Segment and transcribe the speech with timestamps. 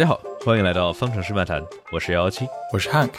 [0.00, 1.62] 大家好，欢迎来到方程式漫谈，
[1.92, 3.10] 我是幺幺七，我是 Hank。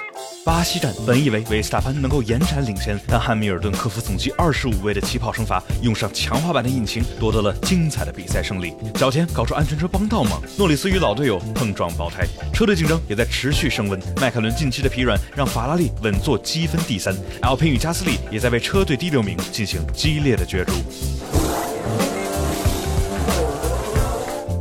[0.43, 8.73] 巴西站本以为维斯塔潘能够延展领先，但汉密尔顿克服总计二十五位的起跑惩罚，用上强化版的引擎，夺得了精彩的比赛胜利。
[8.95, 14.01] 脚前搞出安全车帮倒忙，诺里斯与老队友碰撞爆胎，车队竞争也在持续升温。
[14.19, 20.73] 迈凯伦近期的疲软让法拉利稳坐积分第三，L 平与加斯利也在为车队第六名进行激烈的角逐。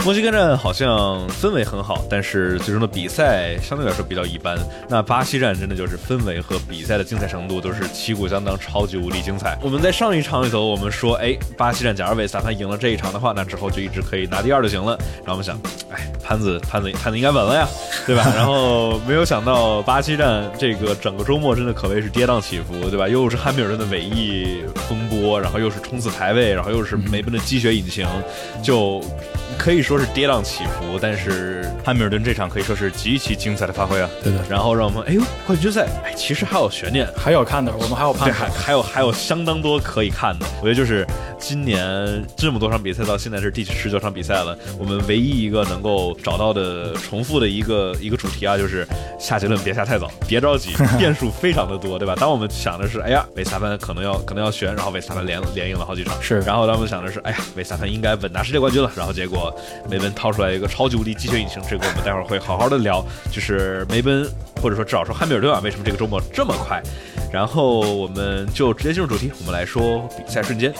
[0.02, 4.58] 墨西哥站好像氛围很好，但是最终的比赛相对来说比较一般。
[4.88, 9.58] 那巴西站真的就是氛围和比赛的精彩程度都是旗鼓相当，超级无敌精彩。
[9.62, 14.96] 我们在上一场里头，我们说，哎，巴西站假如维斯塔潘赢了这一场的话，那之后就一直可以拿第二就行了。
[15.18, 15.56] 然后我们想，
[15.92, 17.68] 哎，潘子潘子潘子应该稳了呀，
[18.06, 18.24] 对吧？
[18.34, 23.06] 然后没有想到巴西站这个整个周末真的可谓是跌宕起伏，对吧？
[23.06, 28.08] 又是汉密尔顿的尾翼风波，然后又是冲刺排位，然后又是梅奔的积雪引擎，
[28.62, 29.00] 就。
[29.60, 34.08] 可以说是跌宕起伏，但是汉密尔顿这场可以说是极其精彩的发挥啊！
[34.24, 40.46] 对的，然后让我们哎呦，冠军赛哎，其实还有悬念，还有看的，我们还有对，还还有还有相当多可以看的。
[40.62, 41.06] 我觉得就是
[41.38, 52.16] 今年这么多场比赛到现在是第十九场比赛了，我们唯一一个能够找到的重复的一个一个主题啊，就是下结论别下太早，别着急，变数非常的多，对吧？
[52.18, 59.49] 当我们想的是哎呀，维斯塔潘可能要可能要悬，然后维斯塔潘连连赢了好几场，是，然后当我们想的是哎呀，维斯塔潘应该稳拿世界冠军了，然后结果。
[59.88, 63.04] 梅奔掏出来一个超级无敌机械引擎，这个我们待会儿会好好的聊。
[63.30, 64.28] 就是梅奔，
[64.60, 66.82] 或者说至少说汉密尔顿啊，为什么这个周末这么快？
[67.32, 70.72] 然后我们就直接进入主题，我们来说比赛瞬间。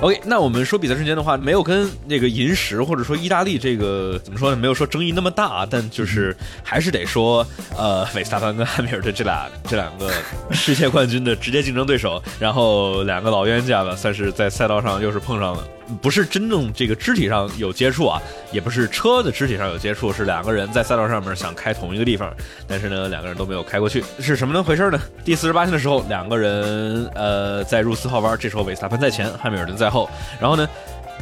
[0.00, 4.56] OK，那我们说比赛瞬间的话，没有跟那个银石或者说意大利这个怎么说呢？
[4.56, 6.34] 没有说争议那么大，但就是
[6.64, 10.10] 还是得说，呃，维斯塔潘跟汉密尔顿这俩这两个
[10.52, 15.62] 世界冠军的直接竞争对手，然后两个老冤家吧，算是在赛道上又是碰上了。
[16.00, 22.32] 不是真正这个肢体上有接触啊，也不是车的肢体上有接触，是两个人在赛道上面想开同一个地方，
[22.64, 25.00] 但是呢，两个人都没有开过去，是什么呢回事呢？
[25.24, 30.08] 第四十八圈的时候，两个人呃在入四号弯，这时候韦斯塔潘在前，汉密尔顿在后，
[30.40, 30.68] 然后呢。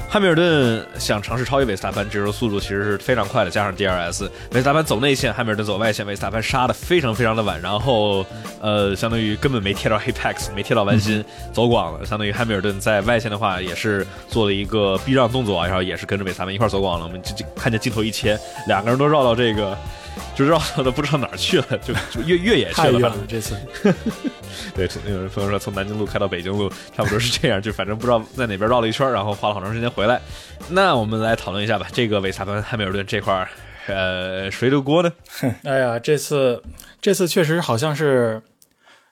[0.08, 8.24] 汉密尔顿想尝试超越维斯塔潘，这时候速度其实是非常快的，加上 DRS，维斯塔潘走内线，汉密尔顿走外线，维斯塔潘杀的非常非常的晚，然后
[8.60, 19.76] 呃，相当于根本没贴到 Apex，没贴到弯心，走广了，相当于汉密尔顿在外线的话也是做了一个避让动作，然后也是跟着维斯塔潘一块走广了，我们就就看见镜头一切，两个人都绕到这个。
[20.34, 23.12] 就绕到都不知道哪儿去了，就就越越野去了。
[23.26, 23.56] 这次，
[24.74, 30.20] 对，有人朋友说从南京路开到北京路，差不多是这样，就反正不知道在哪边绕了一圈，然后花了好长时间回来。
[30.68, 33.48] 那我们来讨论一下吧，这个维萨潘汉密尔顿这块儿，
[33.86, 35.12] 呃，谁的锅呢？
[35.64, 36.62] 哎呀，这次
[37.00, 38.42] 这次确实好像是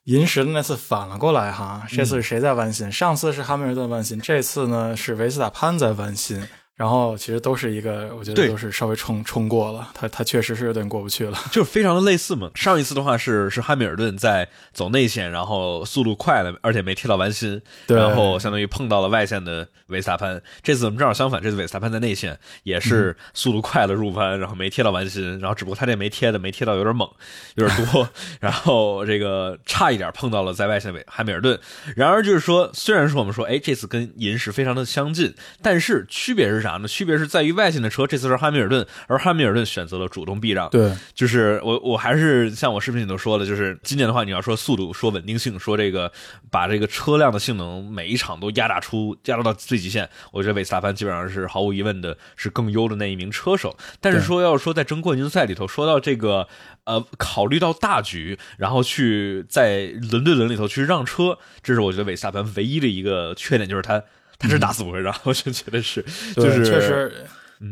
[0.05, 2.91] 银石的那次反了过来哈，这次是谁在弯心？
[2.93, 6.47] 上次是汉密尔顿弯心，这次呢是维斯塔潘在弯心。
[6.77, 12.51] 然后其实都是一个，我觉得都是稍微冲冲过了，他他确实是有点过不去了， 就是非常的类似嘛。
[12.55, 20.43] 上一次的话是是汉密尔顿在走内线，然后速度快了，而且没贴到完心，然后相当于碰到了外线的维斯塔潘。
[20.63, 27.09] 这次我们正好相反，这次维斯塔潘在内线也是速度快了入弯，然后没贴到完心，然后只不过他这没贴的没贴到有点猛，
[27.55, 28.07] 有点多，
[28.39, 31.59] 然后这个差一点碰到了在外线的汉密尔顿。
[31.97, 36.66] 然而就是说，虽然说我们说哎这次跟银石非常的相近，但是区别是。
[36.67, 36.89] 啥呢？
[36.89, 40.69] 区别是在于外线的车，这次是汉密尔顿，而汉密尔顿选择了主动避让。
[40.71, 46.11] 对，就是我，我还是像我视频里头说的，就是今年的话，你要说速度，说稳定性，说这个
[46.51, 53.77] 把这个车辆的性能每一场都压榨出，压榨到最极限，我觉得韦斯塔潘基本上是毫无疑问的是更优的那一名车手。
[54.01, 56.49] 但是说要说在争冠军赛里头，说到这个
[56.85, 64.03] 呃，考虑到大局，然后去在轮对轮里头去让车，这是我觉得韦斯塔潘唯一的一个缺点，就是他。
[64.39, 66.05] 他是打死不会让，我就觉得是，
[66.35, 67.27] 就是确实，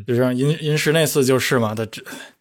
[0.07, 1.87] 就像银银石那次就是嘛，他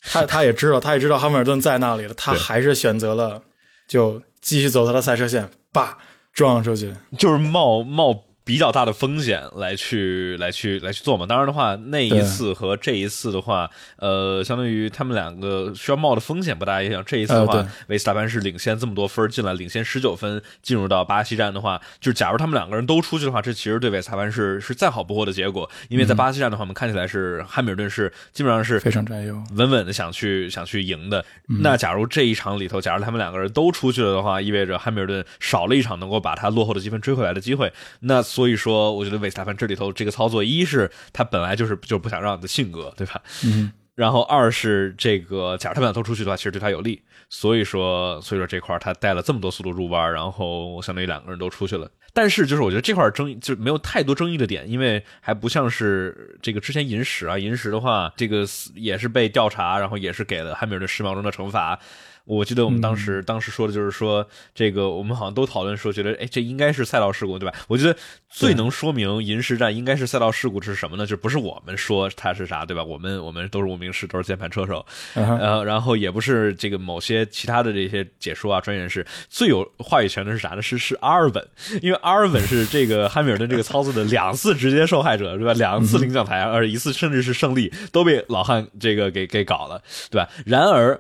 [0.02, 3.42] 他他也知道，他也知道汉密尔顿在那里了，他还是选择了
[3.88, 5.98] 就继续走他的赛车线，叭
[6.32, 8.26] 撞出去，就是冒冒。
[8.46, 17.02] 比较大的风险来去来去来去做嘛，当然的话，那一次和这一次的话，呃，相当于他们两个需要冒的风险不大一样。
[17.06, 25.70] 这一次的话，维斯塔潘是领先这么多分进来，领先十九分进入到巴西站的话，就是假如他们两个人都出去的话，这其实对维斯塔潘是是再好不过的结果。
[25.88, 31.24] 因为在巴西站的话，我们看起来是汉密尔顿是基本上是非常占优，稳稳的想去想去赢的。
[31.48, 37.72] 那假如这一场里头，假如他们两个人都出去了的话，意味着汉密尔顿少了一场能够把他落后的积分追回来的机会。
[38.02, 43.22] 那所以说，我觉得韦斯塔潘这里头这个操作，一是他本来就是就不想让的性格，对吧？
[43.46, 43.72] 嗯。
[43.94, 47.00] 然后二是这个，假如他们俩都出去的话，其实对他有利。
[47.30, 51.88] 所以说，所以说这块他带了这么多速度入弯，然后相当于两个人都出去了。
[52.12, 58.44] 但是就是我觉得这块争议就没有太多争议的点，因为还不像是这个之前银石啊，银石的话，这个
[58.74, 61.80] 也是被调查，然后也是给了汉密尔顿十秒钟的惩罚。
[62.26, 64.26] 我记得我们当时当时说的就是说，
[64.56, 67.54] 这个我们好像都讨论说，觉得哎，这应该是赛道事故，对吧？
[67.68, 67.94] 我觉得
[68.30, 71.06] 最能说明银石站应该是赛道事故是什么呢？
[71.06, 72.82] 就不是我们说它是啥，对吧？
[72.82, 74.86] 我们我们都是无名氏，都是键盘车手，
[75.16, 80.62] 呃，然后也不是这个某些其他的这些解说啊、专业人士，最有话语权的是啥呢？
[80.62, 81.46] 是是阿尔本，
[81.82, 85.52] 因为阿尔本是这个汉密尔顿这个操作的两次直接受害者，对吧？
[85.54, 90.30] 两次领奖台，而一次甚至是胜利都被老汉这个给给搞了，对吧？
[90.46, 90.98] 然而。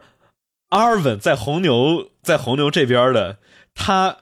[0.73, 3.37] 阿尔文在红牛，在红牛这边的，
[3.75, 4.17] 他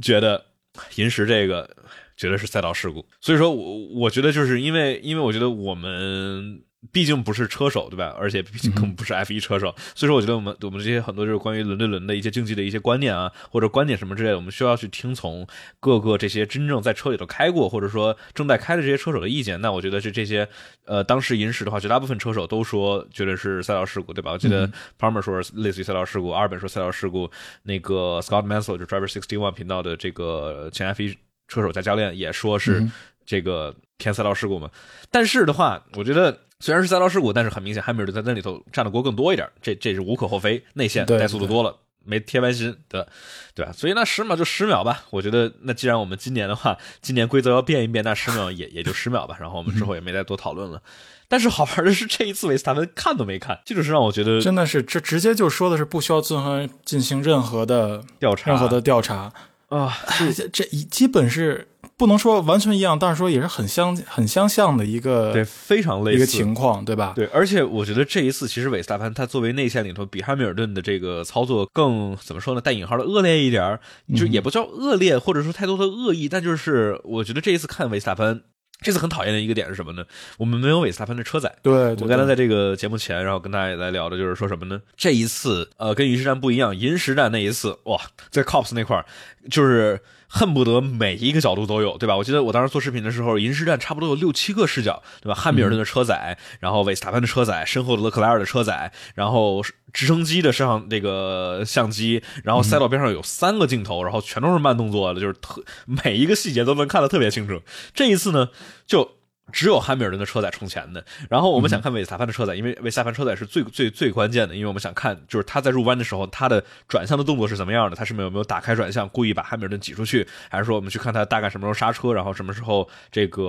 [0.00, 0.46] 觉得
[0.94, 1.68] 银石这个
[2.16, 6.62] 绝对是赛道事故，所以说，我我觉得就是因为，因为我觉得我们。
[6.92, 8.14] 毕竟不是车手，对吧？
[8.18, 15.46] 而且毕竟更不是 F 一车手，所以说我觉得我们我们这些很多就是关于轮对轮的一些竞技的一些观念啊，或者观点什么之类的，我们需要去听从
[15.80, 19.60] 各个这些真正在车里头开过或者说正在开的这些车手的意见。
[19.60, 20.48] 那我觉得是这些
[20.84, 24.32] 呃，当时银石的话，绝大部分车手都说觉得是赛道事故，对吧？
[24.32, 27.30] 我记得 Palmer 说类似于赛道事故，阿尔本说赛道事故，
[27.62, 31.16] 那个 Scott Mansell 就 Driver Sixty One 频道的这个前 F 一
[31.48, 32.86] 车手加教练也说是
[33.24, 34.70] 这个偏赛道事故嘛。
[35.10, 36.45] 但是的话，我觉得。
[36.60, 40.64] 虽然是赛道事故，但是很明显，汉密尔顿在那里头占的锅更多一点，这这是无可厚非。
[40.74, 43.06] 内线带速度多了，没贴完心，对
[43.54, 43.72] 对吧？
[43.72, 45.04] 所以那十秒就十秒吧。
[45.10, 49.36] 我觉得那既然我们今年的话，今年规则要变一变，那十秒也也就十秒吧。
[49.38, 50.80] 然后我们之后也没再多讨论了。
[51.28, 59.30] 但是好玩的是，这一次维斯塔潘看都没看，这就是让我觉得真的是这直接就说的是不需要进行进行任何的调查，任何的调查
[59.68, 59.98] 啊，
[60.32, 61.68] 这这一基本是。
[61.96, 67.12] 不能说完全一样，但是说也是很相很相像的一个对非常类似一个情况，对吧？
[67.16, 72.60] 对，而且我觉得这一次其实韦斯塔潘他作为内线里头比汉密尔顿的这个操作更怎么说呢？
[72.60, 73.78] 带引号的恶劣一点，
[74.14, 78.42] 就也不叫恶劣，或者说太多的恶意，但就是我觉得这一次看韦斯塔潘。
[78.82, 80.04] 这次很讨厌的一个点是什么呢？
[80.36, 81.50] 我们没有韦斯塔潘的车载。
[81.62, 84.78] 对，我刚才在这个节目前，然后跟大家来聊的就是说什么呢？
[84.98, 87.98] 这一次，呃，跟银石站不一样，银石站那一次，哇，
[88.28, 89.06] 在 Cops 那块儿，
[89.50, 89.98] 就是
[90.36, 92.14] 恨不得每一个角度都有，对吧？
[92.16, 95.34] 我记得我当时做视频的时候，银石站差不多有六七个视角，对吧？
[95.34, 99.62] 汉密尔顿的车载，然后韦斯塔潘的车载，身后的勒克莱尔的车载，然后。
[99.92, 107.62] 直升机的摄像这个相机，然后赛道边上有三个镜头，然后全都是慢动作的，就是特每一个细节都能看得特别清楚。
[107.94, 108.50] 这一次呢，
[108.86, 109.12] 就
[109.56, 123.42] 只有汉密尔顿的车载冲前的，然后我们想看韦斯塔潘的车载，因为韦斯塔潘车载是最最最关键的，因为我们想看就是他在入弯的时候，他的转向的动作是怎么样的，他是没有没有打开转向，故意把汉密尔顿挤出去，还是说我们去看他大概什么时候刹车，然后什么时候这个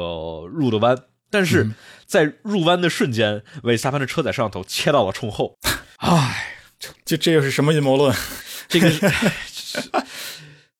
[0.53, 0.97] 入的弯？
[1.29, 1.69] 但是
[2.05, 5.57] 在入弯的瞬间，韦斯塔潘的车载摄像头切到了冲后。
[5.97, 6.53] 唉，
[7.03, 8.15] 这这又是什么阴谋论？
[8.69, 8.89] 这个，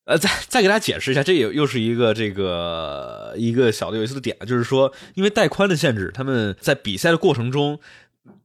[0.08, 7.80] 呃，再再给大家解释一下，这也又是一个这个一个小的有意思的点，就是说，因为带宽的限制，他们在比赛的过程中。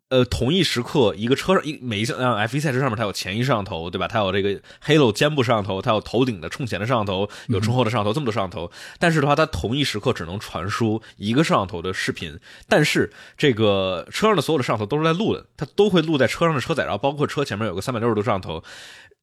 [0.08, 4.06] 呃，同一时刻，一个车上一每一辆 F 一赛车上面，它有前一摄像头，对吧？
[4.06, 8.70] 它有这个 Halo 肩部摄像头，它有头顶的冲前的摄像头，有冲后的摄像头，这么多摄像头。
[8.98, 12.38] 但是的话，它同一时刻只能传输一个摄像头的视频。
[12.68, 18.62] 但是这个车上的所有的摄像头都是在录的，它都会录在车上的车载，然后包括车前面有个三百六十度摄像头。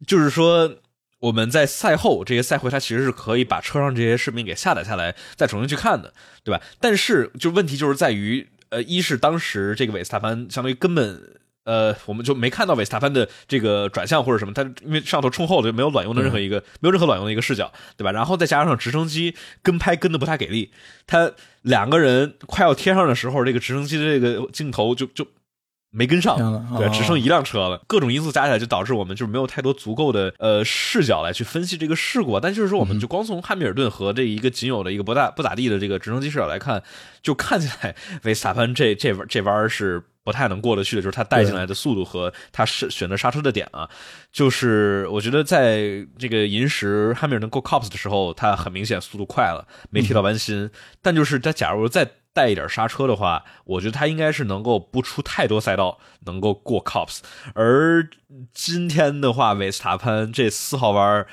[0.08, 0.74] 就是说，
[1.20, 6.14] 我们在赛后这些赛会，它其实是可以把车上这些视频给下载下来，再重新去看的，
[6.44, 6.62] 对吧？
[6.80, 8.48] 但是就问题就是在于。
[8.72, 18.12] 呃，一是当时这个韦斯塔潘相当于根本，呃，我们就没看到韦斯塔潘的这个转向或者什么，他因为上头冲后就没有卵用的任何一个，没有任何卵用的一个视角，对吧？
[18.12, 20.72] 然后再加上直升机跟拍跟的不太给力，
[21.08, 21.32] 他
[21.64, 25.26] 两个人快要贴上的时候，这个直升机的这个镜头就就。
[25.92, 26.38] 没跟上，
[26.78, 27.82] 对，只剩一辆车了。
[27.88, 32.40] 各种因素加起来，就导致我们就是没有太多足够的呃视角来去分析这个事故。
[32.40, 36.84] 但就是说，我们就光从汉密尔顿和这一个仅有的一个不大不咋地的这个直升机视角来看，
[37.24, 41.02] 就看起来维斯塔潘这这这弯是不太能过得去的。
[41.02, 43.90] 就是他带进来的速度和他是选择刹车的点啊，
[44.32, 50.70] 就是我觉得在这个银石汉密尔顿过 Cops 的时候，他很明显速度快了，没提到弯心。
[51.02, 52.08] 但就是他假如在
[52.40, 57.20] 带一点刹车的话，我觉得他应该是能够不出太多赛道，能够过 Cops。
[57.54, 58.10] 而
[58.54, 61.26] 今天的话，维斯塔潘这四号弯，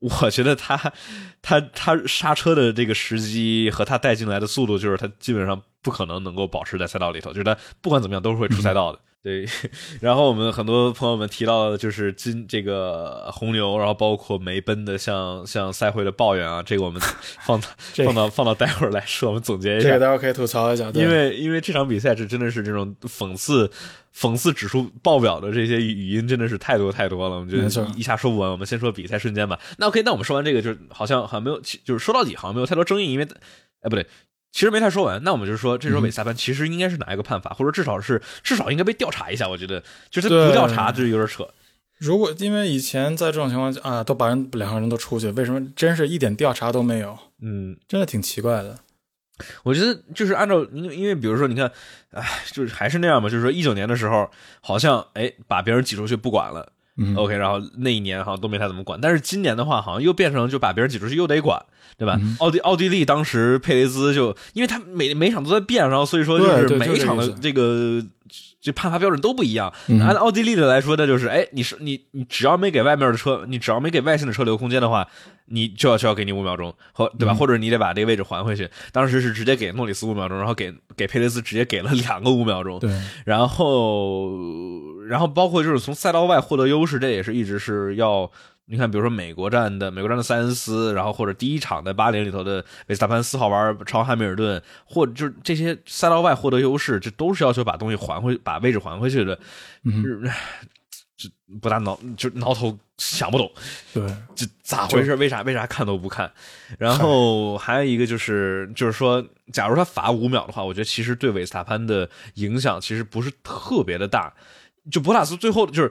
[0.00, 0.92] 我觉得他
[1.40, 8.98] 他他刹车的这个时机和他带进来的速度，就是他基本上不可能能够保持在赛道里头，就是他不管怎么样都是会出赛道的。
[9.20, 9.44] 对，
[10.00, 17.02] 然后我们很多朋友们提到的就是今这个红牛，然后包括梅奔的像像赛会的抱怨啊，这个我们
[17.44, 20.00] 放到这放到放到待会儿来说，我们总结一下这个。
[20.00, 23.68] 待会儿可以吐槽一下，对因为因为这场比赛这真的是这种讽刺
[24.16, 28.50] 讽刺指数爆表的这些语音真的是太多太多了，我们觉得一下说不完。
[28.50, 29.58] 我们先说比赛瞬间吧。
[29.78, 33.26] 那 OK，那我们说完这个，就是好像好像没有，就是说到底好像没有太多争议，因为
[33.82, 34.06] 哎不对。
[34.58, 39.48] 其实没太说完，那我们就是说，这时候韦斯塔潘其实应该是哪一个判罚，或者至少是至少应该被调查一下。
[39.48, 41.48] 我觉得，就是他不调查，就是有点扯。
[41.98, 47.16] 如果因为以前在这种情况下啊，都把人两个人都出去，为什么真是一点调查都没有？
[47.40, 48.76] 嗯，真的挺奇怪的。
[49.62, 51.70] 我觉得就是按照，因为因为比如说，你看，
[52.10, 54.28] 哎，就是还是那样嘛，就是说一九年的时候，
[54.60, 61.64] 好像哎把别人挤出去不管了，嗯 OK，然后那一年好像都没太怎么管，但是今年的话，好像又变成就把别人挤出去又得管，
[61.96, 62.18] 对吧？
[62.20, 68.02] 嗯奥地奥地利当时佩雷兹就因为他每每场都在变，然后所以说就是每一场的这个
[68.60, 69.72] 这判罚标准都不一样。
[69.88, 75.06] 嗯按奥地利的来说，那就是哎，你是你你只要没给外面的车，你只要没给外线的车留空间的话，
[75.46, 77.32] 你就要就要给你五秒钟，或对吧？
[77.32, 78.68] 嗯或者你得把这个位置还回去。
[78.92, 82.78] 当时是直接给诺里斯五秒钟，然后给给佩雷斯直接给了两个五秒钟。
[82.78, 82.90] 对，
[83.24, 84.30] 然后，
[85.08, 88.30] 然后包括就是从赛道外获得优势，这也是一直是要
[88.70, 99.38] 你看，比如说美国站的美国站的塞恩斯，然后或者第一场在巴林里头的维斯塔潘四号弯超汉密尔顿，或者就是这些赛道外获得优势，这都是要求把东西还回，把位置还回去的。
[99.84, 100.30] 嗯，是
[101.16, 101.30] 这
[101.62, 103.50] 不大挠，就挠头想不懂。
[103.94, 104.06] 对，
[104.36, 105.16] 这咋回事？
[105.16, 106.30] 为啥为啥看都不看？
[106.78, 114.30] 然后 还有一个就是，就是说，假如他罚五秒的话，我觉得其实对维斯塔潘的影响其实不是特别的大。
[114.90, 115.90] 就博塔斯最后就是。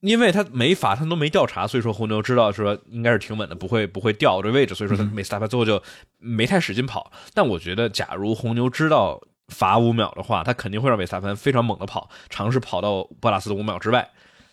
[0.00, 5.82] 因为他没罚，他都没调查，所以说红牛知道说应该是挺稳的，不会不会掉这位置，所以说他维斯塔潘最后就
[6.18, 7.12] 没太使劲跑。
[7.34, 14.08] 但我觉得，假如红牛知道罚五秒的话，他肯定会让维斯塔潘非常猛的跑，尝试跑到博拉斯的五秒之外。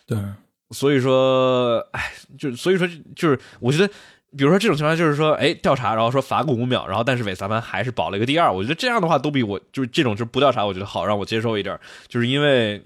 [0.06, 0.18] 对，
[0.70, 2.86] 所以说，哎，就所以说
[3.16, 3.88] 就是，我觉得，
[4.36, 12.82] 比如说这种情况，就是说，哎，调查，然后说罚个五秒，然后但是韦斯塔潘还是保了一个第二，我觉得这样的话都比我就是这种就是不调查，我觉得好让我接受一点，就是因为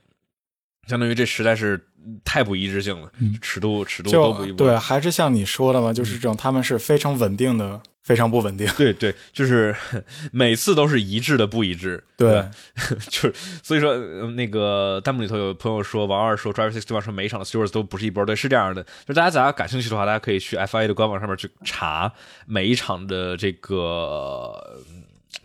[0.89, 1.81] 相当于这实在是
[2.25, 4.57] 太不一致性了，嗯尺度尺度都不一就致。
[4.65, 8.67] 对，还是像你说的嘛，就是这种他们是非常稳定的，非常不稳定。
[8.77, 9.75] 对对，就是
[10.33, 12.51] 每次都是一致的不一致，对吧，
[13.09, 18.85] 就是所以说呃那个弹幕里头有朋友说王二说 Driver Six 说每一场的 Stewards 都不是一波，对，是这样的。
[19.07, 22.13] 就大家大家感兴趣的话，大家可以去 FIA 的官网上面去查
[22.47, 24.79] 每一场的这个呃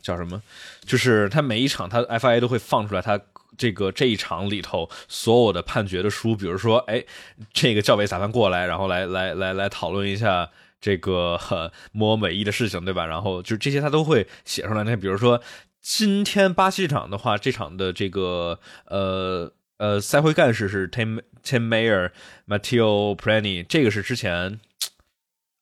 [0.01, 0.41] 叫什么，
[0.83, 3.21] 就是他每一场他 FIA 都会放出来他。
[3.57, 7.03] 这个这一场里头所有的判决的书，比如说，哎，
[7.51, 10.49] 这个教委裁判过来，然后来来来来讨论一下
[10.79, 13.05] 这个 呵摸尾翼的事情，对吧？
[13.05, 14.83] 然后就这些他都会写出来。
[14.83, 15.41] 那比如说
[15.81, 22.11] 今天巴西场的话，这场的这个呃呃赛会干事是 Tim Tim Mayer、
[22.47, 24.59] Matteo Prani，这个是之前。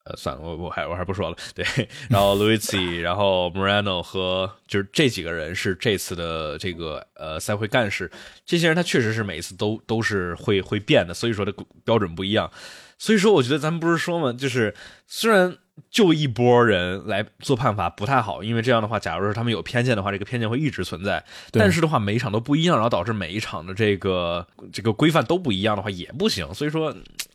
[0.05, 1.35] 呃，算了，我我还我还不说了。
[1.55, 1.65] 对，
[2.09, 8.11] 然后 Luigi，然后 Morano 和就是这几个人是这次的这个呃赛会干事。
[8.45, 11.51] 这些人他确实是每一次都都是会会变的，所以说的
[11.83, 12.51] 标准不一样。
[12.97, 14.73] 所以说，我觉得咱们不是说嘛，就是
[15.07, 15.57] 虽然
[15.89, 21.21] 就一波人来做判罚不太好，因为这样的话，假如是他们有偏见的话，这个偏见会一直存在。
[21.51, 26.53] 但是的话，每一场都不一样，然后导致每一场的这个这个规范都不一样的话，也不行。
[26.53, 26.95] 所以说，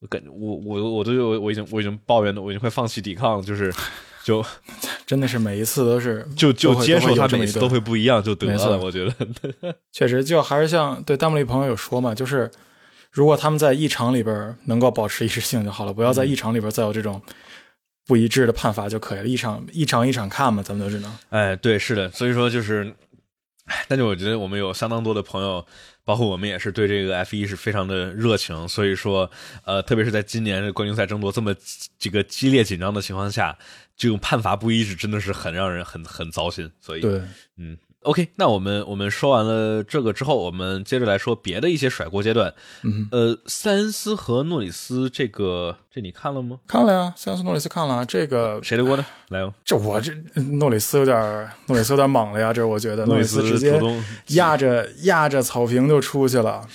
[0.00, 3.72] 我感觉我我我都我我已经我已经抱怨的，我已经快放弃抵抗了，就是
[4.24, 4.44] 就
[5.06, 8.78] 真的是每一次都是就就接受它都会有这么一个每次都会不一样就得了。
[8.78, 12.50] 我觉得，确实，就还是像对弹幕里朋友有说嘛，就是
[13.10, 17.20] 如果他们在一场里边能够保持一致性就好了，不要在一场里边再有这种
[18.06, 19.26] 不一致的判罚就可以了。
[19.26, 21.10] 一场一场一场看嘛，咱们都知道。
[21.28, 22.94] 哎，对，是的，所以说就是，
[23.66, 25.64] 哎但是我觉得我们有相当多的朋友，
[26.04, 29.30] 包括我们也是对这个 F 一是非常的热情，所以说，
[29.64, 31.54] 呃，特别是在今年的冠军赛争夺这么
[31.98, 33.56] 这个激烈紧张的情况下，
[33.96, 37.20] 这种判罚不一致真的是很让人很很糟心，所以，对，
[37.56, 42.52] 嗯，OK，那我们我们说完了这个之后，我们接着来说别的一些甩锅阶段。
[42.82, 46.58] 嗯，呃，塞恩斯和诺里斯这个，这你看了吗？
[46.66, 49.04] 看了呀，塞恩斯诺里斯看了啊这个，谁的锅呢？
[49.28, 50.12] 来哦，这我这
[50.58, 53.80] 诺里斯有点儿诺里斯有点莽了呀，这我觉得诺里里斯直接
[54.28, 56.66] 压着压着草坪就出去了，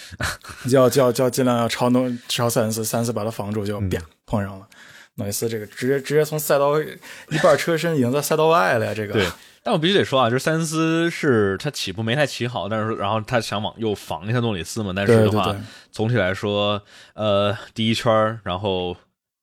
[0.69, 4.67] 要要要尽量要超诺超塞恩斯，塞恩斯把他防住就啪碰上了。
[5.15, 9.25] 诺里斯这个直接直接从赛道一半车身已经在赛道外了呀，这个对，
[9.65, 15.61] 但我必须得说啊，就是塞恩斯是他起步没太起好，但是然后他想往右防一下诺里斯嘛，但是的话，对对对。
[15.91, 16.83] 总体来说，
[17.15, 18.95] 呃，第一圈然后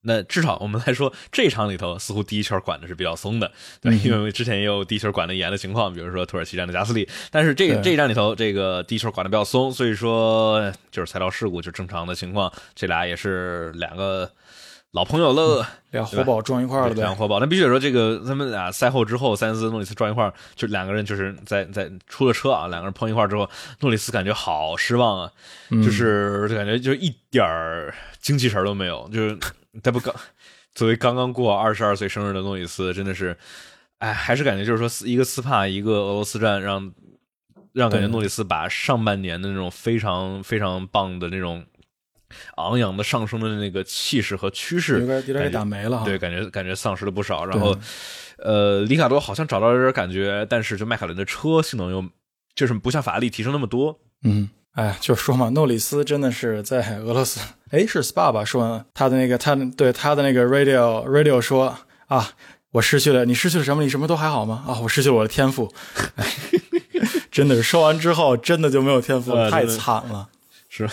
[0.03, 3.51] 那至少我们来说，这场里头似乎第一圈管的是比较松的，
[3.81, 14.31] 对，因为之前也有第一圈管的严的情况，比如说土耳其站的加斯利，但是这个这一站里头，这个第一圈管的比较松，所以说就是赛道事故就正常的情况，这俩也是两个
[14.93, 17.39] 老朋友了，俩活宝撞一块了呗，两活宝。
[17.39, 23.49] 那必须得说，这个他们俩赛后之后，塞恩斯、诺里斯撞一块就两个人就是在在出了车啊，两个人碰一块之后，
[23.81, 25.31] 诺里斯感觉好失望啊，
[25.69, 27.43] 就是感觉就一点
[28.21, 29.37] 精气神都没有，就是。
[29.81, 30.13] 他不刚
[30.75, 33.35] 作为刚刚过二十二岁生日的诺里斯，真的是，
[33.97, 36.93] 哎，还是感觉就是说，一个斯帕，一个俄罗斯站，让
[37.71, 41.65] 让感觉诺里斯把上半年的那种非常非常棒的那种
[42.55, 47.45] 昂扬的上升的那个气势和趋势，有点有点打没了，对，感觉感觉丧失了不少。
[47.45, 47.77] 然后，
[48.37, 52.03] 呃，里卡多好像找到了点感觉，但是就迈凯伦的车性能又
[52.55, 54.49] 就是不像法拉利提升那么多，嗯。
[54.73, 58.43] 哎，就说嘛，诺里斯真的是在俄罗斯，哎，是 SPA 吧？
[58.43, 62.31] 说他的那个，他对他的那个 radio radio 说啊，
[62.71, 63.83] 我失去了，你失去了什么？
[63.83, 64.65] 你什么都还好吗？
[64.67, 65.71] 啊，我失去了我的天赋。
[66.15, 66.25] 哎，
[67.29, 70.27] 真的是说完之后，真的就没有天赋， 太惨了。
[70.75, 70.89] 是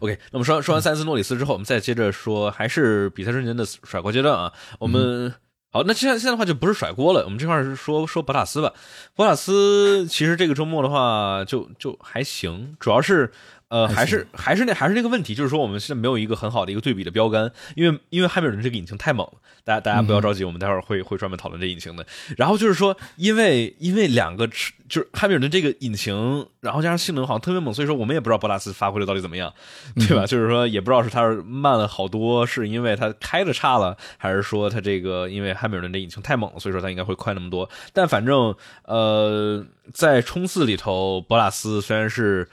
[0.00, 5.34] OK，那么说说完塞斯诺里斯之后，我们再接着说，还是比赛瞬间的甩锅阶段啊，我们。
[5.74, 8.74] 好，那现在现在的话就不是甩锅了，我们这块是说说博塔斯吧。
[9.14, 13.32] 博塔斯其实这个周末的话就就还行，主要是。
[13.72, 19.32] 呃，还是还是那还是那个问题，就是说我们现在没有一个很好的一个对比的标杆，因为因为汉密尔顿这个引擎太猛了，
[19.64, 22.04] 大家大家不要着急，我们待会儿会会专门讨论这引擎的。
[22.36, 29.50] 然后就是说，因为因为两个就是汉密尔顿这个引擎，然后加上性能好像特别猛，所以说我们也不知道博拉斯发挥的到底怎么样，
[29.94, 30.26] 对吧？
[30.26, 37.70] 就是说也不知道是他慢了好多，是因为他开的差了，还是说他这个因为汉密尔顿这引擎太猛了，所以说他应该会快那么多。
[37.94, 39.64] 但反正呃，
[39.94, 42.46] 在冲刺里头，博拉斯虽然是。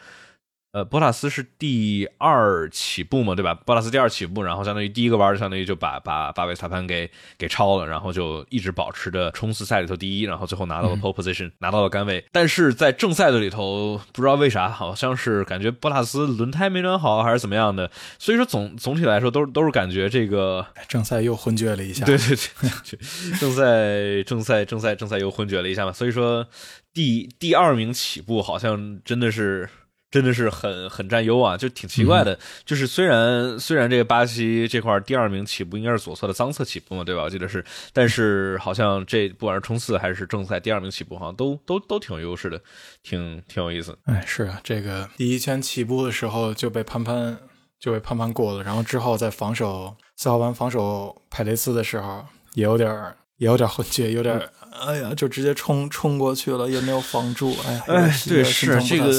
[0.71, 3.55] 呃，博塔斯是第二起步嘛，对吧？
[3.55, 7.09] 博塔斯第二起步，然后相当于第一个弯，相当于就把把巴维斯塔潘给
[7.39, 12.23] 给超了，然后就一直保持着冲刺赛里头第一，然后最后拿到了 pole position，拿到了杆位。
[12.31, 22.05] 但是在正赛的里头，不知道为啥，好像是感觉博塔斯轮胎没暖好，还是怎么样的，所以说总总体来说都是都是感觉这个正赛又昏厥了一下。
[22.05, 26.47] 对对对，正赛正赛正赛正赛又昏厥了一下嘛，所以说
[26.93, 29.67] 第第二名起步好像真的是。
[30.11, 32.37] 真的是很很占优啊，就挺奇怪的。
[32.65, 37.23] 就是虽然虽然这个巴西这块第二名起步应该是左侧的脏侧起步嘛，对吧？
[37.23, 37.63] 我记得是，
[37.93, 42.59] 但是好像这不管是冲刺还是正赛第二名起步，好像都都都挺有优势的，
[43.03, 43.97] 挺挺有意思。
[44.05, 47.37] 哎，是啊，这个第一圈起步的时候就被潘潘
[47.79, 52.89] 就被潘潘过了，然后之后在防守四号弯防守佩雷斯的时候也有点
[53.38, 54.41] 也有点混血，有点。
[54.79, 57.55] 哎呀，就直接冲冲过去了，也没有防住。
[57.67, 59.11] 哎呀，哎，对，是这个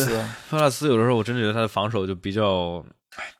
[0.48, 2.84] 弗拉斯，有的时候我真的觉得他的防守就比较，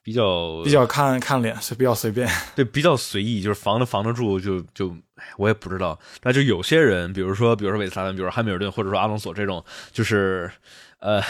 [0.03, 4.95] 比较比较看看脸，是比较随便，对，比较随意，就是防着防得住，就就，
[5.37, 5.99] 我也不知道。
[6.23, 10.49] 那就有些人，比如说，比如说韦斯塔潘，比如说汉密尔顿，或者说阿隆索这种，就是。
[11.01, 11.21] 呃，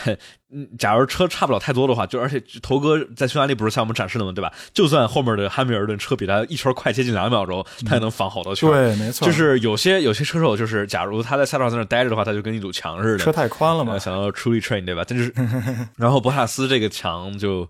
[0.54, 4.32] 嗯，假如车差不了太多的话，就而且头哥在匈牙利不是向我们展示的吗？
[4.32, 4.54] 对吧？
[4.74, 8.70] 就算后面的汉密尔顿车比他一圈快接近两秒钟，他也能防好多圈。
[8.70, 9.26] 对，没错。
[9.26, 13.18] 就是有些有些车手，就是假如他在赛道上在那待着的话，他就跟一堵墙似的。
[13.18, 13.98] 车太宽了嘛。
[13.98, 15.04] 想要 truly train，对吧？
[15.08, 15.34] 但是，
[15.96, 17.68] 然后博塔斯这个墙就。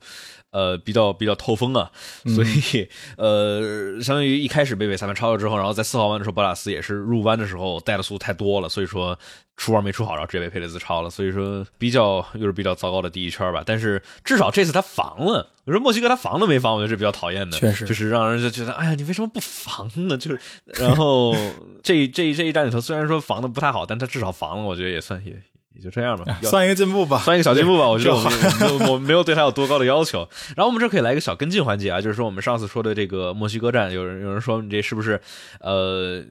[0.52, 1.90] 呃，比较比较透风啊，
[2.36, 2.88] 所以
[3.18, 9.18] 呃，相当于一开始被韦萨潘超了之后，然后在四号弯的时候，博拉斯也是入弯的时候带的速度太多了，所以说
[9.56, 13.64] 出弯没出好，然后直接被佩雷兹超了，所以说比较又是比较糟糕的第一圈吧。
[13.66, 20.18] 但是至少这次他防了，我说墨西哥他防都没防，我觉得是比较讨厌的，确实就是让人就觉得，哎呀，你为什么不防呢？
[20.18, 21.34] 就是然后
[21.82, 25.42] 这这这一站里头虽然说防的不太好，但他至少防了，我觉得也算也。
[25.73, 27.88] 也就这样吧，算一个进步吧，算一个小进步吧。
[27.88, 30.27] 我觉得我们我没有对他有多高的要求。
[30.55, 35.19] 然后我们这可以来一个小跟进环节啊，就是说我们上次说的这个墨西哥站，有人有人说你这是不是
[35.62, 36.21] 呃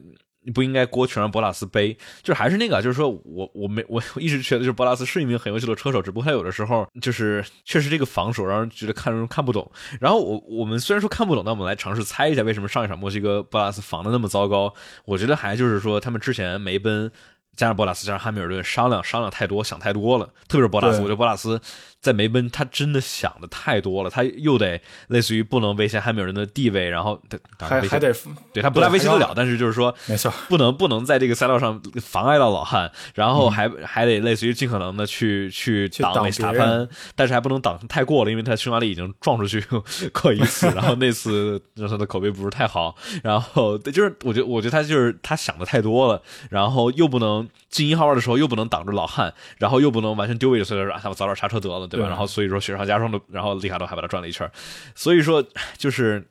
[0.53, 1.93] 不应该锅全让博拉斯背？
[2.21, 9.71] 就是还是那个，就是说我我没我一直觉得就是博拉斯是一名很优秀的车手，只不过他有的时候就是确实这个防守让人觉得看人看不懂。
[9.99, 14.73] 然后我我们虽然说看不懂，那我们来尝试猜一下为什么上一场墨西哥博拉斯防的那么糟糕。
[15.05, 17.11] 我觉得还就是说他们之前梅奔。
[17.55, 20.25] 加上博拉斯，加上汉密尔顿商量商量太多，想太多了。
[20.47, 21.59] 特别是博拉斯，我觉得博拉斯。
[22.01, 27.21] 在梅奔，他真的想的太多了，他又得类似于不能威胁汉密尔顿的地位，然后
[27.59, 28.11] 还还得
[28.51, 39.63] 对他不太威胁得了，但是就是说没错，不能不能在这个赛道上妨碍到老汉，然后还还得类似于尽可能的去去挡维斯塔潘，但是还不能挡太过了，因为他匈牙利已经撞出去
[40.11, 51.90] 过一次，然后那次让他的口碑不是太好，然后就是我觉得我觉得他就是他想的太多了，然后又不能进一号弯的时候又不能挡住老汉，然后又不能完全丢位置，所以说我早点刹车得了。
[51.91, 52.07] 对吧？
[52.09, 54.49] 然后所以说雪上加霜的，然后里卡多还把他转了一圈，
[54.95, 55.45] 所以说
[55.77, 56.25] 就是，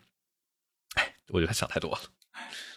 [1.28, 1.98] 我觉得他想太多了，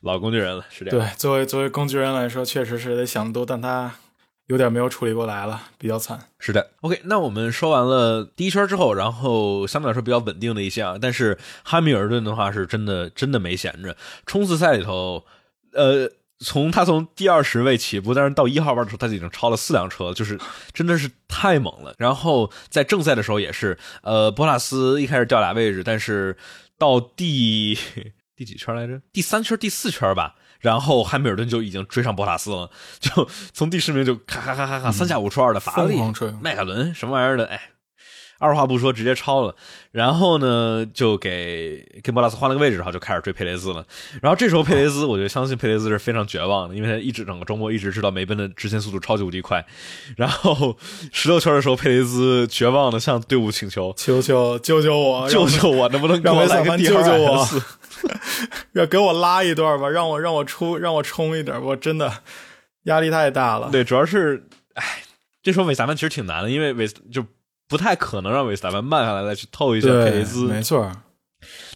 [0.02, 1.08] 老工具人了，是这样。
[1.08, 3.96] 对，作为作为工具人来说，确实是得想得多，但他
[4.48, 6.20] 有点没有处理过来了，比较惨。
[6.38, 15.26] 是的，OK，那我们说完了第一圈之后，然后相对来说比较稳定的一些啊，但是哈密尔顿的话是真的真的没闲着，冲刺赛里头，
[15.72, 16.12] 呃，
[16.44, 20.40] 从他从第二十位起步，但是到一号弯的时候，他就已经超了四辆车，就是
[20.74, 21.96] 真的是太猛了。
[21.98, 26.38] 然后在正赛的时候也是，呃，博塔斯一开始掉俩位置，但是
[26.78, 27.76] 到第
[28.36, 29.02] 第几圈来着？
[29.12, 30.36] 第三圈、第四圈吧。
[30.60, 37.60] 然后汉密尔顿就已经追上博塔斯了，就从第十名就咔咔咔咔咔三下五除二的法拉利疯狂追、迈凯伦什么玩意儿的，哎，
[38.44, 39.56] 二话不说直接超了。
[39.92, 43.86] 然后呢，就给跟博拉斯换了个位置，然后就开始追佩雷兹了。
[44.22, 49.66] 然后这时候佩雷兹，我就相信佩雷兹是非常绝望的，因为他一直整个周末一直知道梅奔的直线速度超级无敌快。
[50.18, 50.76] 然后
[51.12, 57.48] 十六圈的时候，佩雷兹绝望的向队伍请求：“求 求救救我，救救我，能不能给我来个救救我？”
[58.74, 62.12] 要给我拉一段吧，让我让我出让我冲一点，我真的
[62.84, 63.70] 压力太大了。
[63.72, 64.84] 对，主要是，哎，
[65.42, 67.24] 这时候韦萨曼其实挺难的，因为韦就
[67.68, 70.92] 不太可能让维斯塔潘慢下来再去透一下佩雷兹，没错。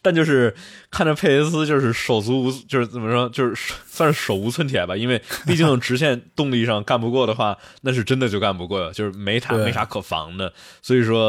[0.02, 0.54] 但就是
[0.92, 4.96] 看着佩雷斯就是手足无，就是怎么说，就是算是手无寸铁吧。
[4.96, 10.52] 因为毕竟直线动力上干不过的话，那是真的就干不过了，就是没他没啥可防的。
[10.82, 11.20] 所以说，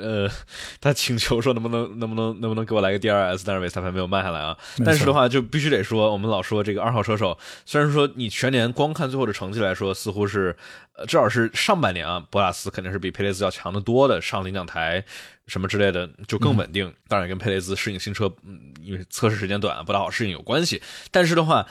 [0.00, 0.28] 呃，
[0.80, 4.56] 他请求说能不能能不能能不能给我来个 DRS，但是维斯塔潘没有慢下来啊。
[4.84, 10.56] 但是的话，就必须得说，我们老说这个二号车手，虽然说你全年光看最后的成绩来说，似乎是
[11.06, 15.04] 至少是上半年啊，博拉斯肯定是比佩雷斯要强得多的，上领奖台。
[15.46, 20.82] 什么之类的就更稳定，当然跟佩雷斯适应新车，嗯，因为测试时间短，不大好适应有关系。
[21.10, 21.66] 但是的话，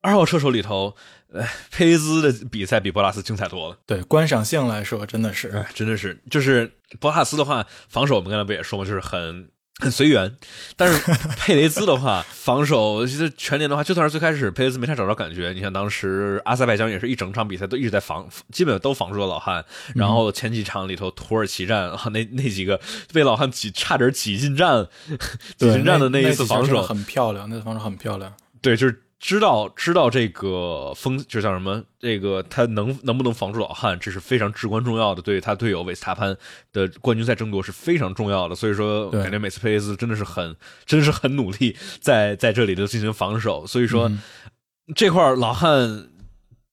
[0.00, 0.96] 二号车手里头，
[1.32, 3.78] 呃，佩雷兹的比赛比博拉斯精彩多了。
[3.86, 8.84] 对观赏性来说，真的是，真的是，就是博拉斯的话，防守我们刚才不也说嘛？
[8.84, 9.50] 就是很。
[9.80, 10.36] 很随缘，
[10.76, 10.98] 但是
[11.36, 15.52] 佩雷兹的话， 防守其实全年的话，就算是最开始佩雷兹没太找着感觉。
[15.52, 19.64] 你像当时阿塞拜疆也是一整场比赛都一直在防，基本都防住了老汉。
[19.94, 22.80] 然后前几场里头土耳其战啊， 那那几个
[23.12, 24.86] 被老汉挤，差点挤进站，
[25.56, 28.32] 挤进站的那一次防守很漂亮，那次防守很漂亮。
[28.60, 29.02] 对，就是。
[29.20, 31.84] 知道知道这个风就像什么？
[32.00, 35.22] 这个他能能不能防住老汉，这是非常至关重要的。
[35.22, 36.36] 对他队友韦斯塔潘
[36.72, 38.54] 的冠军赛争夺是非常重要的。
[38.54, 40.56] 所以说，感觉每次佩雷斯真的是很
[40.86, 43.66] 真的是很努力，在在这里的进行防守。
[43.66, 44.10] 所以说，
[44.96, 46.08] 这块老汉。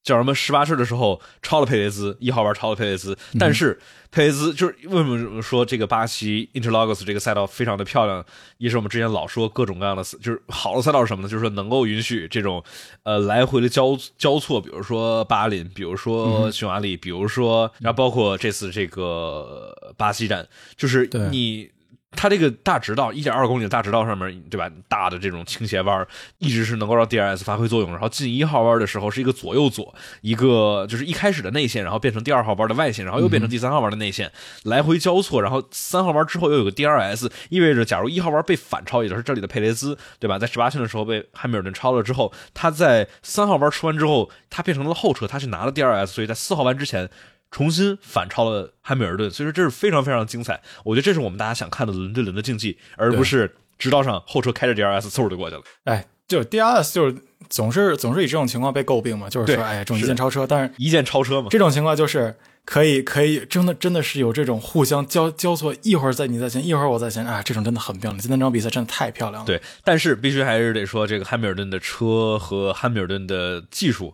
[0.08, 0.34] 叫什么？
[0.34, 3.78] 十八岁的时候超了佩雷兹，一号玩超了佩雷兹，但是
[4.10, 8.26] 佩雷兹就是为什么说这个巴西 Interlagos 这个赛道非常的漂亮？
[8.58, 11.28] 也是我们之前老说各种各样的，就是好的赛道是什么呢？
[11.28, 12.64] 就是说能够允许这种
[13.04, 21.70] 呃来回的交交错，比如说巴林，比如说匈牙利，比如说，然后包括这次这个巴西站，就是你。
[22.12, 24.72] 它这个大直道，一点二公里的大直道上面对吧？
[24.88, 26.08] 大的这种倾斜弯，
[26.40, 27.92] 一直是能够让 DRS 发挥作用。
[27.92, 34.32] 然后进一号弯的时候是一个左右左，一个就是一开始的内线，然后变成第二号弯的外线，然后又变成第三号弯的内线，
[34.64, 35.42] 来回交错。
[35.42, 40.40] 然后三号弯之后又有个 DRS，意味着假如一号弯被反超，也就是这里的佩雷兹对吧？
[40.40, 47.10] 在十八圈的时候被汉密尔顿超了之后，他在三号弯出完之后，他变成了后车，他去拿了 DRS，所以在四号弯之前。
[47.50, 50.62] 重新反超了汉密尔顿，所以说这是非常非常精彩。
[50.84, 55.62] 我觉得这是我们大家想看的轮对轮的竞技，而不是直道上后车开着 DRS 嗖就过去了。
[55.86, 57.16] 哎，就 DRS 就是
[57.50, 68.20] 总是总是以这种情况被诟病嘛，就是说哎，这种一键超车，但是一键超车嘛，这种情况就是可以可以真的真的是有这种互相交交错，一会儿在你在前，一会儿我在前，啊，这种真的很漂亮。
[68.20, 69.48] 今天这场比赛真的太漂亮了。
[69.48, 74.14] 对，但是必须还是得说这个汉密尔顿的车和汉密尔顿的技术。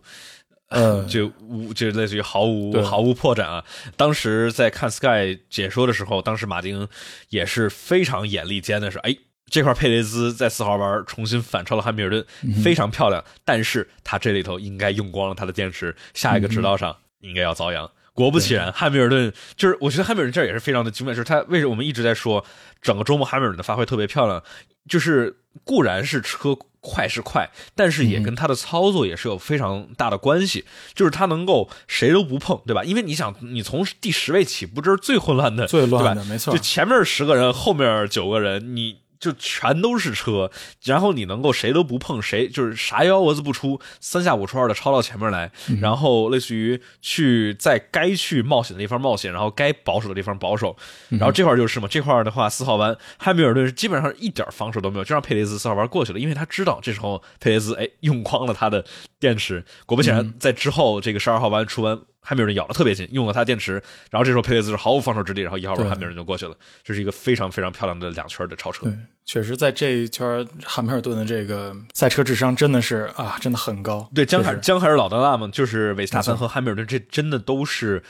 [0.74, 3.64] 呃， 就无就类似于毫无毫无破绽啊！
[3.96, 6.86] 当时在看 Sky 解说的时候，当时马丁
[7.30, 9.16] 也是非常眼力尖的是，哎，
[9.48, 12.24] 这块佩雷兹在四号弯重新反超了汉密尔顿，
[12.62, 13.24] 非常漂亮。
[13.44, 17.88] 但是他这里头应该用光了他的电池，下一个直道上应该要遭殃。
[18.14, 22.42] 果不其然，汉密尔顿就是我觉得汉密尔顿这也是非常的精美，就是他为什么我们一直在说
[22.80, 24.42] 整个周末汉密尔顿的发挥特别漂亮，
[24.88, 26.56] 就是固然是车。
[26.86, 30.66] 快是快，但是也跟他的操作也是有非常大的关系。
[30.92, 32.84] 就是他能够谁都不碰，对吧？
[32.84, 36.52] 因为你想，你从第十位起步，这是最混乱的，最乱的，没错。
[36.52, 38.98] 就前面十个人，后面九个人，你。
[39.18, 40.50] 就全都是车，
[40.82, 45.50] 然后你能够谁都不碰，谁就是啥幺蛾子不出，三下五除二的超到前面来，
[45.80, 50.76] 然后类似于去在该去冒险的地方冒险，然后该保守的地方保守，
[51.08, 58.84] 然后这块就是嘛，这块的话四号弯汉密尔顿是基本上一点防守都没有，就让佩雷兹四号弯过去了，因为他知道这时候佩雷兹哎用光了他的
[59.18, 62.00] 电池，果不其然，在之后这个十二号弯出完。
[62.24, 63.74] 汉密尔顿咬的特别紧，用了他的电池，
[64.10, 74.10] 然后这时候佩雷兹是毫无防守之力，然后一号位汉密尔顿就过去了，这是一个非常非常漂亮的两圈的超车对。，确实在这一圈，汉密尔顿的这个赛车智商真的是啊，真的很高。
[74.14, 78.02] 对，江海就是江海尔老德纳嘛，就是维斯塔潘和汉密尔顿，这真的都是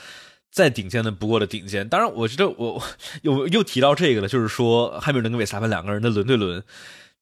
[0.51, 1.89] 再顶尖的不过的顶尖。
[1.89, 2.81] 当然，我觉得我
[3.23, 6.63] 又又提到这个了，就是说汉密尔顿跟维斯塔潘两个人的轮对轮，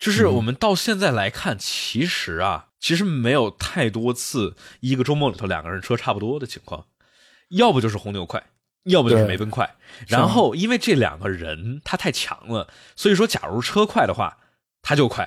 [0.03, 0.35] 就是嗯。
[0.35, 6.87] 我们到现在来看，其实啊，其实没有太多次一个周末里头两个人车差不多的情况，
[7.51, 8.43] 要不就是红牛快。
[8.85, 9.77] 要不就是梅奔快，
[10.09, 14.39] 然后因为这两个人他太强了，所以说假如车快的话，
[14.83, 15.25] 他就快；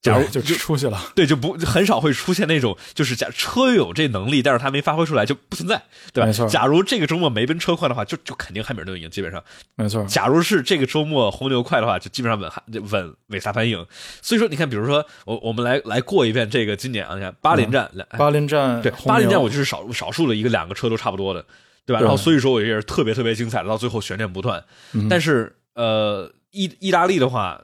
[0.00, 1.00] 假如就就出去了。
[1.14, 5.82] 对，就不很少会出现那种，就是假车有这能力，但是他没发挥出来就不存在，
[6.12, 6.26] 对吧？
[6.26, 9.42] 没错假如这个周末没奔车快的话，就就肯定汉密尔顿赢，基本上。
[9.74, 13.84] 没错，假如是这个周末红牛快的话，就基本上稳汉稳维斯塔潘赢。
[14.22, 21.42] 所以说，你看，比如说我我们来来过一遍这个今年啊，你看巴林站，两巴林站对巴林站，我就是少少数的一个两个车都差不多的，
[21.84, 21.98] 对吧？
[21.98, 24.62] 对然后所以说我也是特别特别精彩的，到最后悬念不断。
[24.92, 27.60] 嗯但是呃，意意大利的话，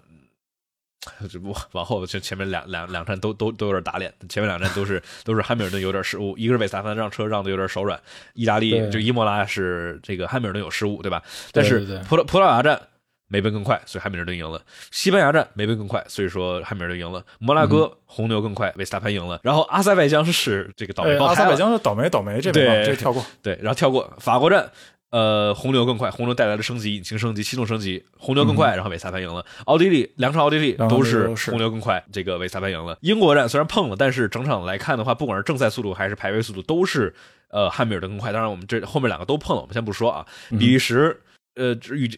[1.31, 8.01] 这不往后就前面两两两站都都都有点打脸，前面两站都是都是汉密尔顿有点失误，一个是维斯塔潘让车让的有点手软，
[8.35, 11.23] 意大利就伊莫拉是这个汉密尔顿有失误，对吧？
[11.53, 12.81] 但是葡萄葡萄牙站。
[13.27, 14.61] 梅奔更快，所以汉密尔顿赢了。
[14.93, 17.25] 西班牙站梅奔更快，所以说汉密尔顿赢了。
[17.39, 19.41] 摩纳哥、红牛更快，维斯塔潘赢了。
[19.43, 23.25] 然后阿塞拜疆是这个倒霉哎阿塞拜疆是倒霉倒霉，这没办法，对这跳过。
[23.43, 24.71] 对，然后跳过法国站，
[25.15, 29.47] 呃，红牛更快，红牛带来了升级，引擎升级，系统升级，红牛更快，然后维斯塔潘赢了。
[29.67, 32.99] 奥地利两场奥地利都是红牛更快，这个维斯塔潘赢了。
[33.01, 37.15] 英国站虽然碰了，但是整场来看的话，不管是正赛速度还是排位速度，都是
[37.51, 38.33] 呃汉密尔顿更快。
[38.33, 40.27] 当然，我们这后面两个都碰了，我们先不说啊。
[40.51, 41.21] 比利时，
[41.55, 42.11] 呃，至于。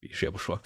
[0.00, 0.60] 比利时也不说，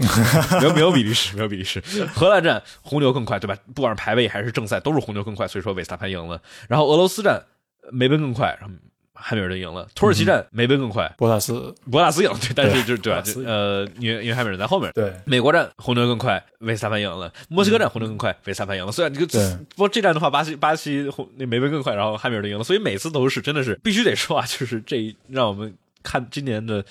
[0.60, 1.80] 没有没有比利时，没有比利时。
[2.14, 3.54] 荷兰站红牛更快，对吧？
[3.74, 6.40] 不管是排位还是正赛，都是红牛更快，所以说维斯塔潘赢了。
[6.66, 7.44] 然后俄罗斯站
[7.92, 8.74] 梅奔更快，然后
[9.20, 9.86] 汉密尔顿赢了。
[9.94, 13.22] 土耳其站梅奔更快，博塔斯博纳斯赢了，对，但是就是对吧？
[13.46, 14.90] 呃，因为因为汉密尔顿在后面。
[14.94, 18.90] 对美国站红牛更快，维斯塔潘赢了；墨西哥站红牛更快，维斯塔潘赢了。
[18.90, 26.84] 虽然这个对不过这站的话，巴西巴西红那梅奔更快，然后汉密尔顿赢了，所以每次都是真的是必须得说啊， 就是这让我们看今年的。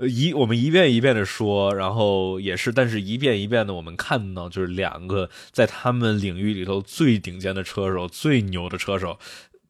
[0.00, 9.18] 呃，一我们一遍一遍的说，然后也是，但是一遍一遍的我们看到，就是两个在他们领域里头最顶尖的车手、最牛的车手，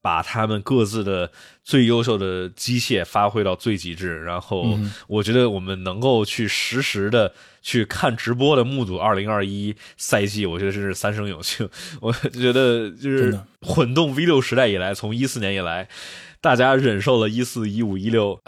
[0.00, 1.30] 把他们各自的
[1.62, 4.22] 最优秀的机械发挥到最极致。
[4.22, 7.32] 然后，嗯我觉得我们能够去实时的
[7.62, 11.68] 去看直播的目睹二零二一赛季，我觉得真是三生有幸。
[12.00, 15.88] 我觉得就是混动 V 六时代以来，从一四年以来。
[16.40, 18.40] 大家忍受了一四一五一六，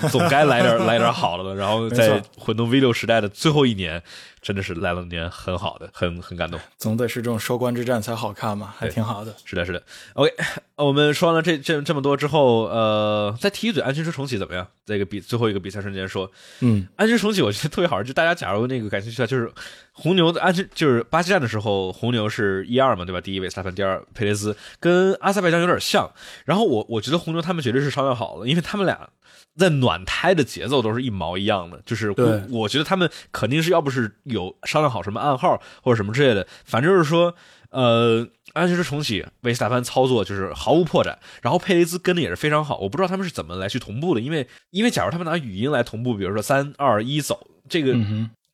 [0.00, 1.54] 总总该来点来点好的了。
[1.54, 4.02] 然后在混动 V 六时代的最后一年，
[4.42, 6.58] 真的是来了年很好的，很很感动。
[6.78, 9.34] 总得是这种收官之战才好看嘛，还挺好的。
[9.44, 9.82] 是的，是的。
[10.14, 10.32] OK，
[10.76, 14.66] 我们说完了这这这么多之后，呃，再提一嘴安全车重启怎么样？
[14.86, 19.50] 这个比最后一个比赛瞬间说，嗯，安全重启我觉得特别好玩，就大家假如那个感兴趣的，就是
[19.92, 23.20] 红牛的安全，就是巴西站的时候，红牛是一二嘛，对吧？
[23.20, 26.10] 第一维斯塔潘，第二佩雷斯，跟阿塞拜疆有点像。
[26.44, 29.08] 然后我我觉得红牛他们绝对是商量好了，因为他们俩
[29.56, 37.34] 在暖胎的节奏都是一毛一样的，就是对我我觉得他们肯定是要不是有商量好什么暗号或者什么之类的，反正就是说，
[37.70, 47.94] 呃，安全车重启，维斯塔潘操作就是毫无破绽，然后佩雷兹跟的也是非常好，我不知道他们是怎么来去同步的，因为因为假如他们拿语音来同步，比如说三二一走，这个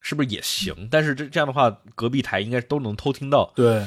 [0.01, 0.89] 是不是也行？
[0.91, 3.53] 但是这这样的话，隔壁台应该都能偷听到。
[3.57, 3.85] 对，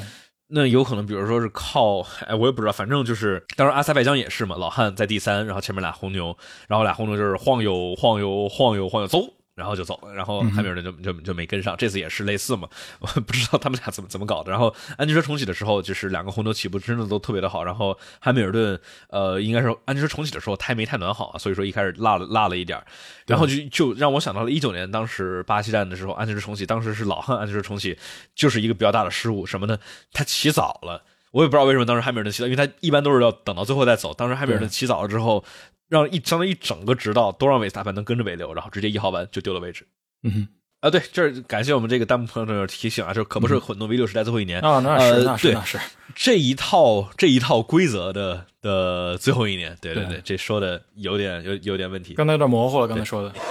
[0.52, 6.36] 那有可能，比如说是靠，哎，我也不知道，反正就是，当然阿塞拜疆也是嘛，老汉在第三，然后前面俩红牛，
[6.66, 9.20] 然后俩红牛就是晃悠晃悠晃悠晃悠走，
[9.60, 12.66] 然后就走了，然后汉密尔顿就就就没跟上，这次也是类似嘛，
[12.98, 14.50] 我 不知道他们俩怎么怎么搞的。
[14.50, 22.82] 然后安全车重启的时候，就是两个红牛起步真的都特别的好，然后汉密尔顿呃应该是安全车重启的时候胎没太暖好啊，所以说一开始落了落了一点，
[23.26, 27.98] 然后就就让我想到了一九年当时巴西站的时候安全车重启，当时是老汉安全车重启，
[28.34, 29.78] 就是一个比较大的失误，什么呢？
[30.12, 31.04] 他起早了。
[31.32, 34.12] 我也不知道为什么当时汉密尔顿起早，因为他一般都是要等到最后再走。
[34.12, 35.44] 当时汉密尔顿起早了之后，
[35.90, 39.86] 让一相当于一整个直道都让韦斯塔潘能跟着尾流，然后直接一号弯就丢了位置。
[40.22, 40.48] 嗯哼，
[40.80, 45.78] 啊，对，这是感谢我们这个弹幕朋友的提醒啊，这可不是混动 V 六时代最后一年啊，那是那是那是，
[46.14, 49.76] 这一套这一套规则的的最后一年。
[49.80, 52.14] 对对对对，这说的有点有有点问题。
[52.14, 53.34] 刚才有点模糊了，刚才说的。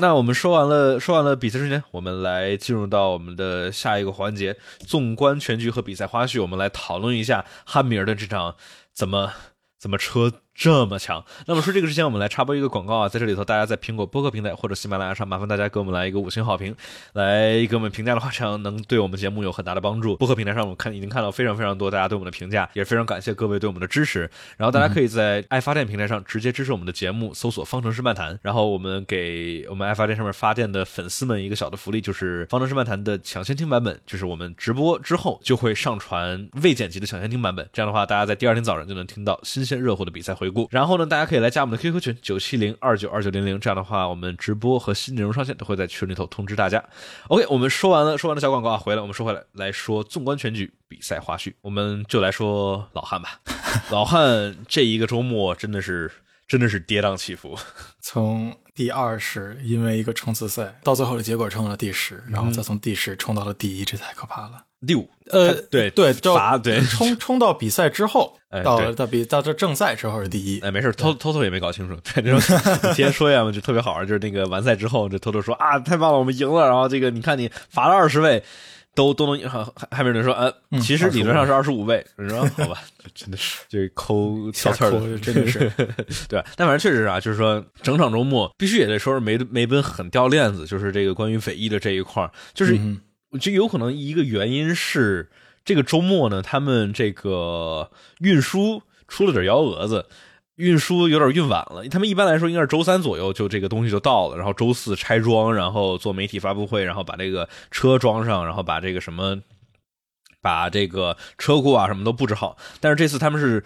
[0.00, 4.56] 那我们说完了，说完了比赛瞬间，我们来进入到我们的下一个环节——
[4.88, 6.40] 纵观全局和比赛花絮。
[6.40, 8.56] 我们来讨论一下汉密尔顿这场
[8.94, 9.30] 怎么
[9.78, 11.24] 怎么车这么强。
[11.46, 16.76] 那么说这个之前，我们来插播一个广告啊，在这里头，大家在苹果播客平台或者喜马拉雅上，麻烦大家给我们来一个五星好评，
[17.14, 20.18] 来给我们评价的话，这样能对我们节目有很大的帮助。
[20.18, 24.30] 播客平台上，我们看已经看到非常非常多大家对我们的评价，也非常感谢各位对我们的支持。
[24.58, 37.66] 然后大家可以在爱发电平台上直接支持我们的节目，搜索“方程式漫谈”，然后我们给我们爱发电上面发电的粉丝们一个小的福利，就是方程式漫谈的抢先听版本，就是我们直播之后就会上传未剪辑的抢先听版本。
[37.72, 40.68] 这样的话，大家在第二天早上就能听到新鲜热乎的比赛回顾。
[40.70, 46.84] 然后呢，大家可以来加我们的 QQ 群九七零二九二九零零，这样的话，我们直播和新内容上线都会在群里头通知大家。
[47.28, 53.40] OK，我们说完了，说完了小广告啊，回来我们说回来来说纵观全局比赛花絮，我们就来说老汉吧。
[53.90, 56.10] 老汉这一个周末真的是
[56.48, 57.56] 真的是跌宕起伏，
[58.00, 64.64] 从第二十因为一个冲刺赛，到最后的结果冲了第十，然后再从第十冲到了第一，这太可怕了。
[64.86, 71.94] 第五，呃，对对，罚对冲冲到比赛之后，到哎到到比到这正赛之后是第一，哎，没事，偷偷偷也没搞清楚。
[72.02, 72.40] 对，这种
[72.94, 74.06] 提前说一下嘛，就特别好玩。
[74.06, 76.66] 就是那个完赛之后，就偷偷说啊，太棒了，我们赢了。
[76.66, 78.42] 然后这个你看你罚了二十位，
[78.94, 79.48] 都都能赢。
[79.48, 82.02] 汉汉密尔顿说，呃，嗯其实理论上是二十五位。
[82.16, 82.82] 你说 好吧，
[83.14, 85.70] 真的是这抠挑刺儿真的是
[86.26, 86.42] 对？
[86.56, 92.98] 但反正确实是啊，就是说整场周末必须也得说是梅梅奔很掉链子，就是这个关于尾翼的这一块儿，就是嗯
[93.38, 95.30] 就有可能一个原因是
[95.64, 97.90] 这个周末呢，他们这个
[98.20, 100.06] 运输出了点幺蛾子。
[100.56, 109.40] 运输有点运晚了，他们一般来说应该是周三左右就这个东西就到了，然后周四拆装，然后做媒体发布会，然后把这个车装上，然后把这个什么，
[110.42, 112.58] 把这个车库啊什么都布置好。
[112.78, 113.64] 但是这次他们是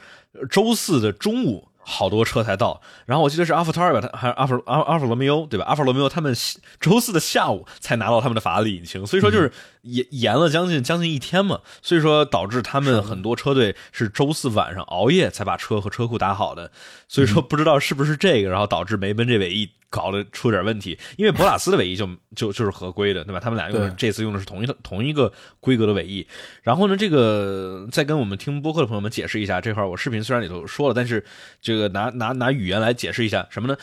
[0.48, 1.66] 周四的中午。
[1.85, 5.66] 好多车才到，然后我记得是阿弗塔尔吧，他还是阿伏阿阿法罗密欧对吧？
[5.66, 6.35] 阿法罗密欧他们
[6.81, 16.70] 周四的下午才拿到他们的法拉利引擎，所以说就是延延了将近将近一天嘛，所以说导致他们很多车队是周四晚上熬夜才把车和车库打好的，
[17.07, 22.05] 所以说不知道是不是这个，然后导致梅奔这尾翼搞得出点问题，因为博拉斯的尾翼就
[22.35, 23.39] 就就是合规的，对吧？
[23.39, 26.27] 他们俩用的这次用的是同一同一个规格的尾翼，
[26.65, 31.25] 然后呢，这个再跟我们听播客的朋友们解释一下，这块我视频虽然里头说了，但是
[31.61, 33.77] 这个拿拿拿语言来解释一下什么呢？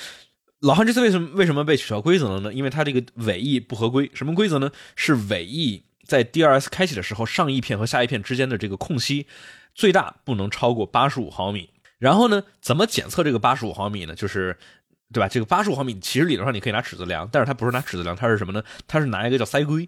[0.59, 2.53] 老汉这次为什么为什么被取消规则了呢？
[2.53, 4.11] 因为它这个尾翼不合规。
[4.13, 4.69] 什么规则呢？
[4.97, 9.27] 是尾翼在 DRS 开启的时候，上翼片和下翼片之间的这个空隙
[9.73, 11.69] 最大不能超过八十五毫米。
[11.97, 14.13] 然后呢，怎么检测这个八十五毫米呢？
[14.15, 14.57] 就是
[15.13, 15.27] 对吧？
[15.27, 18.63] 这个八十五毫米其实理论上你可以拿尺子量，但是它不是拿尺子量，它是什么呢？
[18.87, 19.87] 它是拿一个叫塞规，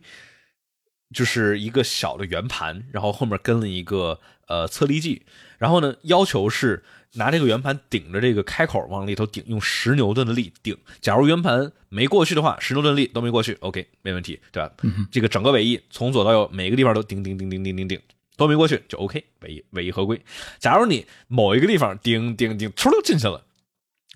[1.13, 5.21] 就是一个小的圆盘，然后后面跟了一个呃测力计，
[5.57, 6.83] 然后呢要求是
[7.13, 10.77] 拿这个圆盘顶着这个开口往里头顶，用十牛顿的力顶。
[10.99, 14.71] 假如圆盘没过去的话，十牛顿力都没过去，OK 没问题，对吧？
[15.11, 17.99] 这个整个尾翼从左到右每个地方都顶顶顶顶顶顶顶。
[18.35, 20.19] 都没过去就 OK，尾翼尾翼合规。
[20.57, 23.45] 假如你某一个地方顶顶顶，突溜进去了，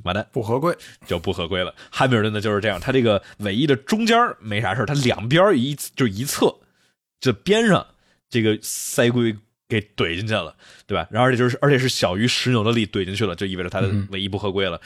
[0.04, 1.74] 完蛋，不合规，就不合规了。
[1.92, 6.56] 汉密尔顿呢就是这样，他这个尾翼的中间没啥事儿，他两边一就一侧，
[7.20, 7.86] 这边上
[8.30, 9.36] 这个塞龟
[9.68, 10.56] 给怼进去了，
[10.86, 11.08] 对吧？
[11.12, 14.80] 然后而且就是而且是小于十牛的力怼进去了，就意味着他的尾翼不合规了。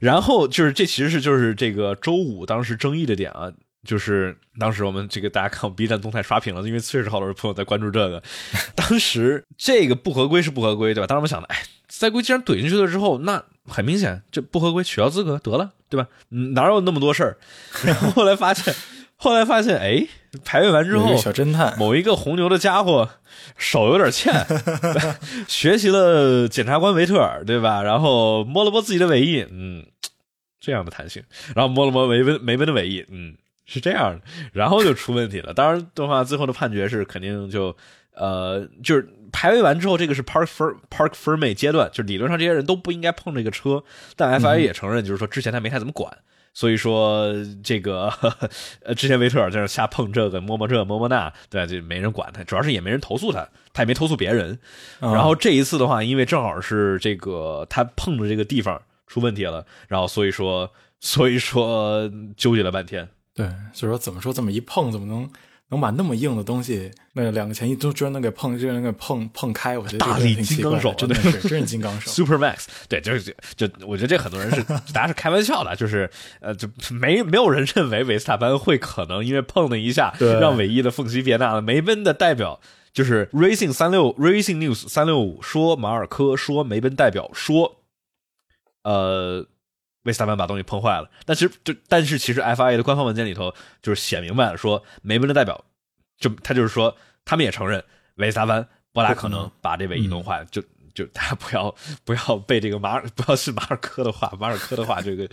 [0.00, 3.52] 然后就是这其实是就是这个周五当时争议的点啊。
[3.86, 8.22] 就是当时我们这个大家看我 B 站动态刷屏了，因为确实好多朋友在关注这个。
[8.76, 11.06] 当时这个不合规是不合规，对吧？
[11.06, 16.08] 当时我们想的，哎，赛规既然怼进去了之后，那很明显这不合规，取消资格得了，对吧？
[16.30, 17.38] 嗯，哪有那么多事儿？
[17.86, 18.74] 然后后来发现，
[19.16, 20.06] 后来发现，哎，
[20.44, 23.08] 排位完之后小侦探，某一个红牛的家伙
[23.56, 24.34] 手有点欠，
[25.48, 27.82] 学习了检察官维特尔，对吧？
[27.82, 29.86] 然后摸了摸自己的尾翼，嗯，
[30.60, 31.22] 这样的弹性，
[31.54, 33.34] 然后摸了摸梅奔梅奔的尾翼，嗯，
[33.66, 34.22] 是这样的，
[34.54, 35.52] 然后就出问题了。
[35.52, 37.76] 当然的话，最后的判决是肯定就
[38.14, 43.84] 呃，就是排位完之后，这个是 Park for Park Ferme 阶段，就理论上这些人都不应该碰这个车，
[44.16, 46.10] 但 FIA 也承认，就是说之前他没太怎么管。
[46.54, 48.10] 所以说，这个
[48.80, 51.66] 呃，之前维特尔在那瞎碰这个摸摸这摸摸那，对？
[51.66, 54.58] 就没人管他，主要是也没人投诉他，他也没投诉别人。
[55.00, 63.06] 啊然后这一次的话，因为正好是这个他碰的这个地方出问题了，然后所以说，所以说纠结了半天。
[63.36, 65.30] 对，所以说怎么说这么一碰，怎么能
[65.68, 69.76] 能把那么硬的东西，那两个前翼都居然能给碰，居然能给碰碰开？
[69.76, 72.10] 我觉得大力金刚手真的是真是金刚手。
[72.10, 76.08] Super Max，对，就是就我觉得这很多人是大家是开玩笑的，就是
[76.40, 81.60] 呃，就没没有人认为维斯塔潘会可能因为碰了一下对让尾翼的缝隙变大了。
[81.60, 82.58] 梅奔的代表
[82.94, 87.82] 就是 Racing 三六 Racing News 三六五说马尔科说梅奔代表说，
[88.82, 89.46] 呃。
[90.06, 95.64] 维斯塔潘把东西碰坏了，但其实就但是其实 FIA 的官方文件里头就是写明白了，说梅奔的代表
[96.16, 100.62] 就他就是说他们也承认维斯塔潘不大可能把这尾翼弄坏，就
[100.94, 105.28] 就大家不要不要被这个马尔不要信马尔科的话，马尔科的话，这个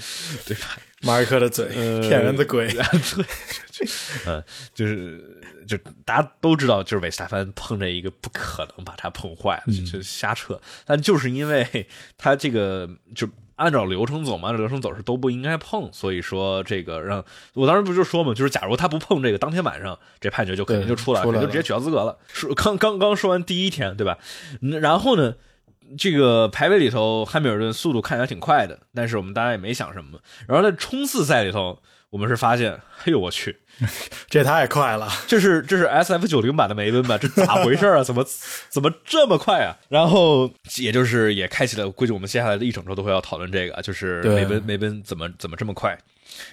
[0.46, 0.78] 对吧？
[1.04, 1.68] 马尔科的嘴，
[2.02, 2.68] 骗人的鬼。
[2.68, 3.88] 对，
[4.26, 10.60] 嗯，就是就大家都知道，就是韦斯塔潘碰着一个不可能把他碰坏了，就瞎扯。
[10.84, 13.30] 但就是因为他这个就。
[13.56, 17.24] 按照流程走嘛，按照流程走是都不应该碰，所以说这个让
[17.54, 22.18] 我当时不就说嘛，就是假如他不碰这个，当天晚上这判决就肯定就出来了，就直接取消资格了。
[22.28, 24.18] 说刚刚刚说完第一天，对吧？
[24.82, 25.36] 然后呢，
[25.98, 30.20] 这个排位里头，汉密尔顿速度看起来挺快的，但是我们大家也没想什么。
[30.48, 31.82] 然后在冲刺赛里头，
[32.14, 32.72] 我们是发现，
[33.06, 33.58] 哎呦我去！
[34.30, 37.18] 这太快了，这是这是 S F 九零版的梅奔吧？
[37.18, 38.04] 这咋回事啊？
[38.04, 38.24] 怎么
[38.70, 39.76] 怎么这么快啊？
[39.90, 40.48] 然后
[40.78, 45.98] 也就是也开启了，估计我们接下来的一整周都会要讨论这个，就是梅奔梅奔怎么怎么这么快？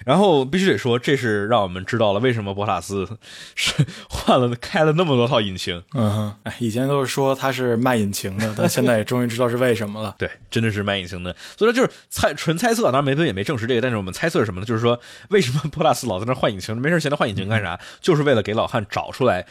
[0.05, 3.07] 然后必须得说，这是让我们知道了为什么博塔斯
[3.55, 5.81] 是换了开了那么多套引擎。
[5.93, 10.15] 嗯哼， 哎，以前都是说他是卖引擎的，但现在也终于知道是为什么了。
[10.17, 11.35] 对，真的是卖引擎的。
[11.57, 14.65] 所以说就是猜纯猜测，当然梅奔也没证实这个，但是我们猜测是什么呢？
[14.65, 16.77] 就是说为什么博塔斯老在那换引擎？
[16.77, 17.79] 没事闲着换引擎干啥？
[18.01, 19.45] 就是为了给老汉找出来。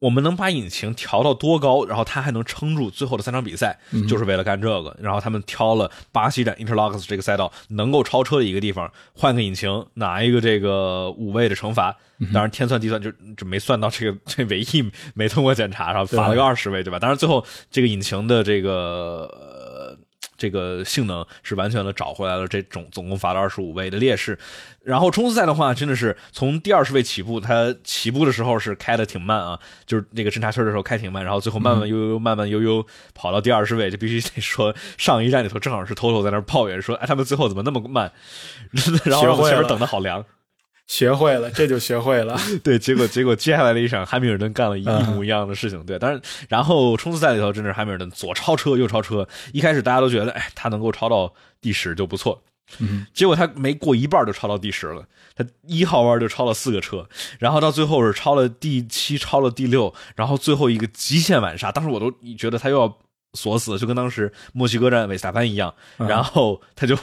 [0.00, 3.78] 我们能把引擎调到多高，然后它还能撑住最后的三场比赛，
[4.08, 4.96] 就是为了干这个。
[5.00, 11.96] 然后他们挑了巴西站 Interlocks 这个赛道能够超车的一个地方，换个引擎，拿一个这个五位的惩罚。
[12.32, 16.98] 当然天算地算就就没算到这个这唯一没通过检查，然后罚了个二十位，对吧？
[16.98, 19.58] 当然最后这个引擎的这个。
[20.40, 24.38] 这个性能是完全的找回来了，这种总共罚了二十五位的劣势。
[24.82, 38.10] 然后冲刺赛的话，真的是从第二十位起步，他起步的时候是开的挺慢啊，就是那个侦察车的时候开挺慢，然后最后慢慢悠悠慢慢悠悠跑到第二十位，就必须得说上一站里头正好是偷偷在那抱怨说，哎，他们最后怎么那么慢？
[39.04, 40.24] 然后前面等的好凉。
[40.90, 42.36] 学会了，这就学会了。
[42.64, 45.80] 对，结果结果接下来的一场，汉密尔顿干了一模一样的事情。
[45.86, 49.26] 对，但是然后冲刺赛里头，真的是汉密尔顿左超车右超车。
[49.52, 52.42] 一开始大家都觉得，哎，他能够超到第十就不错。
[52.80, 55.04] 嗯，结果他没过一半就超到第十了。
[55.36, 61.70] 他一号弯就超了四个车，然后到最后是超了第七，超了第六，然后最后一个极限晚刹。
[61.70, 62.98] 当时我都觉得他又要
[63.34, 65.72] 锁死，就跟当时墨西哥站韦斯塔潘一样。
[65.98, 66.96] 然后他就。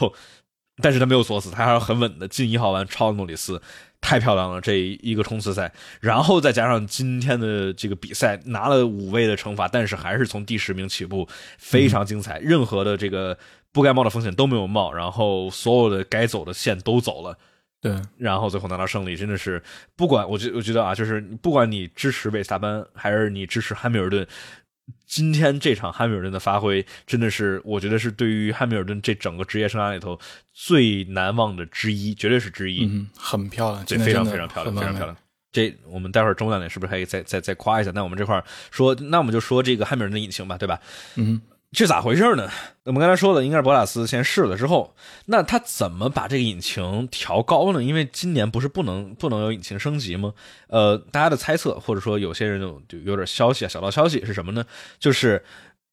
[0.82, 3.62] 但是他没有锁死，他还是很稳的进一号弯超诺里斯，
[4.00, 13.38] 太漂亮了这一个冲刺赛，然后再加上今天的这个比赛拿了五位的惩罚，但是还是从第十名起步，非常精彩，任何的这个
[13.72, 17.38] 不该冒的风险都没有冒，然后所有的该走的线都走了，
[17.82, 19.62] 对，然后最后拿到胜利，真的是
[19.96, 24.28] 不管我觉我觉得啊，就是不管你支持维斯塔潘还是你支持汉密尔顿。
[25.06, 30.20] 今天这场汉密尔顿的发挥真的是，我觉得是对于汉密尔顿这整个职业生涯里头
[30.54, 32.86] 最难忘的之一，绝对是之一。
[32.86, 35.16] 嗯，很漂亮，这非常非常漂亮，非常漂亮。
[35.52, 37.92] 这我们待会儿中段点是不是可以再再再夸一下？
[37.96, 40.80] 那我们这块儿说，那我们就说这个汉密尔顿的引擎吧，对吧？
[41.16, 41.42] 嗯。
[41.74, 42.50] 这咋回事呢？
[42.86, 44.96] 我们刚才说的应该是博塔斯先试了之后，
[45.26, 47.84] 那他怎么把这个引擎调高呢？
[47.84, 50.34] 因为今年不是不能不能有引擎升级吗？
[50.70, 54.66] 呃，大家的猜测或者说有些人就就有点消息啊，小道消息是什么呢？
[54.98, 55.44] 就是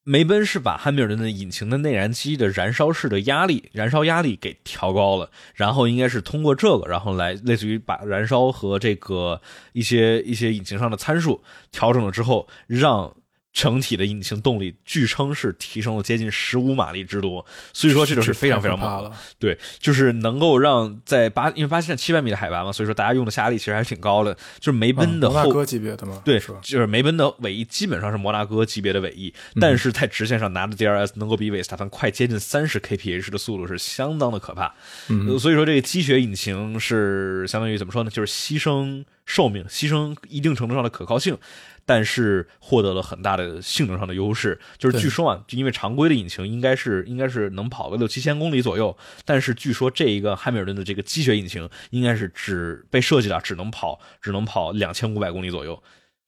[0.04, 9.40] 梅奔是把汉密尔顿的引擎的内燃机的燃烧室的压力、燃烧压力给调高了，然后应该是通过这个，然后来类似于把燃烧和这个
[9.72, 13.12] 一些一些引擎上的参数调整了之后，让。
[13.54, 19.12] 整体的引擎动力据称是提升了接近十五马力之多，所以说这就是非常非常猛的。
[19.38, 24.34] 对，就是能够让在巴，因为巴西站七百米的海拔嘛，所以说大家用的下压力其实还是挺高的。
[24.58, 34.74] 就是梅奔的后哥级别的嘛，对，就是梅奔的尾翼基本上是摩纳哥级别的尾翼，但是在直线上拿着 DRS 能够比韦斯塔潘快接近三十 kph 的速度是相当的可怕。
[35.08, 38.10] 嗯，所以说这个积雪引擎是相当于怎么说呢？
[38.10, 41.38] 就是牺牲寿命，牺牲一定程度上的可靠性。
[41.86, 55.82] 但是获得了很大的性能上的优势，就是据说啊，就因为常规的引擎应该是应该是能跑个六七千公里左右，但是据说这一个汉密尔顿的这个积雪引擎应该是只被设计了只能跑只能跑两千五百公里左右，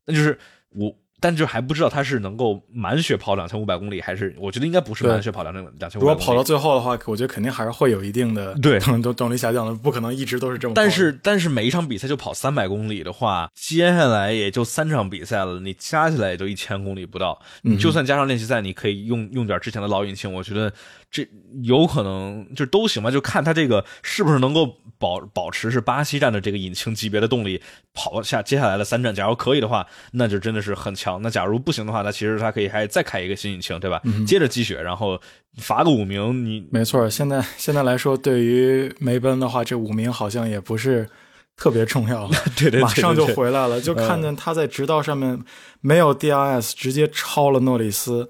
[0.07, 0.39] 那就是
[0.71, 0.97] 我。
[1.21, 5.99] 但就还不知道他是能够满血跑两千五百公里，还是我觉得应该不是满血跑两千两千。
[5.99, 10.75] 如果跑到最后的话，我觉得肯定还是会有一定的对 动动力下降的，不可能一直都是这么。
[10.75, 17.41] 但是但是每一场比赛就跑三百公里的话，接下来也就三场比赛了，你加起来也就一千公里不到。
[17.63, 20.73] 你就算加上练习赛，你可以用用点之前的老引擎，我觉得
[21.11, 21.27] 这
[21.63, 27.63] 有可能就都行吧，就看他这个是不是能够保保持是巴西站的这个引擎级别的动力
[27.95, 29.15] 跑下接下来的三站。
[29.15, 31.23] 假如可以的话，那就真的是很强。
[31.23, 34.03] 那假如不行的话，那其实他可以还再开一个新引擎，对吧？
[34.27, 35.19] 接着积雪，然后
[35.59, 36.45] 罚个五名。
[36.45, 41.09] 你没错，现在现在来说，对于梅奔的话，这五名好像也不是
[41.57, 42.29] 特别重要，
[42.59, 43.81] 对对，马上就回来了。
[43.81, 45.43] 就看见他在直道上面
[45.81, 48.29] 没有 DRS，直接超了诺里斯。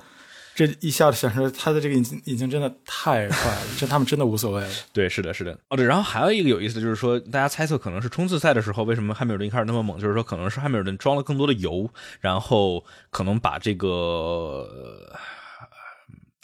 [0.57, 4.71] 这一下子想说他的这个引擎引擎真的太快了，这他们真的无所谓了。
[4.91, 5.53] 对，是的，是的。
[5.69, 11.91] 哦，对，然后还有一个有意思的就是说，大家猜测可能是冲刺赛的时候，为什么汉密尔顿一开始那么猛，就是说可能是汉密尔顿装了更多的油，
[12.21, 15.19] 然后可能把这个呃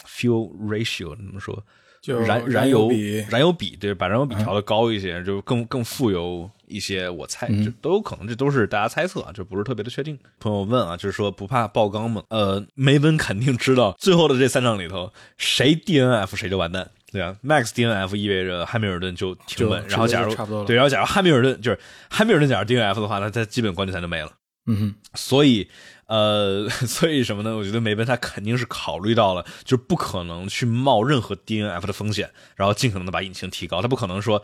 [0.07, 1.65] fuel ratio 怎么说？
[2.03, 7.09] 就燃燃油比燃油比，对，把燃油比调的高一些，就更更富有一些。
[7.09, 10.19] 我猜这都有可能，这都是大家猜测啊，这不是特别的确定。
[10.41, 12.23] 朋友问啊，就是说不怕爆缸吗？
[12.31, 24.33] 呃，梅奔肯定知道，最后的这三场里头，谁 DNF 谁就完蛋，对啊，Max DNF 意味着汉密尔顿就停稳，然后假如对，然后假如汉密尔顿就是汉密尔顿假如 DNF 的话，那他基本冠军赛就没了。
[24.67, 25.69] 嗯哼，所以，
[26.07, 27.57] 呃， 所以什么呢？
[27.57, 33.83] 我觉得梅奔他肯定是考虑到了，就是不可能去冒任何 DNF 的风险，然后尽可能的把引擎提高。
[33.83, 34.41] 他不可能说，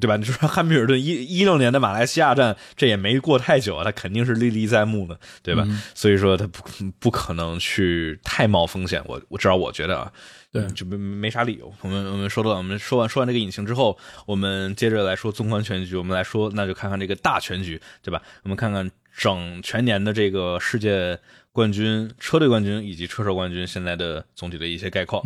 [0.00, 0.16] 对吧？
[0.16, 5.66] 你说汉密尔顿一一六年的马来西亚站，这也没过太久啊，他肯定是历历在目的，对吧？
[5.94, 6.62] 所以说他不
[6.98, 9.00] 不可能去太冒风险。
[9.06, 10.10] 我我至少我觉得啊，
[10.50, 11.72] 对就没没啥理由。
[11.82, 15.96] 我们我们说到我们说完说完这个引擎之后，我们接着来说纵观全局。
[15.96, 18.20] 我们来说，那就看看这个大全局，对吧？
[18.42, 21.16] 我们看看整全年的这个世界
[21.52, 25.22] 冠军、车队冠军以及车手冠军现在的总体的一些概况。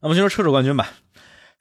[0.00, 0.92] 那么先说车手冠军吧。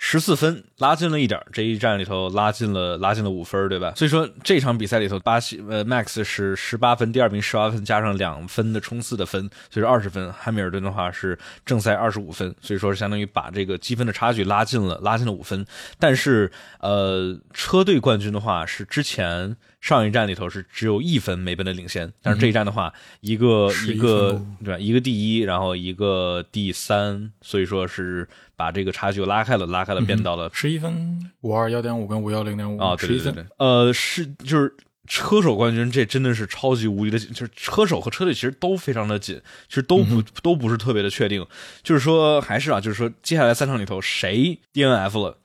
[0.03, 3.93] 十四分拉近了一点，这一战里头拉近了拉近了五分，对吧？
[3.95, 10.33] 所以说这场比赛里头，巴西呃 Max 是十八分，第二名十八分，加上两分的冲刺的分，所以说二十分。
[10.33, 15.63] 汉密尔顿的话是正赛二十五分，所以说是相当于把这个积分的差距拉近了，拉近了五分。
[15.99, 24.79] 但是呃，车队冠军的话是之前上一站里头是只有一分梅奔的领先，但是这一站的话，一个一个对吧？
[24.79, 34.71] 一个第一，然后一个第三，所以说是把这个差距拉开了，拉开了，变到了十一分五二幺点五跟五幺零点五啊，对对对对，呃，是就是
[35.07, 41.43] 车手冠军，这真的是超级无敌的紧，就是车手和车队其实都非常的紧，其实都嗯不、都不是特别的确定，
[41.81, 45.39] 就是说还是啊，就是说接下来三场里头谁 DNF 了，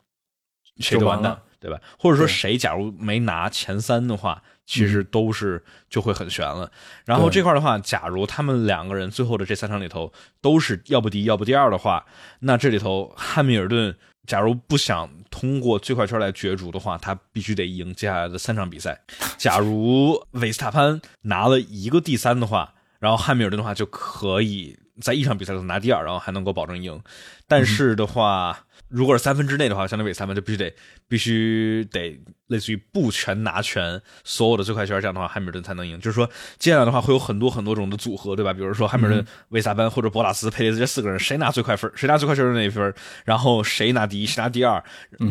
[0.78, 1.80] 谁就完蛋对吧？
[1.98, 4.42] 或者说谁假如没拿前三的话。
[4.68, 6.68] 其实都是就会很悬了，
[7.04, 12.04] 然后这块的话，假如他们两个人最后的这三场里头都是要不第一要不第二的话，
[12.40, 13.94] 那这里头汉密尔顿
[14.26, 19.00] 假如不想通过最快圈来角逐的话，他必须得赢接下来的三场比赛。
[19.38, 27.00] 假如维斯塔潘拿了一个第三的话，然后汉密尔顿的话就可以在一场比赛里头拿第二，然后还能够保证赢。
[27.46, 30.74] 但是的话，如果是三分之内的话，相当于韦斯塔潘就必须得
[31.08, 35.98] 必须得类似于不全拿全所有的最快圈，这样的话汉密尔顿才能赢。
[35.98, 36.28] 就是说，
[36.58, 38.52] 接下来的话会有很多很多种的组合，对吧？
[38.52, 44.82] 比如说汉密尔顿、维萨班或者博拉斯、佩雷兹这四个人，谁拿最快分，谁拿最快圈的那一分，然后谁拿第一，谁拿第二，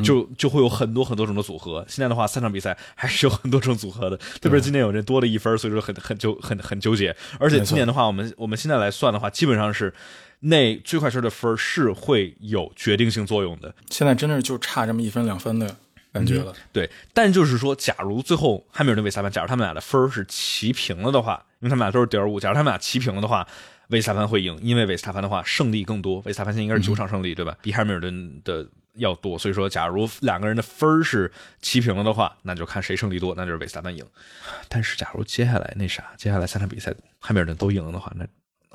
[0.03, 1.85] 就就会有很多很多种的组合。
[1.87, 7.15] 现在的话，三场比赛还是有很多种组合的，特别是今年有这多了一分，所以说很很纠很很纠结。
[7.39, 9.93] 而且今年的话，我们我们现在来算的话，基本上是
[10.39, 13.73] 那最快圈的分是会有决定性作用的。
[13.89, 15.75] 现在真的是就差这么一分两分的
[16.11, 16.53] 感觉了。
[16.71, 23.47] 对，但就是说，假如最后汉密尔顿、维斯塔潘，假如他们俩的分是齐平了的话，因为他们俩都是点五，假如他们俩齐平了的话，
[23.89, 27.57] 维斯塔潘会赢，因为维斯塔潘的话胜利更多，维斯塔潘现在应该是九场胜利，对吧？
[27.61, 31.31] 比汉密尔顿的要多，所以说，假如两个人的分是
[31.61, 34.05] 齐平了的话，那就看谁胜利多，那就是维斯塔潘赢。
[34.69, 38.25] 但是假如接下来那啥，接下来三场比赛汉密尔顿都赢了的话，那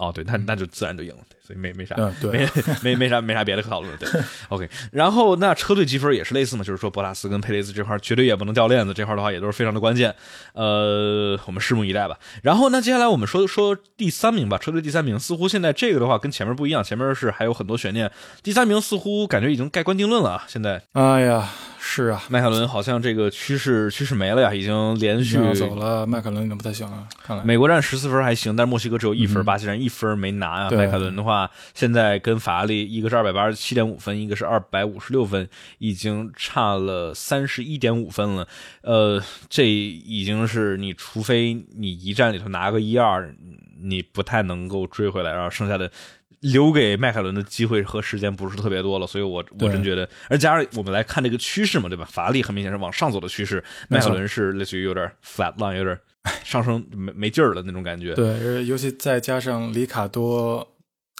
[0.01, 2.49] 哦，对，那那就自然就赢了，所以没没啥，嗯对
[2.83, 4.67] 没没没啥没啥别的可讨论的，对， OK。
[4.91, 10.15] 然后那车队积分也是类似嘛，就是说博拉斯跟佩雷兹这块绝对也不能掉链子，这块的话也都是非常的关键，
[10.55, 12.19] 呃，我们拭目以待吧。
[12.43, 18.11] 然后那接下来我们说说第三名吧，车队第三名似乎现在这个的话跟前面不一样，前面是还有很多悬念，
[18.43, 21.51] 第三名似乎感觉已经盖棺定论了啊，现在哎呀，
[21.83, 27.43] 是啊，迈凯伦好像这个趋势趋势没了呀，已经连续走了，迈凯伦已经不太行了，看来。
[27.43, 30.71] 美国站十四分还行，但是墨西哥只有一分，巴西站一分没拿啊。
[30.71, 38.47] 迈凯伦的话，现在跟法拉利一个是二百八十七点五分，一个是二百五十六分，已经差了三十一点五分了。
[38.83, 43.35] 呃，这已经是你除非你一站里头拿个一二，
[43.83, 45.91] 你不太能够追回来，然后剩下的。
[46.41, 52.05] 留给迈凯伦的机会和时间不是特别多了，所以我我真觉得，而加上我们来看这个趋势嘛，对吧？
[52.05, 55.99] 法拉利很明显是往上走的趋势，迈凯伦是类似于有点 flat line，有点
[56.43, 58.15] 上升没没劲儿了那种感觉。
[58.15, 60.67] 对，呃尤其再加上里卡多，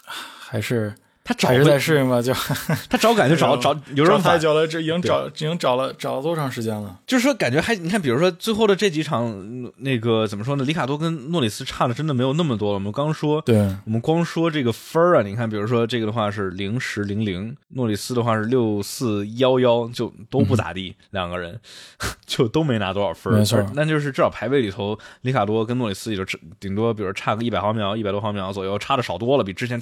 [0.05, 0.93] 还是
[1.31, 2.33] 他找还是不在适应吧，就
[2.89, 6.99] 他找感觉找找有找点晚，太久了，这已经找已经找了找了多长时间了？
[7.07, 10.65] 就是说感觉还你看，比如说最后的这几场，嗯那个怎么说呢？
[10.65, 12.73] 里卡多跟诺里斯差的真的没有那么多了。
[12.73, 21.57] 我们刚说，对，我们光说这个分儿啊，你看，比如说这个的话是零十零零，诺里斯的话是六四幺幺，就都不咋地，两个人
[22.27, 23.37] 就都没拿多少分儿。
[23.37, 26.25] 没错那就是至少排位里头，里卡多跟诺里斯也就
[26.59, 29.81] 顶多，比如差个一百毫秒、一百多毫秒左右，差的少多了，比之前。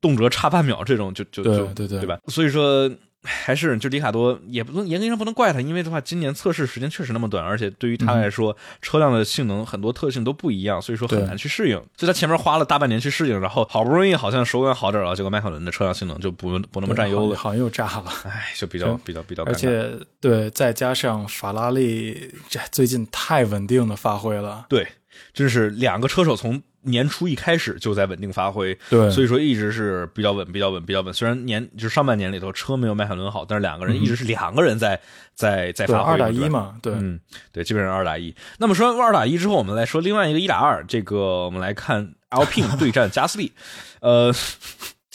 [0.00, 2.18] 动辄差半秒这种，就就就对对对吧？
[2.28, 2.90] 所以说。
[3.22, 11.76] 还是就里卡多也不能严格上不能怪他，因为的话，今年测试时间确实那么短，而且对于他来说，车辆的性能很多特性都不一样，所以说很难去适应。
[11.98, 19.42] 所以他前面花了大半年去适应，然后好不容易好像手感好点了，结果迈凯伦的车辆性能就不不那么占优了，好像又炸了，哎，就比较比较比较。
[19.42, 19.86] 而且
[20.18, 24.88] 对，再加上法拉利这最近太稳定的发挥了，对，
[25.34, 26.62] 真是两个车手从。
[26.82, 31.12] 年初一开始就在稳定发挥，对，所以说一直是比较稳，比较稳，比较稳。
[31.12, 35.00] 虽然年就是上半年里头车没有迈凯伦好，但是两个人一直是两个人在
[35.34, 36.12] 在在发挥。
[36.12, 37.20] 二打一嘛，对，嗯，
[37.52, 38.34] 对，基本上二打一。
[38.58, 40.84] 那么说完二打一之后，我们来说另外一个一打二。
[40.86, 43.52] 这个我们来看 Alpine 对战加斯利，
[44.00, 44.34] 呃。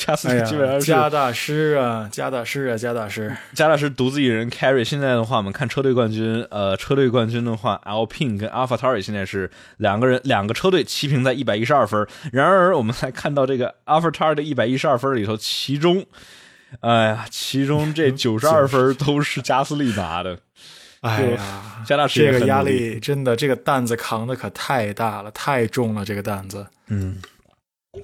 [0.06, 4.84] 加斯利基本上是加大师啊，加大师啊，加大师，加大师独自一人 carry。
[4.84, 12.08] 现在的话，我们看车队冠军，呃，车队冠军的话，Alpine 跟 AlphaTauri 现在是两个人，两个车队齐平在一百一十二分。
[12.32, 16.06] 然而，我们来看到这个 AlphaTauri 的一百一十二分里头，其中，
[16.82, 20.38] 哎呀，其中这 九十二分都是加斯利拿的。
[21.02, 26.68] 哎呀，加大师这个压力真的，这个担子扛的可太大了，太重了，这个担子。
[26.90, 27.18] 嗯。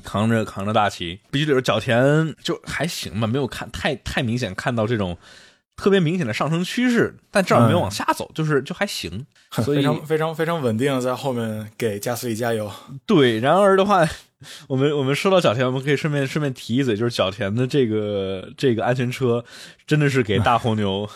[0.04, 5.18] 扛着扛着大旗，必须得说角田就还行吧，没有看太太明显看到这种
[5.76, 12.72] 特别明显的上升趋势，但至少没有往下走，就是就还行， 所以非常非常非常稳定的在后面给加斯利加油。
[13.06, 14.08] 对，然而的话，
[14.68, 19.44] 我们我们说到角田，我们可以顺便顺便提一嘴，就是角田的这个这个安全车
[19.88, 21.10] 真的是给大红牛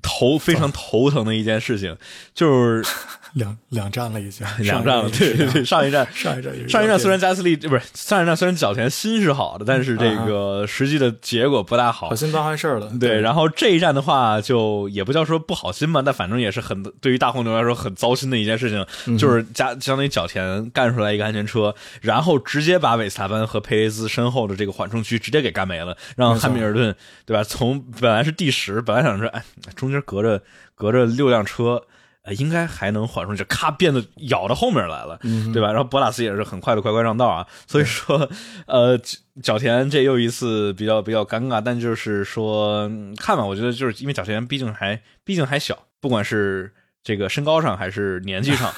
[0.00, 1.96] 头非常头疼的一件事情，
[2.34, 2.84] 就是。
[3.32, 12.92] 两两站了已经， 两站了，对对对，上一站 上一站上一站虽然加斯利不是上一站虽然角田心是好的，但是这个实际的结果不大好，好心办坏事了。
[13.00, 27.42] 对，然后这一站的话，就也不叫说不好心吧，但反正也是很对于大红牛来说很糟心的一件事情，就是加相当于角田干出来一个安全车，然后直接把韦斯塔潘和佩雷兹身后的这个缓冲区直接给干没了，让汉密尔顿对吧？
[27.42, 29.42] 从本来是第十，本来想说哎
[29.82, 30.42] 中间隔着
[30.74, 31.82] 隔着六辆车。
[32.24, 35.18] 呃，应该还能缓冲，就咔变得咬到后面来了，
[35.52, 35.72] 对吧？
[35.72, 38.30] 然后博拉斯也是很快的乖乖让道啊，所以说，
[38.66, 38.96] 呃，
[39.42, 46.72] 角田这又一次比较比较尴尬，但就是说看吧，我觉得就是因为角田毕竟还毕竟还小，不管是
[47.02, 48.72] 这个身高上还是年纪上，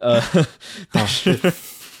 [0.00, 0.18] 呃，
[0.90, 1.38] 但是。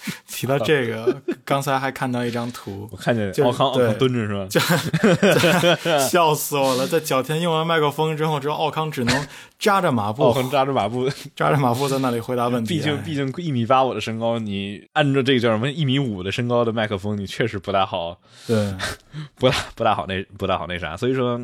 [0.28, 5.98] 提到这个，刚才还看到一张图，我看见奥康奥康蹲着是吧？
[5.98, 6.86] 笑死我了！
[6.86, 9.26] 在角田用完麦克风之后，之后奥康只能
[9.58, 12.74] 扎着马步，奥康扎着马步，扎着马步在那里回答问题。
[12.74, 18.18] 毕竟毕竟一米八五的身高，你按照这个叫什么一米五的身高的麦克风，你确实不大好。
[18.46, 18.74] 对，
[19.36, 21.40] 不大不大好那不大好那啥，所以说。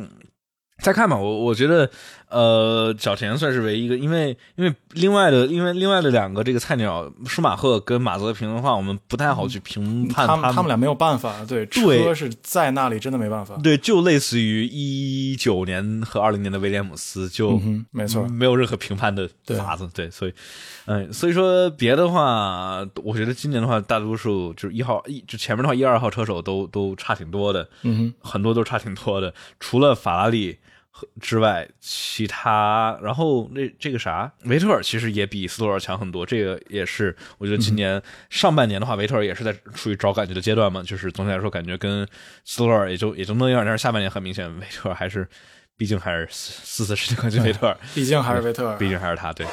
[0.81, 1.89] 再看吧，我我觉得，
[2.33, 10.67] 呃，角田算是唯一一个，因为因为另外的，因为另外的两个这个菜鸟舒马赫跟马泽平的话，我们不太好去评判他们，他们。
[10.67, 17.61] 俩没有办法，对，车是在那里，真的没办法，对，就类似于一九年和二零年的威廉姆斯，就
[17.91, 20.33] 没错，没有任何评判的法子，对，所以，
[20.85, 30.57] 嗯，所以说别的话，我觉得今年的话，大多数就是一号一就前面的话一二号车手都都差挺多的，嗯，很多都差挺多的，除了法拉利。
[31.19, 36.25] 之外，其他，然后那这个啥，维特尔其实也比斯托尔强很多。
[36.25, 40.83] 这个也是，我觉得今年上半年的话，维特尔也是在处于找感觉的阶段嘛。
[40.83, 42.07] 就是总体来说，感觉跟
[42.45, 43.65] 斯托尔也就也就那样。
[43.65, 45.27] 但是下半年很明显，维特尔还是，
[45.75, 49.45] 毕竟还是四次世界冠军维特尔，毕竟还是维特尔，毕竟还是他，对。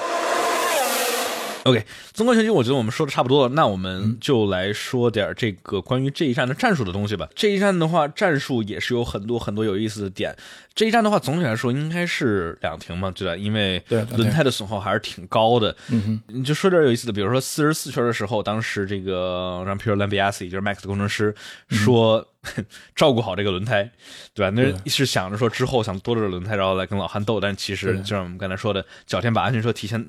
[1.64, 7.28] OK，综合全局，我觉得我们说的差不多了，那我们就来说点这个关于这一站的战术的东西吧。
[7.34, 10.34] 这一站的话，战术也是有很多很多有意思的点。
[10.74, 13.36] 这一站的话，总体来说应该是两停嘛，对吧？
[13.36, 13.82] 因为
[14.16, 15.76] 轮胎的损耗还是挺高的。
[15.90, 21.34] 嗯哼，你就说点有意思的，比如说四十四圈的时候，当时这个让 Pierre Lambiase，就是 Max 的工程师
[21.68, 22.26] 说。
[22.96, 23.90] 照顾好这个轮胎，
[24.34, 24.50] 对吧？
[24.50, 27.38] 那是想着说之后想多着轮胎，然后来跟老汉斗。
[27.38, 30.02] 但其实就像我们刚才说的，角田把安全车提前，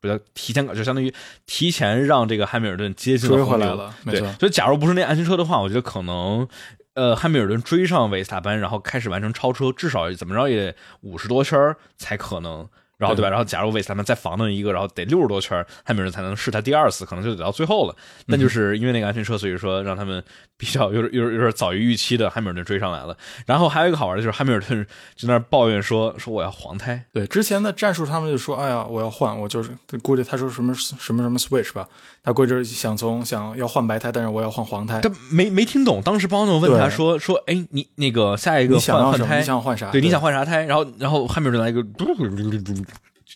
[0.00, 1.12] 不叫提前搞，就相当于
[1.46, 3.94] 提前让这个汉密尔顿接近回来了。
[4.04, 6.48] 对，所以假如不是那安全车的话，我觉得可能
[6.94, 12.68] 呃汉密尔顿追上维斯塔潘，然后开始完成超车，至少怎么着也得五十多圈才可能。
[12.98, 13.28] 然后对吧？
[13.28, 17.94] 然后假如维斯塔潘再防那一个，然后得六十多圈，汉密尔顿才能试他第二次，可能就得到最后了。
[18.26, 20.22] 那就是因为那个安全车，所以说让他们
[20.56, 23.14] 比较有点有点有点早于预期的汉密尔顿追上来了。
[23.44, 27.04] 然后还有一个好玩的就是汉密尔顿就那抱怨说说我要黄胎。
[27.12, 29.70] 对，之前的战术他们就说，哎呀，我要换，我就是
[30.02, 31.86] 估计他说什么什么什么 switch 吧，
[32.22, 35.02] 他估计想从想要换白胎，但是我要换黄胎。
[35.02, 39.90] 他没没听懂，当时邦诺问他说说，哎，你那个下一个换换胎，你想换啥？
[39.90, 40.64] 对，你想换啥胎？
[40.64, 41.84] 然后然后汉密尔顿来一个。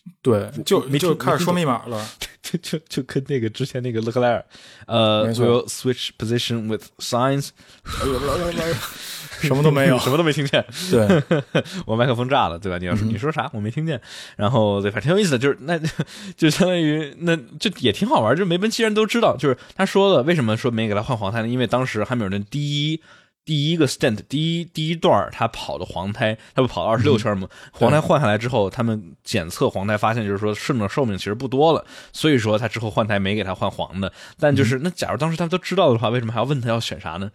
[0.23, 2.07] 对，就没就开始说密码了。
[2.43, 4.45] 就就就跟那个之前那个勒克莱尔，
[4.87, 7.51] 呃，will switch position with signs，
[9.41, 11.23] 什么都没有什么都没听见，对，
[11.87, 12.79] 我麦克风炸了，对吧？
[12.79, 14.01] 你要嗯说、你说啥，我没听见。
[14.37, 15.79] 然后对，反正挺有意思的，就是那
[16.35, 18.35] 就相当于那就也挺好玩。
[18.35, 21.49] 就是梅奔既然都知道，就是他说了为什么说没给他换黄胎呢？
[21.49, 23.01] 因为当时汉密尔顿第一。
[23.51, 27.49] 第一个 stint，第一第一段他跑的黄胎，他不跑了二十六圈吗？
[27.73, 34.13] 黄胎换下来之后，他们检测黄胎发现，就是说剩的寿命其实不多了，所以说他之后换胎没给他换黄的。
[34.39, 37.29] 但就是、那假如当时他们都知道的话，为什么还要问他要选啥呢？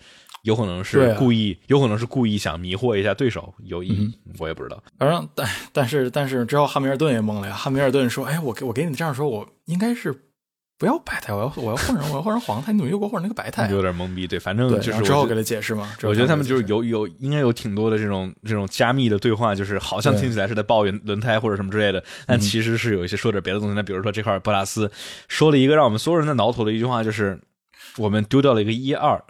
[0.44, 4.82] 有可能是啊故意，有可能是故意想迷惑一下对手，有意，我也不知道。
[4.98, 7.54] 反正但但是但是之后汉密尔顿也懵了呀。
[7.54, 10.25] 汉密尔顿说：“哎，我给我给你这样说，我应该是
[10.78, 15.90] 不要白胎，我要我要换成我要换成黄胎，你怎么又给我换成那个白 胎啊？”有点懵逼，对，反正，就是然后之后给他解释嘛。
[16.04, 23.76] 我觉得他们就是有有应该有挺多的这种这种加密的对话，就是好像听起来是在抱怨轮胎或者什么之类的，但其实是有一些说点别的东西。
[23.76, 24.92] 那比如说这块博拉斯
[25.28, 27.40] 说了一个让我们所有人在挠头的一句话，就是
[27.98, 29.24] 我们丢掉了一个一二，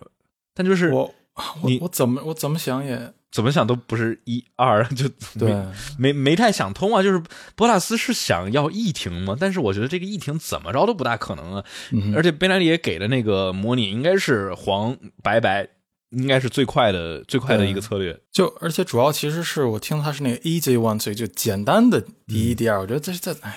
[0.56, 1.14] 但就是我
[1.62, 5.52] 我我怎么我怎么想也怎么想都不是一二， 就对
[6.00, 7.04] 没没没太想通啊。
[7.04, 7.22] 就是
[7.54, 11.66] 博拉斯是想要议停吗，但是我觉得这个议停怎么着都不大可能啊。
[11.92, 15.68] 嗯而且贝莱利也给的那个模拟应该是黄白白，
[16.12, 18.18] 应该是最快的最快的一个策略。
[18.32, 23.54] 就而且主要其实是我听他是那个 easy one，所以就简单的第一、第二，我觉得这这哎，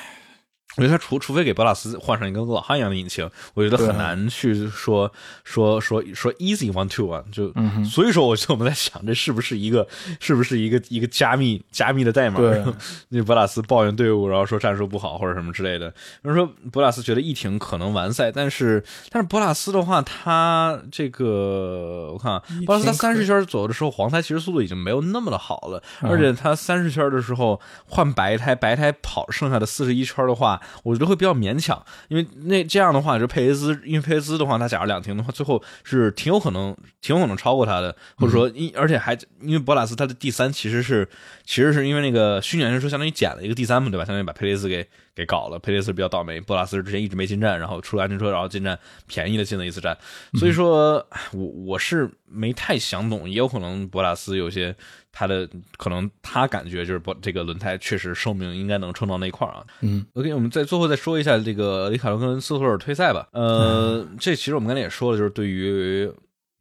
[0.79, 5.13] 我觉得他除除非给博拉斯换上一个跟老汉一样的引擎，我觉得很难去说
[5.45, 9.87] 说说说 easy one two 啊，就、嗯所以说我就我们在想这是不是一个
[10.21, 12.39] 是不是一个一个加密加密的代码？
[12.39, 12.65] 对
[13.11, 15.93] 那博拉斯抱怨队伍，然后说战术不好或者什么之类的。
[16.23, 41.09] 然后说博拉斯觉得一停可能完赛，但是但是博拉斯的话，他这个我看啊，博拉斯他三十圈左右的时候，黄胎其实速度已经没有那么的好了，嗯而且他三十圈的时候换白胎，白胎跑剩下的四十一圈的话，我觉得会比较勉强，因为那这样的话，就佩雷斯，因为佩雷斯的话，他假如两停的话，最后是挺有可能挺有可能超过他的，或者说因而且还因为博拉斯他的第三其实是
[41.45, 44.05] 其实是因为那个虚拟人说相当于减了一个第三嘛，对吧？
[44.05, 44.87] 相当于把佩雷斯给
[45.19, 49.99] 给搞了，佩雷斯比较倒霉，博拉斯之前一直没进站，然后出了安全车，然后进站便宜的进了一次站，
[50.39, 54.73] 所以说我我是没太想懂，也有可能博拉斯有些
[55.11, 59.67] 他的可能他感觉就是博这个轮胎确实寿命应该能撑到那一块儿啊。
[59.81, 63.29] 嗯，OK，我们再最后再说一下这个里卡罗跟斯托尔退赛吧。
[63.33, 66.09] 呃，这其实我们刚才也说了，就是对于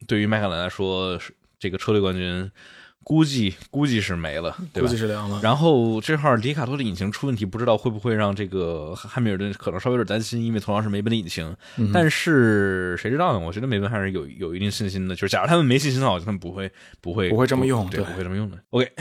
[0.08, 2.50] 对于迈凯伦来说，是这个车队冠军
[3.08, 4.98] 估计估计是没了，对吧估计？
[4.98, 5.40] 是凉了。
[5.42, 11.56] 然后这号里卡多的引擎出问题，不知道会不会让这个汉密尔顿可能稍微有点担心，因为同样是梅奔的引擎。
[11.78, 13.38] 嗯但是谁知道呢？
[13.38, 15.14] 我觉得梅奔还是有有一定信心的。
[15.14, 18.58] 就是假如他们没信心的话，我觉得他们不会不会不会这么用对，对不会这么用的。
[18.68, 18.92] OK。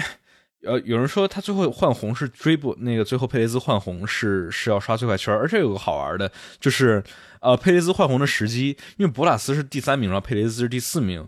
[0.64, 6.30] 呃，有人说他最后换红是追不那个最后佩雷兹换红是是要刷最快圈，而且有个好玩的，
[6.60, 7.02] 就是
[7.42, 11.26] 呃佩雷兹换红的时机，因为博拉斯是第三名，然后佩雷兹是第四名，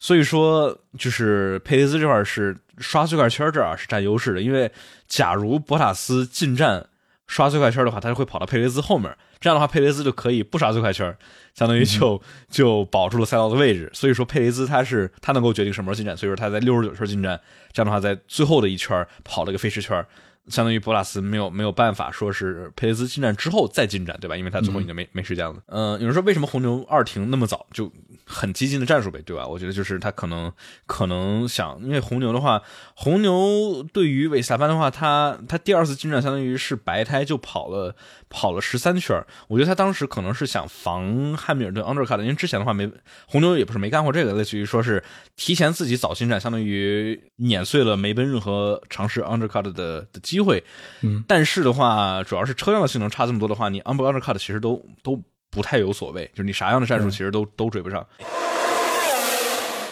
[0.00, 4.72] 所以说就是佩雷兹这块是刷最快圈这儿啊是占优势的，因为
[5.06, 6.88] 假如博塔斯进站
[7.26, 11.16] 刷最快圈的话，他就会跑到佩雷兹后面，这样的话佩雷兹就可以不刷最快圈，
[11.54, 13.88] 相当于就、就保住了赛道的位置。
[13.92, 17.38] 所以说佩雷兹他是他能够决定什么时候进站，所以说他在六十九圈进站，
[17.72, 20.04] 这样的话在最后的一圈跑了个飞驰圈。
[20.48, 24.36] 相当于博拉斯没有没有办法说是佩雷兹进站之后再进站，对吧？
[24.36, 25.56] 因为他最后已经没、没时间了。
[25.66, 27.92] 嗯、有人说为什么红牛二停那么早就
[28.30, 29.44] 很激进的战术呗，对吧？
[29.44, 30.52] 我觉得就是他可能
[30.86, 32.62] 可能想，因为红牛的话，
[32.94, 37.96] 红牛对于韦斯塔潘的话，他他第二次进站相当于是白胎就跑了
[38.28, 42.88] 跑了十三圈，我觉得他当时可能是想防汉密尔顿 undercut 的，因为之前的话没
[43.26, 45.02] 红牛也不是没干过这个，类似于说是
[45.34, 50.62] 提前自己早进站，相当于碾碎了梅奔任何尝试 undercut 的的机会。
[51.02, 55.20] 嗯，但是的话，主要是车辆的性能差这么多的话，你 under undercut 其实都都
[55.50, 58.06] 不太有所谓，就是你啥样的战术其实都、都追不上。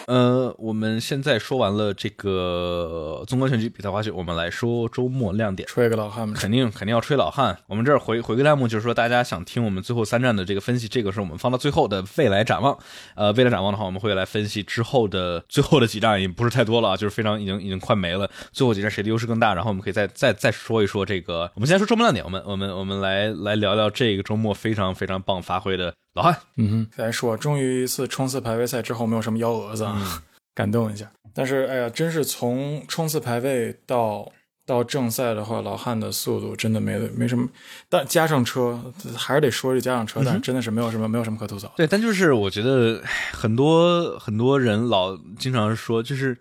[0.09, 5.69] 呃，我们现在说完了这个纵观全局比赛花絮，我们来说周末亮点。
[5.69, 7.55] 吹个老汉，肯定肯定要吹老汉。
[7.67, 12.75] 我们这儿回回个弹幕，就是说大家想听我们最后三站的这个分析，这个是我们放到最后的未来展望。
[13.13, 18.27] 呃，未来展望的话，我们会来分析之后的最后的几站，也不是太多了啊，就是非常已经已经快没了。
[18.51, 19.53] 最后几站谁的优势更大？
[19.53, 21.51] 然后我们可以再再再说一说这个。
[21.53, 26.37] 我们先说周末亮点，我们我们我们来来聊聊这个周末非常非常棒发挥的老汉。
[26.57, 30.23] 嗯哼，再说，终于一次冲刺排位赛之后没有什么幺蛾子啊，
[30.55, 31.09] 感动一下。
[31.33, 34.31] 但是哎呀，真是从冲刺排位到
[34.65, 37.47] 到正赛的话，老汉的速度真的没没什么，
[37.87, 41.71] 但加上车还是得说这加上车，但是真的是没有什么没有什么可吐槽。
[41.77, 43.01] 对，但就是我觉得
[43.31, 46.37] 很多很多人老经常说，就是，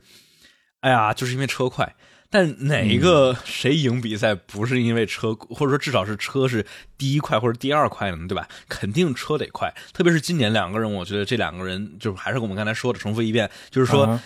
[0.81, 1.95] 哎呀，就是因为车快。
[2.31, 6.65] 但哪一个谁赢比赛不是因为车，或者说至少是车是
[6.97, 8.27] 第一快或者第二快呢？
[8.29, 8.47] 对吧？
[8.69, 9.75] 肯定车得快。
[9.93, 14.23] 特别是今年两个人，我觉得这两个人就还是跟我们刚才说的重复一遍，就是说、啊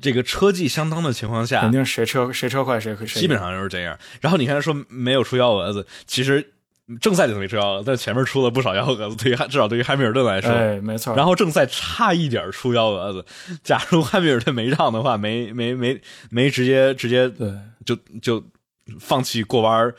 [0.00, 3.98] 这个车技相当的情况下肯，定谁车谁车快谁谁基本上就是这样。
[4.20, 6.53] 然后你刚才说没有出幺蛾子，其实
[7.00, 9.16] 正赛里头没吃幺蛾子，但前面出了不少幺蛾子。
[9.16, 11.16] 对于汉至少对于汉密尔顿来说，哎，没错。
[11.16, 13.24] 然后正赛差一点出幺蛾子。
[13.62, 15.98] 假如汉密尔顿没让的话，没没没
[16.30, 17.50] 没直接直接对，
[17.86, 18.44] 就就
[19.00, 19.92] 放弃过弯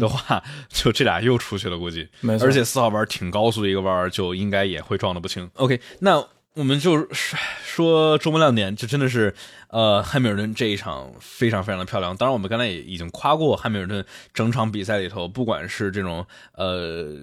[0.00, 2.08] 的，话，就这俩又出去了，估计。
[2.20, 2.46] 没错。
[2.46, 5.50] 而且四号弯挺高速的一个弯儿，就应该也会撞得不轻。
[5.54, 6.24] OK，那
[6.58, 9.32] 我们就说说周末亮点，就真的是
[9.68, 12.16] 呃汉密尔顿这一场非常非常的漂亮。
[12.16, 14.04] 当然，我们刚才也已经夸过汉密尔顿
[14.34, 17.22] 整场比赛里头，不管是这种呃。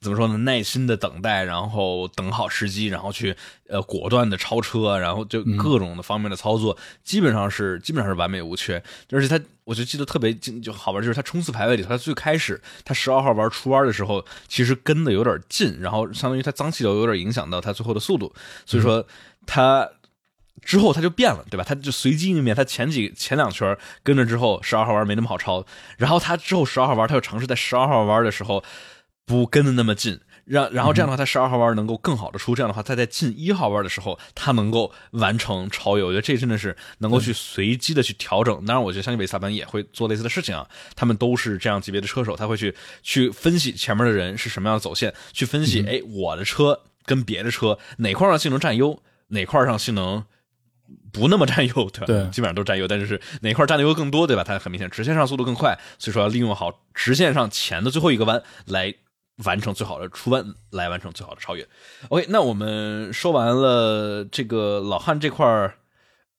[0.00, 0.36] 怎么说呢？
[0.38, 3.34] 耐心的等待，然后等好时机，然后去
[3.68, 8.82] 呃果断的超车，然后就各种的方面的操作，基本上是基本上是完美无缺。
[9.10, 18.34] 而且他，我就记得特别就就好玩，就是他冲刺排位里头，他最开始他十二号玩出弯的时候，其实跟的有点近，然后相当于他脏气流有点影响到他最后的速度，
[18.66, 19.06] 所以说
[19.46, 19.88] 他。
[20.62, 21.64] 之后他就变了，对吧？
[21.66, 25.66] 他就随机应变，他前几前两圈跟着之后，十二号弯没那么好超，
[25.98, 28.64] 然后他之后十二号弯，他又尝试在十二号弯的时候
[29.26, 36.04] 不跟的那么近，让然后这样的话，他十二号弯能够更好的出，这样的话，他在进一号弯的时候，他能够完成超越。
[36.04, 38.54] 我觉得这真的是能够去随机的去调整。
[38.66, 50.24] 当然，我觉得相信维斯塔潘也会做类似的事情啊，他们都是这样级别的车手，他会去去分析前面的人是什么样的走线，去分析，哎，我的车跟别的车哪块上性能占优，哪块上性能。
[51.12, 52.06] 不那么占优，对吧？
[52.06, 54.44] 对基本上都占优，但是哪块占的优更多，对吧？
[54.44, 58.92] 它很明显，直线上速度更快，所以说要利用好直线上前的最后一个弯来
[59.44, 61.66] 完成最好的出弯，来完成最好的超越。
[62.08, 65.74] OK，那我们说完了这个老汉这块儿，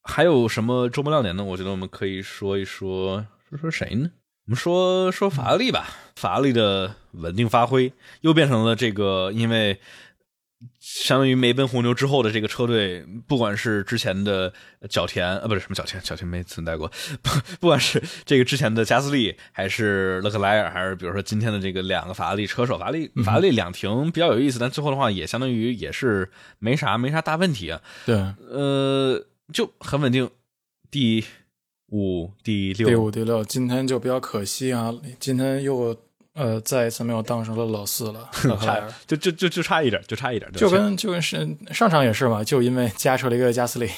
[0.01, 1.43] 还有什么周末亮点呢？
[1.43, 4.11] 我觉得我们可以说一说，说说谁呢？
[4.47, 7.91] 我们说说法拉利吧，法拉利的稳定发挥
[8.21, 9.79] 又变成了这个，因为
[10.79, 14.51] 相当于梅奔红牛之后的这个车队，不管是之前的
[14.89, 16.91] 角田，啊，不是什么角田，角田没存在过，
[17.21, 17.29] 不
[17.59, 28.15] 不管是这个之前的加斯利，还是勒克莱尔，还是比如说今天的这个两个法拉利车手，法拉利法拉利两停比较有意思，但最后的话也相当于也是没啥没啥大问题啊，对，
[28.49, 30.29] 呃，就很稳定，
[30.89, 31.23] 第
[31.89, 35.95] 五、第六、第五、第六，今天就比较可惜啊，今天又
[36.35, 38.29] 呃再一次没有当上了老四了。
[39.07, 43.89] 就就就就差一点，就差一点，就跟就跟是上场也是嘛，就因为加出了一个加斯利，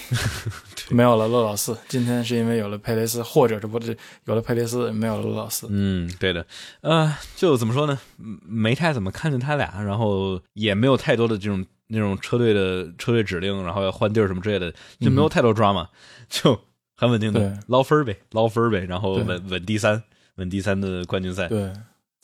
[0.89, 1.77] 没有了勒老四。
[1.87, 5.67] 今天是因为有了佩雷斯，或者是不是有了佩雷斯，没有了勒老四。
[5.69, 6.45] 嗯，对的，
[6.81, 15.87] 呃，就怎么说呢，嗯没太怎么看见他俩，然后也没有太多的这种那种车队的车队指令，然后要换地儿什么之类的，就没有太多 drama，、
[16.29, 16.59] 就
[16.95, 20.03] 很稳定的捞分儿呗，捞分儿呗，然后稳稳第三，
[20.35, 21.47] 稳第三的冠军赛。
[21.47, 21.71] 对，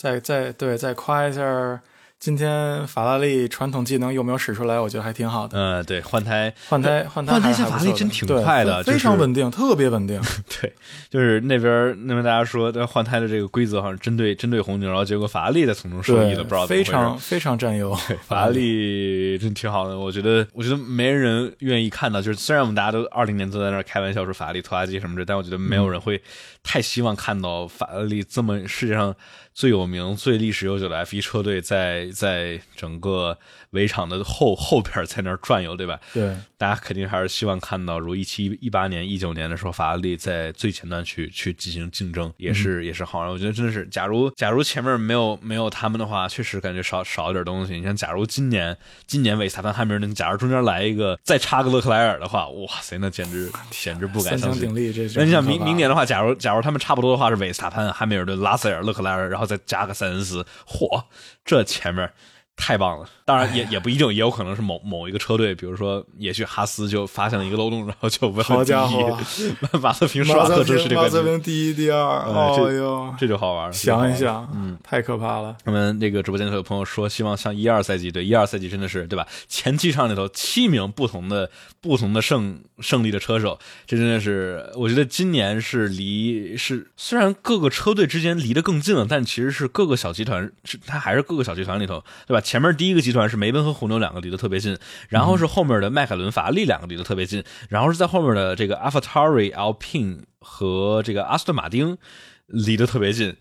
[0.03, 1.79] 再再对再夸一下，
[2.19, 5.57] 今天法拉利传统技能有没有使出来，我觉得还挺好的。
[5.57, 10.21] 嗯、对，换胎，换胎换胎换胎下法拉利真挺快的非常稳定，特别稳定。
[10.59, 10.73] 对，
[11.09, 17.95] 就是那边那边大家说，这换胎的这个规则好像针对针对红牛，然后结果法拉利在从中受益了，不知道，非常非常占优。
[18.27, 22.21] 法拉利真挺好的，我觉得，我觉得没人愿意看到。
[22.21, 26.21] 就是虽然我们大家都二零年都在那儿开玩笑说法拉利拖拉机什么的，但我觉得没有人会
[26.61, 29.15] 太希望看到法拉利这么世界上
[29.53, 33.37] 最有名、最历史悠久的 F 1车队在在整个
[33.73, 35.99] 围场的后 后边在那儿转悠，对吧？
[36.13, 43.29] 对，大家肯定还是希望看到，如一七一八年、一九年的时候，法拉利在最前端去去进行竞争，也是、也是好。
[43.29, 47.75] 我觉得真的是，假如假如前面没有没有他们的话，确实感觉少少了点东西。
[47.75, 54.73] 你像，假如今年今年维斯塔潘、汉密尔顿，假如中间来一个再插个勒克莱尔的话，哇塞，那简直简直不敢相信
[55.15, 61.03] 那你想明明年的话，假如假如他们差不多的话是维斯塔潘、汉密尔顿、拉塞尔、勒克莱尔，然后再加个塞恩斯，嚯，
[61.43, 62.11] 这前面
[62.55, 63.07] 太棒了！
[63.25, 73.73] 当然也 也不一定，也有可能是某某一个车队，比如说也许哈斯就发现了一个漏洞，然后就稳好稳第家伙一， 马瑟平、施瓦马泽特正式平马泽平第一、第二，呃这哦呦，这就好玩了。
[73.73, 74.15] 想一。
[74.15, 75.57] 想，嗯，太可怕了。
[75.65, 79.27] 我们这个直播间有朋友说，希望像一二赛季，对一二赛季真的是对吧？
[79.47, 81.49] 前七场里头七名不同的
[81.81, 92.42] 不同的胜胜利的车手，这真的是我觉得今年是离是虽然各个车队之间离得更近了，但其实是各个小集团是它还是各个小集团里头对吧？
[92.43, 94.77] 前面第一个集团是梅奔和红牛两个离得特别近，
[95.09, 101.97] 然后是后面的迈凯伦、法拉利两个离得特别近，然后是在后面的这个 a l f a t a r i Alpine 和这个阿斯顿马丁
[102.45, 103.37] 离得特别近，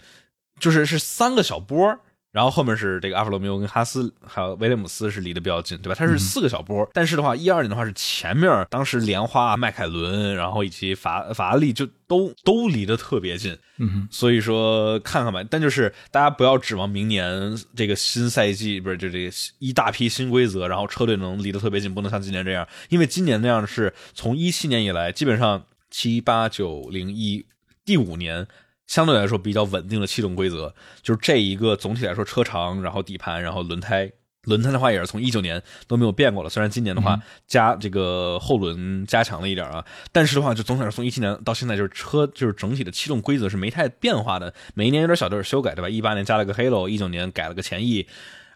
[0.59, 1.99] 就是是三个小波
[2.33, 5.95] 然后后面是这个阿弗罗缪跟哈斯，还有威廉姆斯是离得比较近，对吧？
[5.95, 15.45] 它是四个小波，但是的话，一二年的话是前面当时莲花、迈凯伦，然后以及法法拉利就都都离得特别近，嗯所以说看看吧。
[15.51, 27.45] 但就是大家不要指望明年这个新赛季不是就这个一大批新规则，然后车队能离得特别近，不能像今年这样，因为今年那样是从一七年以来，基本上七八九零一
[27.85, 28.49] 第五年。
[28.93, 34.13] 相对来说比较稳定的气动规则，就是这一个总体来说车长，然后底盘，然后轮胎，
[34.45, 36.51] 轮胎的话也是从一九年都没有变过了。
[36.51, 39.83] 虽然今年的话加这个后轮加强了一点啊，
[40.13, 45.89] 但是的话就总体来说从一七年到现在就是车就是整体的气动规则是没太变化的，每一年有点小点修改，对吧？
[45.89, 48.07] 一八年加了个 Halo，一九年改了个前翼，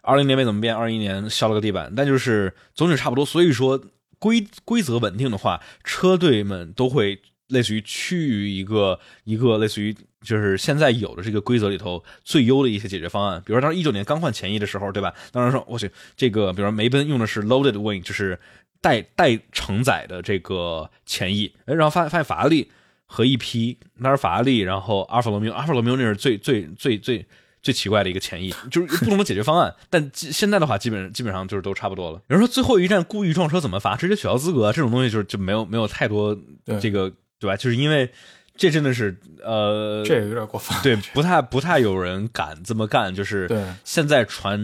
[0.03, 3.25] 二零年没怎么变，二一年削了个地板，但就是总体差不多。
[3.25, 3.81] 所以说
[4.19, 7.23] 规规则稳定的话，车队们都会。
[7.49, 15.13] 类似于趋于一个一个类似于就是现在有的这个规则里头最优的一些解决方案，比如说当时一九年刚换前翼的时候，对吧？
[15.31, 18.37] 当时说我去这个，比如说梅奔用的是 loaded wing，就是
[18.81, 22.69] 带带承载的这个前翼，哎然后发现发现法拉利
[23.05, 27.25] 和一批，那是法拉利，然后阿尔法罗密欧，阿尔法罗密欧那是最最最最
[27.61, 29.73] 最奇怪的一个前翼，就是不同的解决方案。
[29.89, 32.21] 但现在的话，基本基本上就是都差不多了。
[32.27, 33.95] 有人说最后一站故意撞车怎么罚？
[33.95, 36.37] 直接取消资格，这种东西就是就没有没有太多
[36.81, 37.09] 这个。
[37.39, 37.55] 对吧？
[37.55, 38.11] 就是因为
[38.55, 40.75] 这真的是呃，这有点过分。
[40.81, 43.13] 对，不太不太有人敢这么干。
[43.13, 43.47] 就是
[43.83, 44.59] 现在传，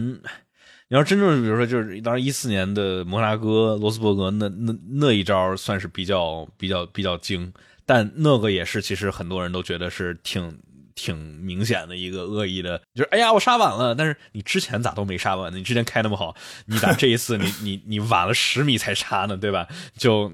[0.88, 7.52] 你要真正比如说，就是当然一四年的摩纳哥、罗斯伯格那那那一招算是比较比较比较精，
[7.86, 10.58] 但那个也是其实很多人都觉得是挺
[10.96, 15.58] 挺明显的一个恶意的，就是哎呀我杀晚了，但是你之前咋都没杀晚呢？
[15.58, 16.34] 你之前开那么好，
[16.66, 19.36] 你咋这一次你 你你晚了十米才杀呢？
[19.36, 19.68] 对吧？
[19.96, 20.32] 就。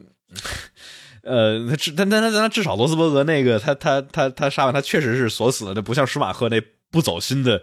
[1.22, 6.60] 呃，他至但但他他至少罗斯伯格那个他他他他杀完他确实是锁死了，这不像舒马赫那
[6.90, 7.62] 不走心的，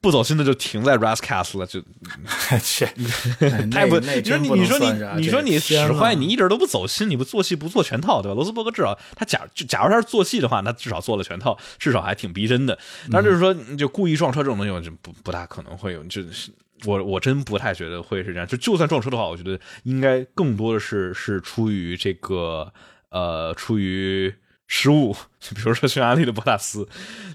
[0.00, 1.82] 不走心的就停在 Rascas 了，就
[2.62, 2.86] 切，
[3.72, 8.34] 太不，你说你你说你你说你使坏，你一点都不走心，你不做戏不做全套，对吧？
[8.36, 12.78] 罗斯伯格至少他假就假如他是做戏的话，他至少做了全套，至少还挺逼真的。
[13.10, 16.52] 但就是说，就故意撞车这种东西，我就不不大可能会有，就是
[16.84, 18.46] 我我真不太觉得会是这样。
[18.46, 22.72] 就就算撞车的话，我觉得应该更多的是是出于这个。
[23.10, 24.34] 呃，出于
[24.66, 25.16] 失误，
[25.54, 26.86] 比如说匈牙利的博塔斯，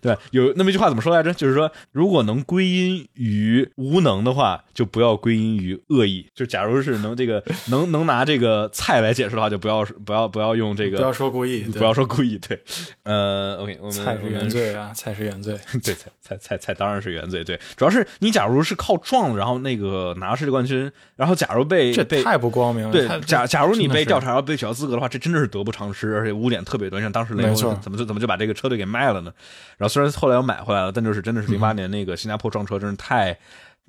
[0.01, 1.33] 对有那么一句话怎么说来着？
[1.33, 6.25] 就是说，如果能归因于无能的话，就不要归因于恶意。
[6.35, 12.37] 就假如是能这个 能能拿这个菜来解释的话，就不要不要不要用这个，不要说故意，不要说故意。
[12.39, 12.61] 对，
[13.03, 15.57] 呃，OK，我们菜是原罪啊，菜是原罪。
[15.83, 17.43] 对，菜菜菜菜当然是原罪。
[17.43, 22.91] 对，主要是你假如是靠撞，然后那个拿世界冠军，然后假如被这太不光明了。
[22.91, 26.99] 对，假假如你被调查要被取消资格的话，这真的是得不偿失，而且污点特别多。
[26.99, 29.33] 像当时雷欧怎么就怎么就把这个车队给卖了呢？
[29.77, 33.37] 然后虽然后来又买回来了，但就是真的是零八年那个新加坡撞车，真是太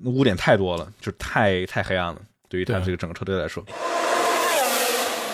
[0.03, 2.21] 污点太多了，就是太太黑暗了。
[2.47, 3.63] 对于他这个整个车队来说，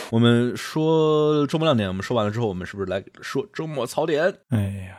[0.09, 4.33] 我们说周末亮点，我们说完了之后，我们是不是来说周末槽点？
[4.49, 4.97] 哎呀，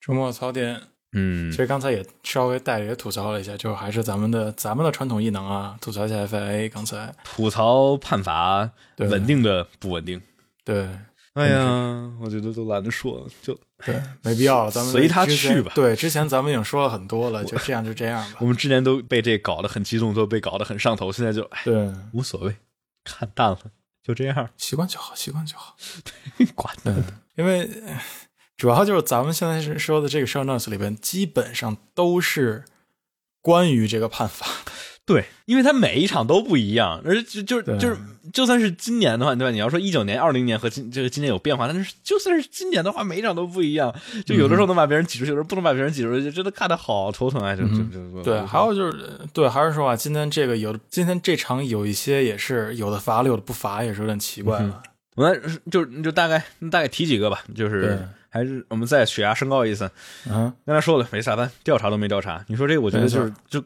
[0.00, 0.80] 周末槽点，
[1.12, 6.68] 嗯，其实刚才也稍微带着也吐槽了一下，就还是咱们的咱们的传统异能啊，吐槽一下 FIA。
[6.70, 10.20] 刚才吐槽判罚稳定的不稳定，
[10.64, 10.88] 对。
[11.34, 15.72] 哎呀，我觉得都懒得说了，就对，没必要了，咱们随他去吧。
[15.74, 18.38] 对，之前咱们已经说了很多了，就这样就这样吧。
[18.40, 22.54] 我们之前都被这搞得很激动，都被搞得很上头，现在就对无所谓，
[23.02, 23.58] 看淡了，
[24.02, 25.74] 就这样，习惯就好，习惯就好，
[26.54, 27.04] 管他的。
[27.34, 27.68] 因为
[28.56, 32.64] 主要就是咱们现在是说的这个 show notes 里边，基本上都是
[33.42, 34.46] 关于这个判罚。
[35.06, 37.96] 对，因为它每一场都不一样，而就就就是，
[38.32, 39.50] 就算是今年的话，对吧？
[39.50, 43.94] 你要说一九年、二零年和今这个今年有变化，但是就算是今年的话，每一场都不一样。
[44.24, 47.54] 就有的时候能把别人挤出去，有时候不能把别人挤出去，就真的看的好头疼啊！
[47.54, 54.82] 就就就对，还有就是对，还是说啊，今天这个有今天这场有一些也是有的罚了，有的不罚，也是有点奇怪了。
[55.16, 56.42] 我们就就大概
[56.72, 59.88] 大概提几个吧，就是还是我们再血压升高一次。
[60.28, 63.64] 嗯，刚才说了，没萨班调查都没调查，你说这个，我觉得就是就。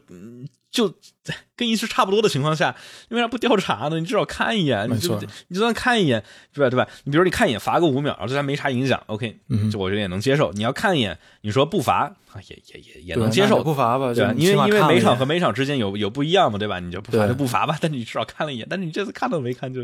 [0.71, 0.87] 就
[1.23, 2.75] 在跟一次差不多的情况下，
[3.07, 3.99] 你为啥不调查呢？
[3.99, 6.69] 你至少看一眼，你就你就算看一眼，对吧？
[6.69, 6.87] 对吧？
[7.05, 9.39] 你比如你看一眼，罚个五秒，对他没啥影响，OK，
[9.71, 10.51] 就我觉得也能接受。
[10.51, 12.15] 你要看一眼，你说不罚，
[12.47, 14.13] 也也也也能接受，不罚吧？
[14.13, 14.31] 对吧？
[14.37, 16.79] 因为因为每场和每场之间有有不一样嘛，对吧？
[16.79, 17.75] 你就不罚就不罚吧。
[17.81, 19.81] 但你至少看了一眼，但是你这次看都没看就。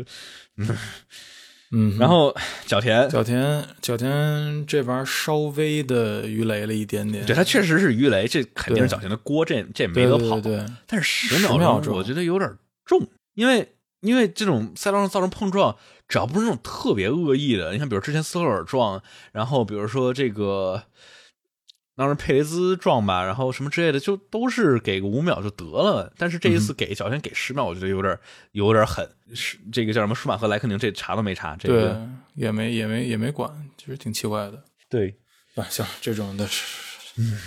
[0.56, 0.68] 嗯，
[1.98, 2.34] 然后
[2.66, 7.26] 角田，角田，角田这玩意儿稍微的鱼雷了一点点。
[7.26, 10.40] 对他确实是鱼雷，这肯定是角田的锅，这这没得跑。
[10.40, 12.50] 对，但是十秒钟，我觉得有点
[12.84, 15.76] 重，因为因为这种赛道上造成碰撞，
[16.08, 19.02] 只要不是那种特别恶意的，你像，比如之前斯科尔撞，
[19.32, 20.84] 然后比如说这个
[21.96, 26.12] 当时佩雷兹撞吧，然后什么之类的，就都是给个五秒就得了。
[26.18, 28.18] 但是这一次给小天给十秒，我觉得有点
[28.52, 29.08] 有点狠。
[29.34, 34.62] 是这个叫什么舒马赫莱克宁，这查都没查，这对个，也没也没也没管，其实挺奇怪的。
[34.90, 35.16] 对
[35.56, 36.46] 啊，像，这种的，
[37.16, 37.38] 嗯，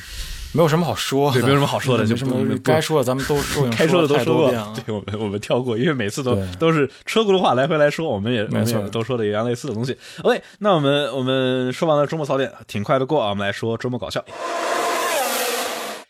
[0.52, 4.52] 没有什么好说的，对，没有什么好说的，就没什么该说的咱们都说， 该说的都说过。
[4.86, 9.96] 对，我们我们跳过，因为每次都都是车轱辘话来回来说，我们也没错都说的一样类似的东西。
[10.24, 14.24] OK，那我们我们说完了周末槽点，挺快的过啊，我们来说周末搞笑。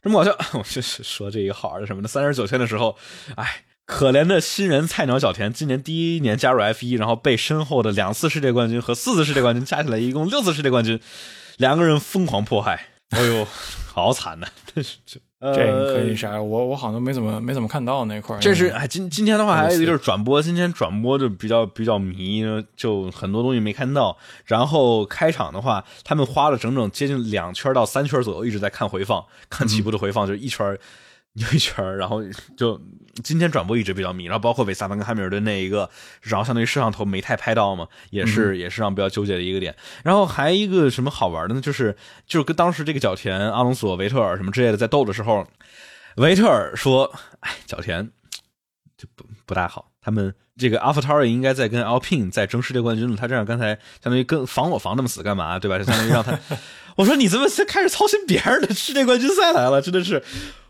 [0.01, 2.07] 周末搞笑， 我就是说这个好玩的什么呢？
[2.07, 2.95] 三十九天的时候，
[3.35, 3.63] 哎。
[3.85, 10.99] 可怜的新人菜鸟小田，今年第一年加入 F 一，然后被身后的两次世界冠军和四次世界冠军加起来一共六次世界冠军，
[11.57, 13.47] 两个人疯狂迫害，哎呦，
[13.99, 16.41] 好惨呐、真 是这呃这可以啥？
[16.41, 18.39] 我我好像没怎么没怎么看到那块儿。
[18.39, 22.43] 这是哎，今今天的话还有一个就是转播，今天转播就比较比较迷，
[22.75, 24.17] 就很多东西没看到。
[24.45, 30.77] 然后开场的话，他们花了整整接近两圈到三圈左右，一直在看回放，看起步的回放，就一圈
[31.35, 32.21] 又一圈，然后
[32.57, 32.79] 就
[33.23, 34.25] 今天转播一直比较迷。
[34.25, 35.89] 然后包括韦斯塔潘跟汉密尔顿那一个，
[36.21, 39.75] 然后相当于摄像头没太拍到嘛，也是、也是让比较纠结的一个点。
[40.03, 41.61] 然后还一个什么好玩的呢？
[41.61, 41.95] 就是
[42.25, 45.47] 就是跟当时这个角田、阿隆索、维特尔什么之类的在斗的时候，
[46.17, 47.11] 维特尔说
[47.41, 48.09] ：“哎，角田
[48.97, 49.91] 就不不大好。
[50.01, 53.17] 他们这个阿法 r i 应该在跟 Alpine 在争世界冠军了。
[53.17, 55.59] 他这样刚才相当于跟防我防那么死干嘛？
[55.59, 55.77] 对吧？
[55.77, 56.39] 就相当于让他，
[56.95, 59.81] 我说你怎么才开始操心别人的世界冠军赛来了？
[59.81, 60.23] 真的是，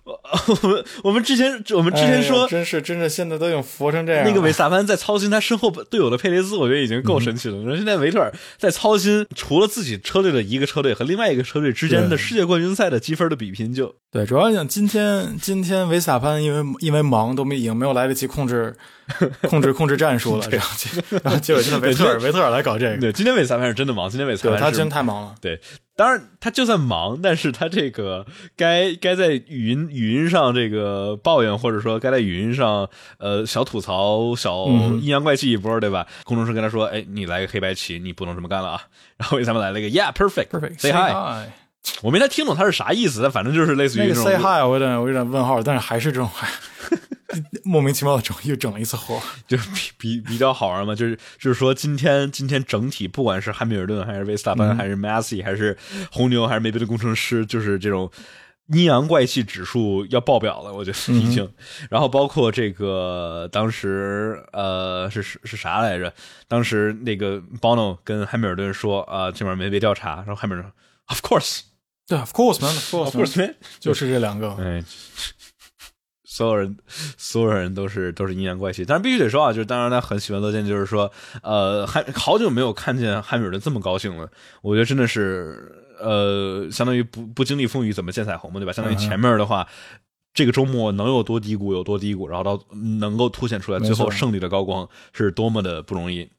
[0.09, 0.19] 我
[0.63, 4.25] 我们我们之前我们之前说、哎真是真是现在都已经佛成这样。
[4.25, 7.55] 那个维萨潘在操心他身后队友的佩雷斯，我觉得已经够神奇了。
[7.65, 18.75] 那、嗯现在维特尔在操心除了自己车队的一个车队和另外一个车队之间的世界冠军赛的积分的比拼就，对，主要讲今天今天维萨潘因为因为忙都没已经没有来得及控制
[19.49, 20.89] 控制控制战术了，然后结
[21.23, 25.35] 然后结果现在维特尔维特尔来搞这个，对，今天韦萨潘是真的忙，今天韦萨潘是对他真太忙了。
[25.41, 25.59] 对，
[25.95, 36.05] 当然他就算忙，但是他这个该该在语音语音上这个抱怨，或者说该在语音上呃小吐槽、小嗯阴阳怪气一波，对吧？
[36.23, 38.81] 工程师跟他说：“哎，你来个黑白棋，你不能这么干了啊。
[39.17, 41.49] ”然后韦萨潘来了一个 Yeah perfect Perfect say hi，hi，
[42.01, 46.29] 我没太听懂他是啥意思，但反正就是类似于那种 say hi 我有点我有点问号，但是还是这种
[47.63, 49.21] 莫名其妙的整又整了一次活。
[49.47, 55.77] 就比比比较好玩嘛，就是就是说今天今天整体不管是汉密尔顿还是维斯塔潘、还是 Massey 还是
[56.11, 58.09] 红牛还是梅奔的工程师，就是这种
[58.73, 61.51] 阴阳怪气指数要爆表了，我觉得已经。
[61.89, 66.13] 然后包括这个当时呃是是是啥来着？
[66.47, 70.73] 当时那个 Bono 跟汉密尔顿说啊、这边没被调查，然后汉密尔顿说
[71.07, 71.61] Of course
[72.07, 74.51] 对，of course man，of course，course man，就是这两个。
[74.55, 74.83] 哎，
[76.39, 76.77] 所有人，
[77.17, 78.85] 所有人都是都是阴阳怪气。
[78.85, 81.11] 但是必须得说啊，就是当然他很喜欢乐见，就是说，
[81.43, 84.29] 呃，还好久没有看见汉密尔顿这么高兴了。
[84.61, 85.69] 我觉得真的是，
[85.99, 88.71] 呃，相当于不不经历风雨怎么见彩虹嘛，对吧？
[88.71, 89.67] 相当于前面的话。
[90.31, 92.63] 这个周末能有多低谷有多低谷，然后到
[92.99, 96.29] 能够凸显出来最后胜利的高光是多么的不容易，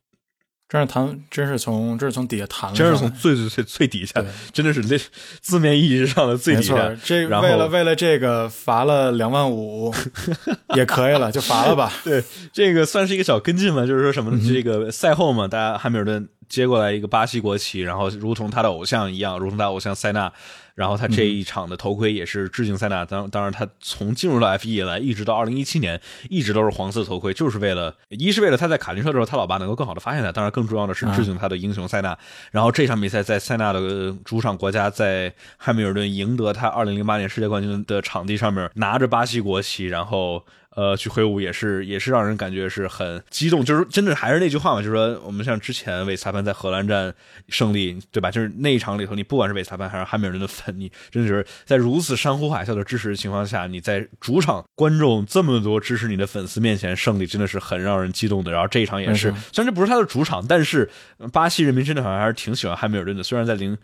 [0.71, 4.97] 真是弹，真是从这是从底下弹了真，是从最最最最底下对，真的是那
[5.41, 9.93] 字面意义上的最底下。，这为了为了这个罚了两万五
[10.77, 11.93] 也可以了，就罚了吧。
[12.05, 14.41] 对，这个算是一个小跟进嘛，就是说什么呢？
[14.49, 20.31] 这个赛后嘛，大家汉密尔顿接过来一个巴西国旗，然后如同他的偶像一样，如同他偶像塞纳，
[20.75, 23.05] 然后他这一场的头盔也是致敬塞纳。
[23.05, 32.19] 当当然，他从进入到 F 1来，一直到二零一七年，一直都是黄色头盔，就是为了一是为了他在卡丁车的时候，他老爸能够更好的发现他，当然更重要的是致敬他的英雄塞纳。
[32.51, 40.45] 然后这场比赛在塞纳的主场国家，在汉密尔顿赢得他二零零八年世界冠军的场地上面，拿着巴西国旗，然后。
[40.77, 47.13] 呃，去挥舞也是也是让人感觉是很激动，就是真的还是那句话嘛，就是说我们像之前韦斯塔潘在荷兰站
[47.49, 48.31] 胜利，对吧？
[48.31, 58.53] 就是那一场里头，你不管是韦斯塔潘还是汉密尔顿的粉，你真的是在如此山呼海啸的支持情况下，你在主场观众这么多支持你的粉丝面前胜利，真的是很让人激动的。
[58.53, 60.89] 然后这一场也是，虽然这不是他的主场，但是
[61.33, 63.77] 巴西人民真的好像还是挺喜欢汉密尔顿的，虽然在零。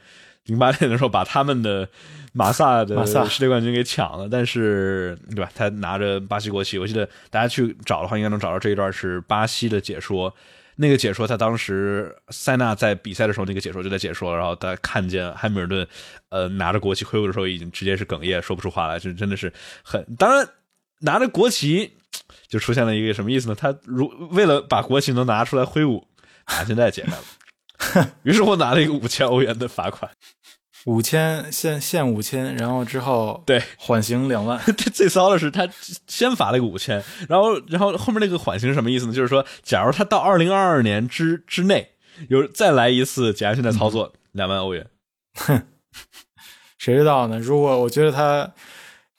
[0.46, 1.88] 零八年的时候把他们的
[2.32, 5.50] 马萨的世界冠军给抢了，但是对吧？
[5.54, 10.34] 他拿着巴西国旗，我记得大家去找的话，应该能找到这一段是巴西的解说。
[10.78, 15.88] 那个解说，他当时塞纳在比赛的时候，那个解说就在解说，然后他看见汉密尔顿，
[16.28, 19.50] 呃，拿着国旗挥舞的时候，已经直接是哽咽，说不出话来，这真的是
[19.82, 20.04] 很。
[20.18, 20.46] 当然，
[21.00, 21.92] 拿着国旗
[22.46, 23.54] 就出现了一个什么意思呢？
[23.54, 26.06] 他如为了把国旗能拿出来挥舞，
[26.44, 27.22] 啊现在解开了，
[28.24, 30.10] 于是我拿了一个五千欧元的罚款。
[30.86, 34.60] 五千限限五千，然后之后对缓刑两万。
[34.76, 35.68] 这 最骚的是，他
[36.06, 39.12] 先罚了一个五千，然后然后后面那个缓刑是什么意思呢？
[39.12, 41.90] 就是说，假如他到二零二二年之之内
[42.28, 44.86] 有再来一次假性的操作，两、万欧元。
[45.34, 45.60] 哼
[46.78, 47.40] 谁知道呢？
[47.40, 48.52] 如果我觉得他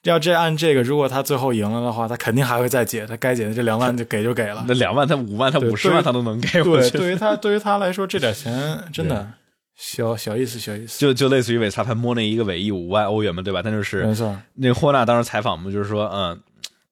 [0.03, 4.63] 要这按这个，如果他最后赢了的话，他肯定还会再解，他该解的这两万就给就给了。
[4.67, 6.97] 那两万，他五万，他五十万，他都能给我对，去。
[6.97, 9.33] 对于他对于他来说，这点钱真的
[9.75, 10.99] 小小意思，小意思。
[10.99, 13.61] 就就类似于韦萨潘摸那一个尾翼五万欧元嘛，对吧？
[13.61, 16.39] 但就是没错，那个霍纳当时采访嘛，就是说，嗯，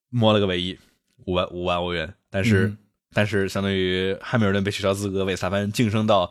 [0.10, 0.78] 摸了个尾翼
[1.26, 2.78] 五万五万欧元，但是、嗯
[3.18, 6.30] 但是相当于汉密尔顿被取消资格，韦萨潘晋升到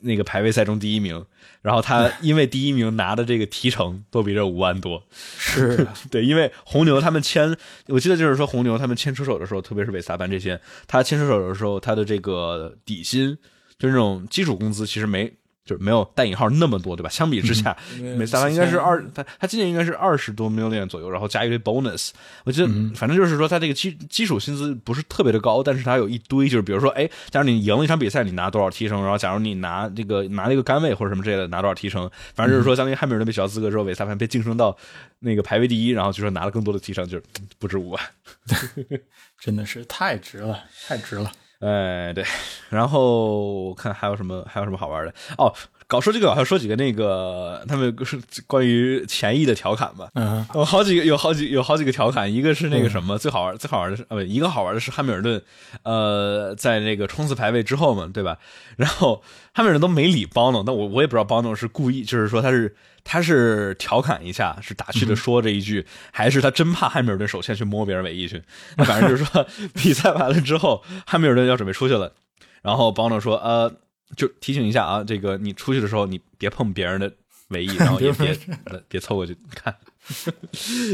[0.00, 1.24] 那个排位赛中第一名，
[1.66, 5.02] 然后他因为第一名拿的这个提成都比这五万多，
[5.36, 5.84] 是。
[6.08, 7.56] 对，因为红牛他们签，
[7.88, 13.36] 我记得就是说红牛他们签车手的时候，特别是韦萨班这些，他签车手的时候，他的这个底薪
[13.80, 15.32] 就是那种基础工资，其实没
[15.66, 17.10] 就是没有带引号那么多，对吧？
[17.10, 22.10] 相比之下，因为韦萨潘应该是二，他他今年应该是二十多 million 左右，然后加一堆 bonus。
[22.44, 34.76] 我觉得反正就是说他这个基基础薪资不是特别的高，但是他有一堆，就是比如说，哎，假如你赢了一场比赛，你拿多少提成，然后假如你拿这个拿了一个杆位或者什么之类的，拿多少提成，反正就是说，相当于汉密尔顿被取消资格之后，韦萨潘被晋升到
[35.18, 38.00] 那个排位第一，然后就说拿了更多的提成，就是嗯不止五万。
[39.40, 41.32] 真的是太值了，太值了。
[41.60, 42.24] 哎，对，
[42.68, 45.52] 然后我看还有什么还有什么好玩的哦。
[45.88, 48.18] 搞说这个，还要说几个那个他们是
[48.48, 50.08] 关于前翼的调侃吧。
[50.14, 55.40] 嗯，有好几个，有好几有好几个调侃，一个是那个什么、最好玩最好玩的是呃不，一个好玩的是汉密尔顿，
[55.84, 58.36] 呃，在那个冲刺排位之后嘛，对吧？
[58.76, 59.22] 然后
[59.54, 62.74] 汉密尔顿都没理邦诺，那我我也不知道邦诺是故意，就是说他是
[63.06, 68.42] 他是调侃一下，是打趣的说这一句，还是他真怕汉密尔顿首先去摸别人尾翼去？
[68.76, 72.12] 那反正就是说比赛完了之后，汉密尔顿要准备出去了，
[72.62, 73.72] 然后邦诺说呃。
[74.14, 77.12] 就提醒一下啊，这个你出去的时候，你别碰别人的
[77.48, 79.74] 尾翼， 然后也别呃别凑过去看。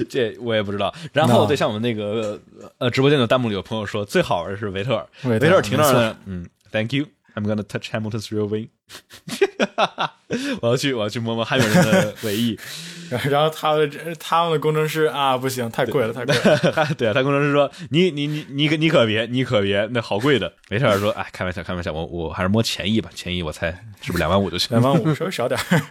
[0.08, 0.92] 这我也不知道。
[1.12, 2.40] 然后对，像我们那个
[2.78, 7.04] 呃直播间的弹幕里有朋友说，最好玩的是维特尔，维维特尔停那儿没呢，嗯，Thank you。
[7.35, 8.69] I'm gonna touch Hamilton's rear wing
[10.61, 12.59] 。我要去，我要去摸摸汉密尔顿的尾翼。
[13.30, 16.88] 然后他们的他们的工程师啊，不行，太贵了，太贵了。
[16.96, 23.70] 对啊，他工程师说：“你你你你可你可别，你可别，那好贵的。”维特尔说：“哎，开玩笑，开玩笑，我我还是摸前翼吧，前翼我猜
[24.00, 24.68] 是不是两万五就行？
[24.70, 25.82] 两万五 稍微少点儿，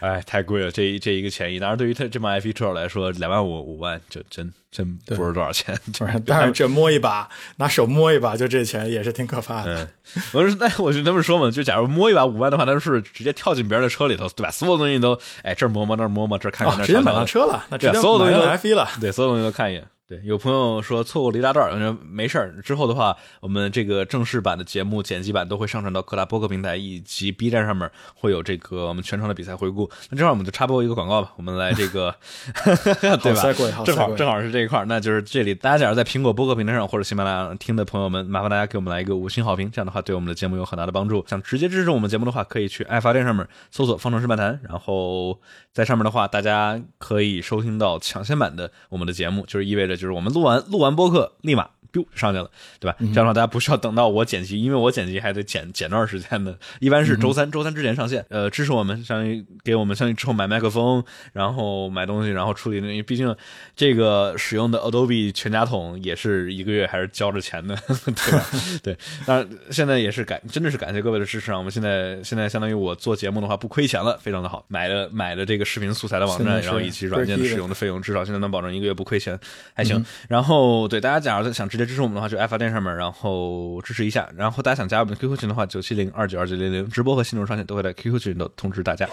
[0.00, 5.76] 哎，太贵了，这一这一个前翼，当然对于他这帮 F 1车手来说，两万五五万就真真不是多少钱。
[5.98, 9.84] 不是，但是这摸一把，拿手摸一把，就这钱也是挺可怕的。
[10.14, 14.50] 嗯，我说那我就这么说嘛，就假如摸一把五万的话，那是直接跳进别人的车里头，对吧？
[14.50, 18.88] 所有东西都哎这儿摸摸那儿摸摸，看看哦，那儿直接买瞧瞧上车了，那直接所有东西都 F 一了。
[19.00, 19.86] 对，所有东西都看一眼。
[20.08, 22.62] 对，有朋友说错过了一大段，说没事儿。
[22.62, 29.90] 之后的话，我们这个正式版的节目剪辑版都会上传到各大播客平台以及 B 站上面，会有这个我们全程的比赛回顾。
[30.10, 32.14] 那正好我们就插播一个广告吧，我们来这个
[33.20, 33.52] 对吧？
[33.84, 41.24] 正好正好是这一块儿，那就是这里大家假如在苹果播客平台上或者喜马拉雅上听的朋友们，麻烦大家给我们来一个五星好评，这样的话对我们的节目有很大的帮助。
[41.26, 45.40] 想直接支持我们节目的话，可以去爱发电上面搜索“方程式漫谈”，然后
[45.72, 51.75] 在上面的话，大家可以收听到抢先版的我们的节目，就是意味着就是我们录完录完播客立马。
[51.92, 52.50] Biu 上去了，
[52.80, 52.96] 对吧？
[52.98, 58.24] 这样的话，大家不需要等到我剪辑，因为我剪辑还得剪剪段时间的，一般是周三，周三之前上线。
[58.28, 63.34] 呃，支持我们，相当于给我们相当于之后买麦克风，然后买东西，然后处理那，因为毕竟
[63.74, 68.44] 这个使用的 Adobe 全家桶也是一个月还是交着钱的， 对吧？
[68.82, 71.58] 对，当然现在也是感，真的是感谢各位的支持啊！
[71.58, 74.64] 我们现在现在相当于我做节目的话不亏钱了，非常的好。
[74.68, 79.38] 买了买了这个视频素材的网站，然后以及软件的使用的费用，至少现在能保证一个月不亏钱，
[79.72, 80.04] 还行。
[80.28, 84.28] 然后对大家假如想直接支持我们的话，就爱发电上面，然后支持一下。
[84.36, 89.08] 然后大家想加入我们的 QQ 群的话，九七零二九二九零零直播和新内容上线都会在 QQ 群里头通知大家。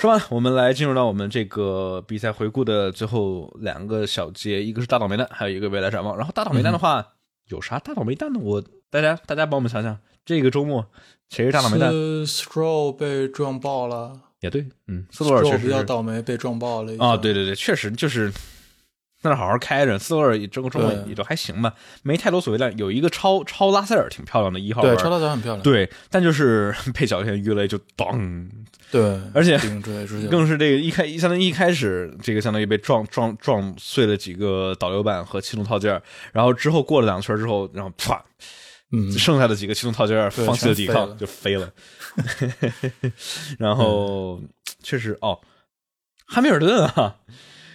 [0.00, 6.16] 说完，我们来进入到我们这个比赛回顾的最后两个小节，一个是大倒霉蛋，还有一个未来展望。
[6.16, 7.06] 然后大倒霉蛋的话，
[7.48, 8.40] 有啥大倒霉蛋呢？
[8.42, 10.86] 我大家大家帮我们想想，这个周末
[11.28, 11.90] 谁是大倒霉蛋？
[11.92, 16.94] 是 Stroll 被撞爆了也对，嗯，斯托尔确，Stroll 比较倒霉，被撞爆了。
[16.98, 18.32] 啊，对，对对，确实就是
[19.20, 22.72] 在那好好开着，斯托尔这个周末对也就还行吧，没太多所谓的。
[22.72, 25.62] 有一个超超拉塞尔挺漂亮的一号对，弯超大脚很漂亮。
[25.62, 28.50] 对，但就是 被小天鱼雷就当，
[28.90, 29.58] 对，而且
[30.30, 36.00] 更是这个一开相当于一开始这个相当于被撞撞撞碎了几个导流板和气动套件，
[36.32, 38.24] 然后之后过了两圈之后，然后啪，
[38.92, 41.70] 嗯，剩下的几个气动套件放弃了抵抗就飞了，
[43.58, 44.40] 然后
[44.82, 45.38] 确实哦，
[46.26, 47.16] 汉密尔顿啊。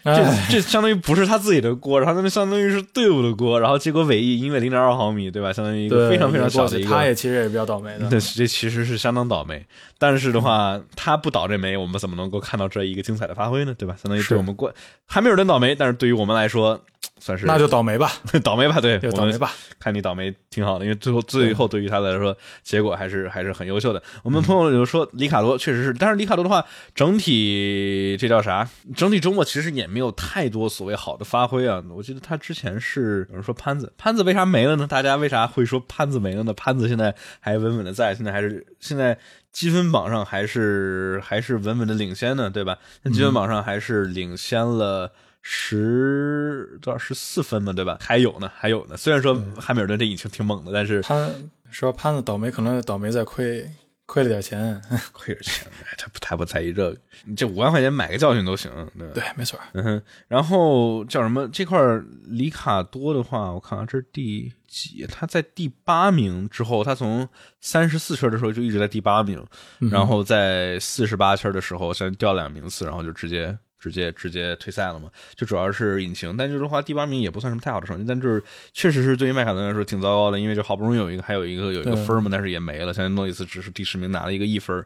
[0.06, 5.52] 这哎这相当于不是他自己的锅，然后那相当于是队伍的锅，然后结果尾翼因为零点二毫米，对吧？
[5.52, 8.08] 相当于一个非常非常小的一个，他也其实也比较倒霉的。
[8.08, 9.66] 对，这其实是相当倒霉。
[9.98, 13.74] 但是的话，他不倒这霉，我们怎么能够看到这一个精彩的发挥呢？
[13.76, 13.96] 对吧？
[14.02, 14.72] 相当于对我们过
[15.08, 16.80] 还没有人倒霉，但是对于我们来说，
[17.20, 18.12] 算是那就倒霉吧，
[18.44, 19.52] 倒霉吧，对，就倒霉吧。
[19.80, 24.04] 看你倒霉挺好的，因为最后最后对于他来说，结果还是还是很优秀的。
[24.22, 28.68] 我们朋友有说里卡多确实是，但是里卡多的话，整体这叫啥？
[28.96, 31.82] 整体周末其实也没有太多所谓好的发挥啊。
[31.90, 34.86] 我记得他之前是有人说潘子，潘子为啥没了呢？
[34.86, 36.54] 大家为啥会说潘子没了呢？
[36.54, 39.18] 潘子现在还稳稳的在，现在还是现在
[39.54, 42.78] 积分榜上还是还是稳稳的领先呢，对吧？
[43.04, 45.14] 那积分榜上还是领先了。
[45.48, 48.00] 十多少十四分嘛，对吧？
[48.02, 48.98] 还有呢，还有呢。
[48.98, 51.32] 虽然说汉密尔顿这引擎挺猛的，但是潘
[51.70, 53.70] 说潘子倒霉，可能倒霉在亏
[54.08, 54.82] 亏了点钱，
[55.14, 55.68] 亏点钱，
[56.00, 56.98] 他不他不在意这个，
[57.38, 59.60] 这五万块钱买个教训都行，对对，没错。
[59.74, 61.48] 嗯哼，然后叫什么？
[61.50, 61.80] 这块
[62.24, 65.06] 里卡多的话，我看看这是第几？
[65.06, 67.30] 他在第八名之后，他从
[67.62, 69.46] 三十四圈的时候就一直在第八名，
[69.92, 73.56] 然后在四十八圈的时候先掉两名次，然后就直接。
[73.86, 75.08] 直接直接退赛了嘛？
[75.36, 78.44] 就主要是引擎，但就是话第八名也不算什么太好的成绩，但就是
[78.74, 82.92] 确实是对于迈凯伦来说挺糟糕的，因为就好不容易有一个还有一个有一个分嘛，但是也没了。
[82.92, 84.84] 现在诺伊斯只是第十名拿了一个一分，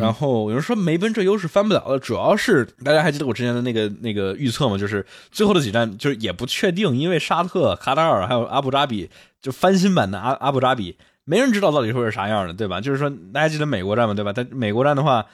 [0.00, 4.76] 然后有人说梅奔这优势翻不了了，主要是大家还记得我之前的那个那个预测吗？
[4.76, 9.08] 就是最后的几站就是也不确定，因为沙特、卡塔尔还有阿布扎比
[9.40, 12.80] 就翻新版的阿阿布扎比，没人知道到底会是啥样的，对吧？
[12.80, 14.14] 就是说大家记得美国站嘛？
[14.14, 14.32] 对吧？
[14.34, 15.24] 但美国站的话。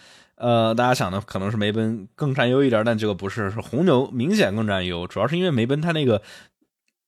[0.40, 5.06] 呃，大家想的可能是梅奔更占优一点，但这个不是，是红牛明显更占优。
[5.06, 6.22] 主要是因为梅奔它那个，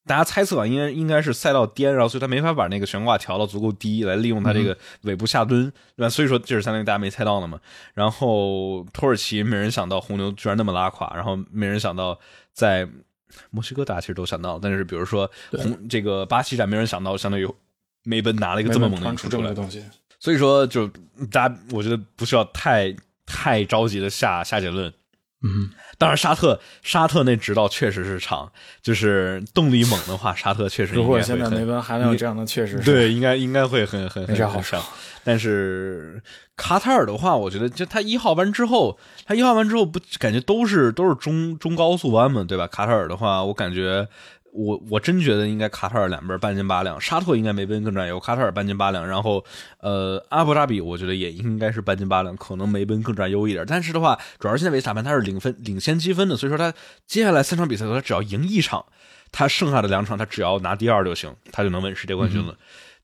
[0.04, 6.10] 大家猜测啊，应该应该是赛道颠，然后所以他没法把那个悬挂调到足够低，来利用它这个尾部下蹲，对吧？
[6.10, 7.58] 所以说这是相当于大家没猜到的嘛。
[7.94, 12.18] 然后土耳其没人想到红牛居然那么拉垮，然后没人想到
[12.52, 12.86] 在
[13.48, 17.48] 墨西哥大家其实都想到，但是比如说红这个巴西站没人想到，相当于
[18.02, 19.82] 梅奔拿了一个这么猛的出来的东西。
[20.20, 20.86] 所以说就
[21.30, 22.94] 大家我觉得不需要太。
[23.26, 24.92] 太着急的下下结论，
[25.42, 28.50] 嗯，当然沙特沙特那直道确实是长，
[28.82, 34.82] 就是动力猛的话， 沙特确实如果现在梅奔还能有这样的，确实对，应该应该会很很很好上。
[35.24, 36.20] 但是
[36.56, 42.66] 卡塔尔的话，我觉得就他一号弯之后，他一号弯之后不感觉都是都是中中高速弯嘛，对吧？
[42.66, 44.08] 卡塔尔的话，我感觉。
[44.52, 49.42] 我我真觉得应该卡塔尔两边半斤八两，沙特应该梅奔更占优，卡塔尔半斤八两，然后
[49.80, 53.64] 呃阿布扎比我觉得也应该是半斤八两，可能梅奔更占优一点。
[53.66, 56.70] 但是的话，主要是现在维斯塔潘他是领分领先积分的，所以说他
[57.06, 58.84] 接下来三场比赛他只要赢一场，
[59.30, 62.54] 他剩下的两场他只要拿第二就行，他就能稳世界冠军了。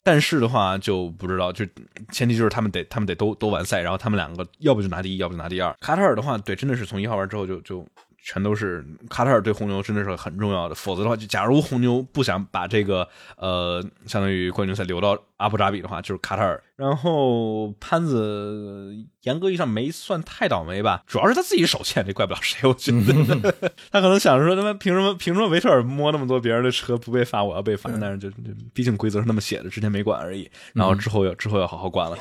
[0.03, 1.65] 但是的话就不知道，就
[2.13, 5.75] 前提就是他们得他们得都都完赛，然后他们两个要不就拿第一，要不就拿第二。
[5.81, 7.87] 卡塔尔的话，对，真的是从一号玩之后就就。
[8.23, 16.63] 全都是卡塔尔对红牛真的是很重要的，否则的话，就假如红牛不想把这个呃，相当于冠军赛留到阿布扎比的话，就是卡塔尔。
[16.77, 22.69] 然后潘子严格意义上没算太倒霉吧，主要是他自己手欠，这怪不了谁。
[22.69, 27.91] 我觉得 他可能想着说，他妈凭什么凭什么维特尔摸那么多别人的车不被罚，我要被罚？
[28.01, 28.31] 但是就
[28.73, 30.51] 毕竟规则是那么写的，之前没管而已。
[30.75, 32.17] 然后之后要之后要好好管了。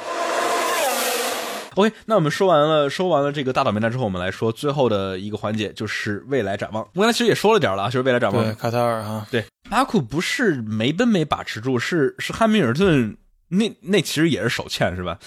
[1.77, 6.83] OK，那我们说完了，说完了这个大倒霉蛋之后，我们来说最后的一个环节，就是未来展望。
[6.95, 8.43] 我刚才其实也说了点了啊，就是未来展望。
[8.43, 13.15] 对，卡塔尔哈，对，巴库不是梅奔没把持住，是是汉密尔顿
[13.49, 15.19] 那那其实也是手欠是吧？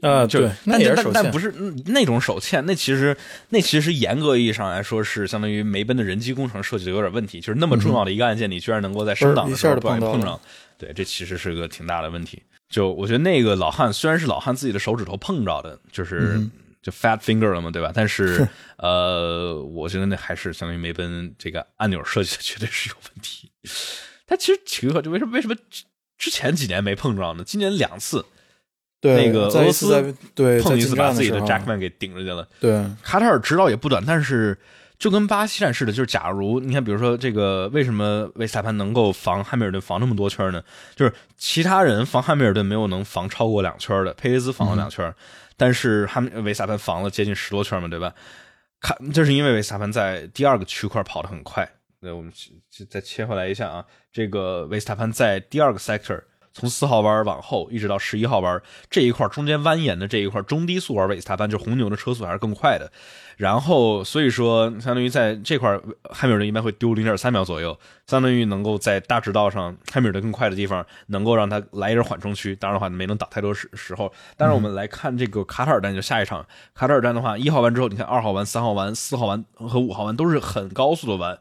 [0.00, 1.52] 呃，就那也是手但不是
[1.86, 3.16] 那种手欠，那其实
[3.50, 10.40] 那其实严格意义上来说是相当于梅奔的人机工程设计的有点问题，就是那么重要的一个按键，你居然能够在升档的时候碰上，
[10.76, 12.42] 对，这其实是个挺大的问题。
[12.72, 16.40] 就我觉得那个老汉虽然是老汉自己的手指头碰着的，就是
[16.80, 17.92] 就 fat finger 了嘛，对吧？
[17.94, 23.52] 但是 呃，我觉得那还是相当于梅奔这个按钮设计的绝对是有问题。
[24.26, 25.54] 他其实奇怪，就为什么为什么
[26.16, 27.44] 之前几年没碰着呢？
[27.44, 28.24] 今年两次，
[29.00, 32.48] 对那个俄罗斯对碰一次把自己的 Jackman 给顶出去了。
[32.58, 34.58] 对，卡塔尔指导也不短，但是。
[35.02, 40.62] 就跟巴西站似的，就是假如你看，比如说这个，为什么维斯塔潘能够防汉密尔顿防那么多圈呢？
[40.94, 45.12] 就是其他人防汉密尔顿没有能防超过两圈的，佩雷兹防了两圈，
[45.56, 48.14] 但是汉维斯塔潘防了接近十多圈嘛，对吧？
[48.80, 51.68] 看，这是因为维斯塔潘在第二个区块跑得很快。
[51.98, 52.32] 那我们
[52.88, 56.22] 再切回来一下啊，这个维斯塔潘在第二个 sector。
[56.54, 58.60] 从四号弯往后一直到十一号弯
[58.90, 62.90] 这一块中间蜿蜒的这一块中低速弯，维斯塔潘就红牛的车速还是更快的。
[63.38, 65.80] 然后所以说，相当于在这块
[66.10, 67.76] 汉密尔顿一般会丢零点三秒左右，
[68.06, 72.54] 相当于能够在大直道上汉密尔顿更快的地方，能够让他来一点缓冲区。
[72.54, 74.12] 当然的话，没能打太多时时候。
[74.36, 81.38] 但是我们来看这个卡塔尔站，就下一场卡塔尔站的话，一号弯之后，你看二号弯、三号弯、四号弯和五号弯都是很高速的弯。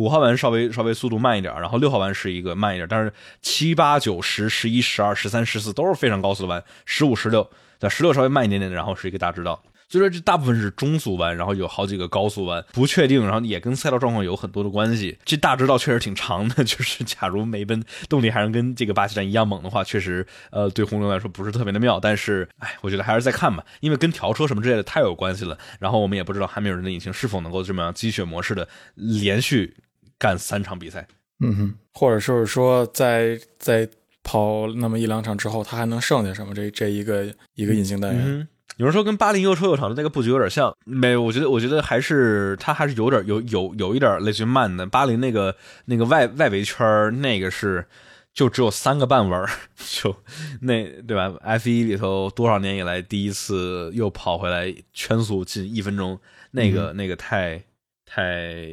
[0.00, 3.12] 五号弯稍微稍微速度慢一点，然后六号弯是一个慢一点，但是
[3.42, 7.46] 七八九十十一十二十三十四都是非常高速的弯，十五十六，
[7.78, 9.62] 在十六稍微慢一点点的，然后是一个大直道。
[9.90, 15.18] 所以说这大部分是中速弯，然后有好几个高速弯，不确定，然后也跟赛道状况有很多的关系。
[15.24, 21.98] 这大直道确实挺长的， 就是假如梅奔动力还能跟这个巴西站一样猛的话，确实呃对红牛来说不是特别的妙。
[21.98, 25.58] 但是哎，我觉得还是再看吧，因为跟调车什么之类的太有关系了。
[25.80, 29.76] 然后我们也不知道汉密尔顿的引擎是否能够这么样积雪模式的连续
[30.20, 31.04] 干三场比赛。
[31.40, 33.88] 嗯哼，或者就是说在在
[34.22, 36.54] 跑那么一两场之后，他还能剩下什么？
[36.54, 37.24] 这这一个
[37.54, 38.24] 一个隐形单元。
[38.24, 41.14] 嗯有人说跟巴林又臭又长的那个布局有点像，没？
[41.14, 44.86] 我觉得，我觉得还是他还是有点有有有一点类似于慢的。
[44.86, 47.84] 巴林那个那个外外围圈那个是
[48.32, 49.44] 就只有三个半弯
[49.76, 50.16] 就
[50.62, 56.18] 那对吧？F 一里头多少年以来第一次又跑回来圈速近一分钟，
[56.52, 57.62] 那个、那个太
[58.06, 58.64] 太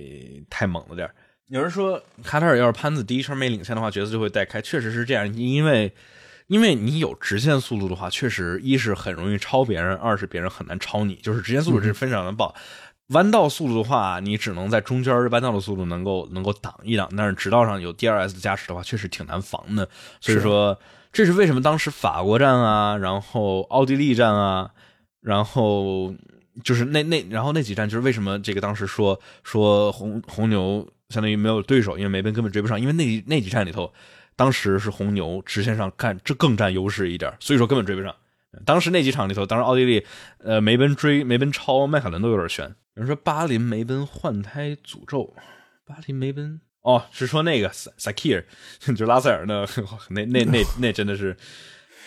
[0.49, 1.09] 太猛了点
[1.49, 5.93] 有人说卡塔尔要是潘子第一圈没领先的话，角色就会带开，确实是这样，因为。
[6.47, 11.15] 因为你有直线速度的话，确实一是很容易超别人，二是别人很难超你。
[11.15, 12.55] 就是直线速度是非常难报，
[13.07, 19.89] 弯道速度的话，你只能在中间弯道的速度能够能够挡一挡，但是直道上有 DRS 的加持的话，确实挺难防的。
[20.21, 20.79] 所以说，
[21.11, 24.71] 这是为什么当时法国站啊，然后奥地利站啊，
[25.19, 26.15] 然后
[26.63, 33.93] 就是那那然后那几站，就是为什么这个当时说说红红牛相当于没有对手，因为梅奔根本追不上，因为那那几站里头。
[34.35, 38.15] 当时是红牛直线上干，这更占优势一点，所以说根本追不上。
[38.65, 40.05] 当时那几场里头，当时奥地利，
[40.37, 42.67] 呃，梅奔追梅奔超迈凯伦都有点悬。
[42.93, 45.33] 有人说巴林梅奔换胎诅咒，
[45.87, 48.45] 巴林梅奔 哦，是说那个萨萨基尔，
[48.95, 49.65] 就拉塞尔那
[50.23, 51.35] 那那那真的是，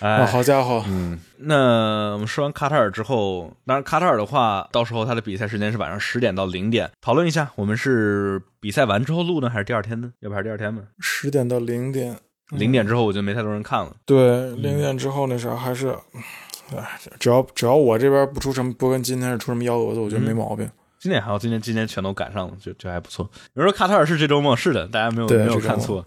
[0.00, 10.10] 哎，好家伙，嗯，那我们说完卡塔尔之后，当然卡塔尔的话，到时候他的比赛时间是晚上十点到零点，讨论一下，我们是比赛完之后录呢，还是第二天呢？
[10.20, 10.82] 要不还是第二天吧？
[11.00, 12.16] 十点到零点，
[12.50, 13.94] 零点之后我觉得没太多人看了。
[14.06, 15.94] 对，零点之后那啥还是，
[16.74, 20.66] 哎，只要只要我这边不出什么，不跟今天是出什么幺蛾子，我觉得没毛病。
[20.98, 23.28] 今天还好，今天今天全都赶上了，就就还不错。
[23.54, 26.06] 有人说卡塔尔是这周末，是的，大家没有没有看错。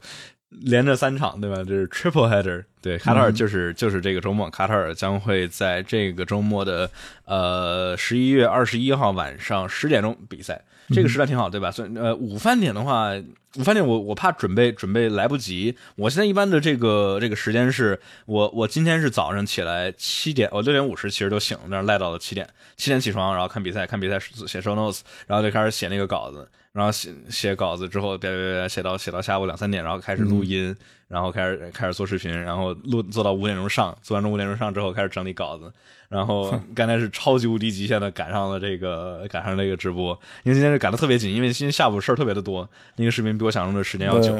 [0.62, 1.58] 连着三场，对吧？
[1.58, 6.90] 这是 triple header，对，卡塔尔就是就是这个周末，卡塔尔将会在这个周末的
[7.26, 11.72] 呃十一月二十一号晚上十点钟比赛，这个时段挺好，对吧？
[11.72, 13.12] 所以呃午饭点的话，
[13.58, 22.48] 午饭点我我怕准备准备来不及，我现在一般的这个这个时间是我我今天是早上起来七点，我六点五十其实就醒了，那赖到了七点，
[22.78, 26.48] 七点起床，然后看比赛，看比赛写 show notes，然后就开始写那个稿子。
[26.74, 30.76] 然后写写稿子之后，别别别写到写到下午两三点，然后开始录音，
[31.08, 35.72] 然后开始开始做视频，然后录做到五点钟上，做完钟五点钟上之后开始整理稿子，
[36.10, 44.34] 然后刚才是超级无敌极限的赶上了这个赶上这个直播，因为今天是赶的特别紧，因为今天下午事儿特别的多，那个视频比我想象中的时间要久。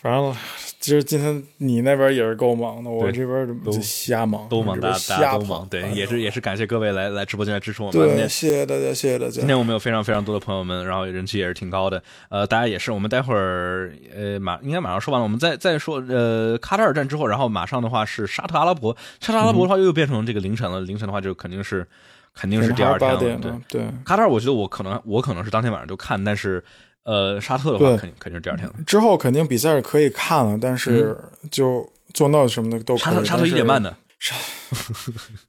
[0.00, 0.34] 反正
[0.82, 5.64] 其实今天你那边也是够忙的，我这边都瞎忙，都忙，大家都忙。
[5.68, 8.16] 对，也是也是感谢各位来来直播间来支持我们。
[8.16, 9.30] 对，谢谢大家，谢谢大家。
[9.30, 12.02] 今天我们有非常非常多的朋友们，然后人气也是挺高的。
[12.30, 21.86] 呃，大家也是，我们待会儿呃马应该马上说完了，我们再再说呃卡塔尔站之后，然后马上的话是沙特阿拉伯，沙特阿拉伯的话又变成这个凌晨了，凌晨的话就肯定是
[22.34, 23.20] 肯定是第二天了。
[23.20, 23.38] 对
[23.68, 26.64] 对，卡塔尔我觉得我可能我可能是当天晚上就看，但是。
[27.04, 28.74] 呃，沙特的话，肯定肯定是第二天了。
[28.86, 31.16] 之后肯定比赛是可以看了，但是
[31.50, 33.96] 就做 note 什么的都沙特沙特一点半的。
[34.22, 34.36] 沙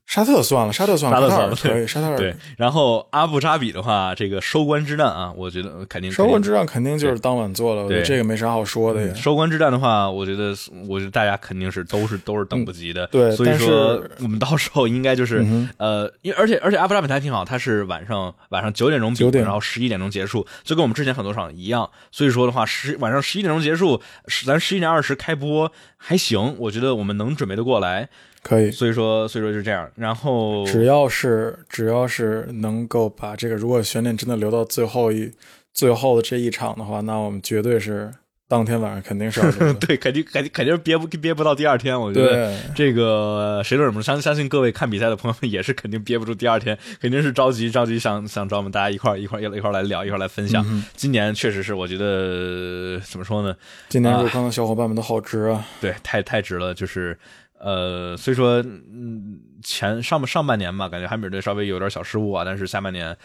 [0.08, 2.36] 沙特算了，沙特算了，沙特算了，可以，沙特对。
[2.58, 9.14] 然后阿布扎比的话，这个收官之战啊，我觉得肯定收官之战肯定就是当晚做了，对这个没啥好说的呀。
[9.14, 10.56] 收官之战的话，我觉得，
[10.90, 13.06] 我觉得大家肯定是都是都是等不及的。
[13.08, 15.46] 对，所以说我们到时候应该就是
[15.78, 21.88] 呃，因为而且而且阿布扎比还挺好，它是晚上晚上九点钟比，然后十一点钟结束，就跟我们之前很多场一样。
[22.12, 24.02] 所以说的话，十晚上十一点钟结束，
[24.48, 28.10] 咱十一点二十开播还行，我觉得我们能准备的过来。
[28.44, 29.90] 可以，所以说，所以说是这样。
[29.96, 35.32] 然后，只要是只要是能够把这个，如果悬念真的留到最后一
[35.74, 38.12] 最后的这一场的话，那我们绝对是
[38.50, 42.00] 当天晚上肯定是要 对，肯定肯定肯定憋不憋不到第二天。
[42.00, 50.64] 我觉得这个谁都忍不住，相相信各位看比赛的朋友们也是肯定憋不住第二天，肯定是着急着急想想找我们大家一块一块一块来聊，一块来分享。
[50.96, 53.56] 今年确实是，我觉得怎么说呢？
[53.90, 55.66] 今年入坑的小伙伴们都好值啊！
[55.80, 57.18] 对，太太值了，就是。
[57.64, 63.18] 呃，所以说，嗯，前上上半年吧，感觉汉密尔顿稍微有点小失误啊，但是下半年，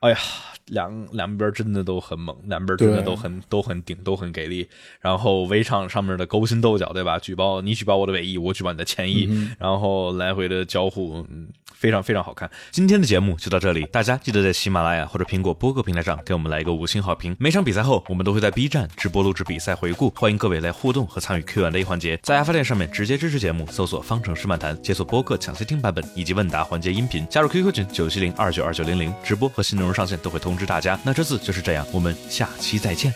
[0.00, 0.18] 哎呀，
[0.66, 4.68] 两两边真的都很猛，两边真的都很都很顶，都很给力。
[5.00, 7.18] 然后围场上面的勾心斗角，对吧？
[7.18, 9.28] 举报你举报我的尾翼，我举报你的前翼，
[9.58, 12.50] 然后来回的交互，嗯非常非常好看。
[12.70, 17.36] 今天的节目就到这里，大家记得在喜马拉雅或者苹果播客平台上给我们来一个五星好评。
[17.38, 22.18] 每场比赛后，我们都会在 B 站直播录制比赛回顾，欢迎各位来互动和参与 Q&A 环节。
[22.22, 30.96] 在爱发电上面直接支持节目，搜索“方程式漫谈”，解锁播客抢先听版本以及问答环节音频，加入 QQ 群九七零二九二九零零，直播和新内容上线都会通知大家。
[31.02, 33.12] 那这次就是这样，我们下期再见。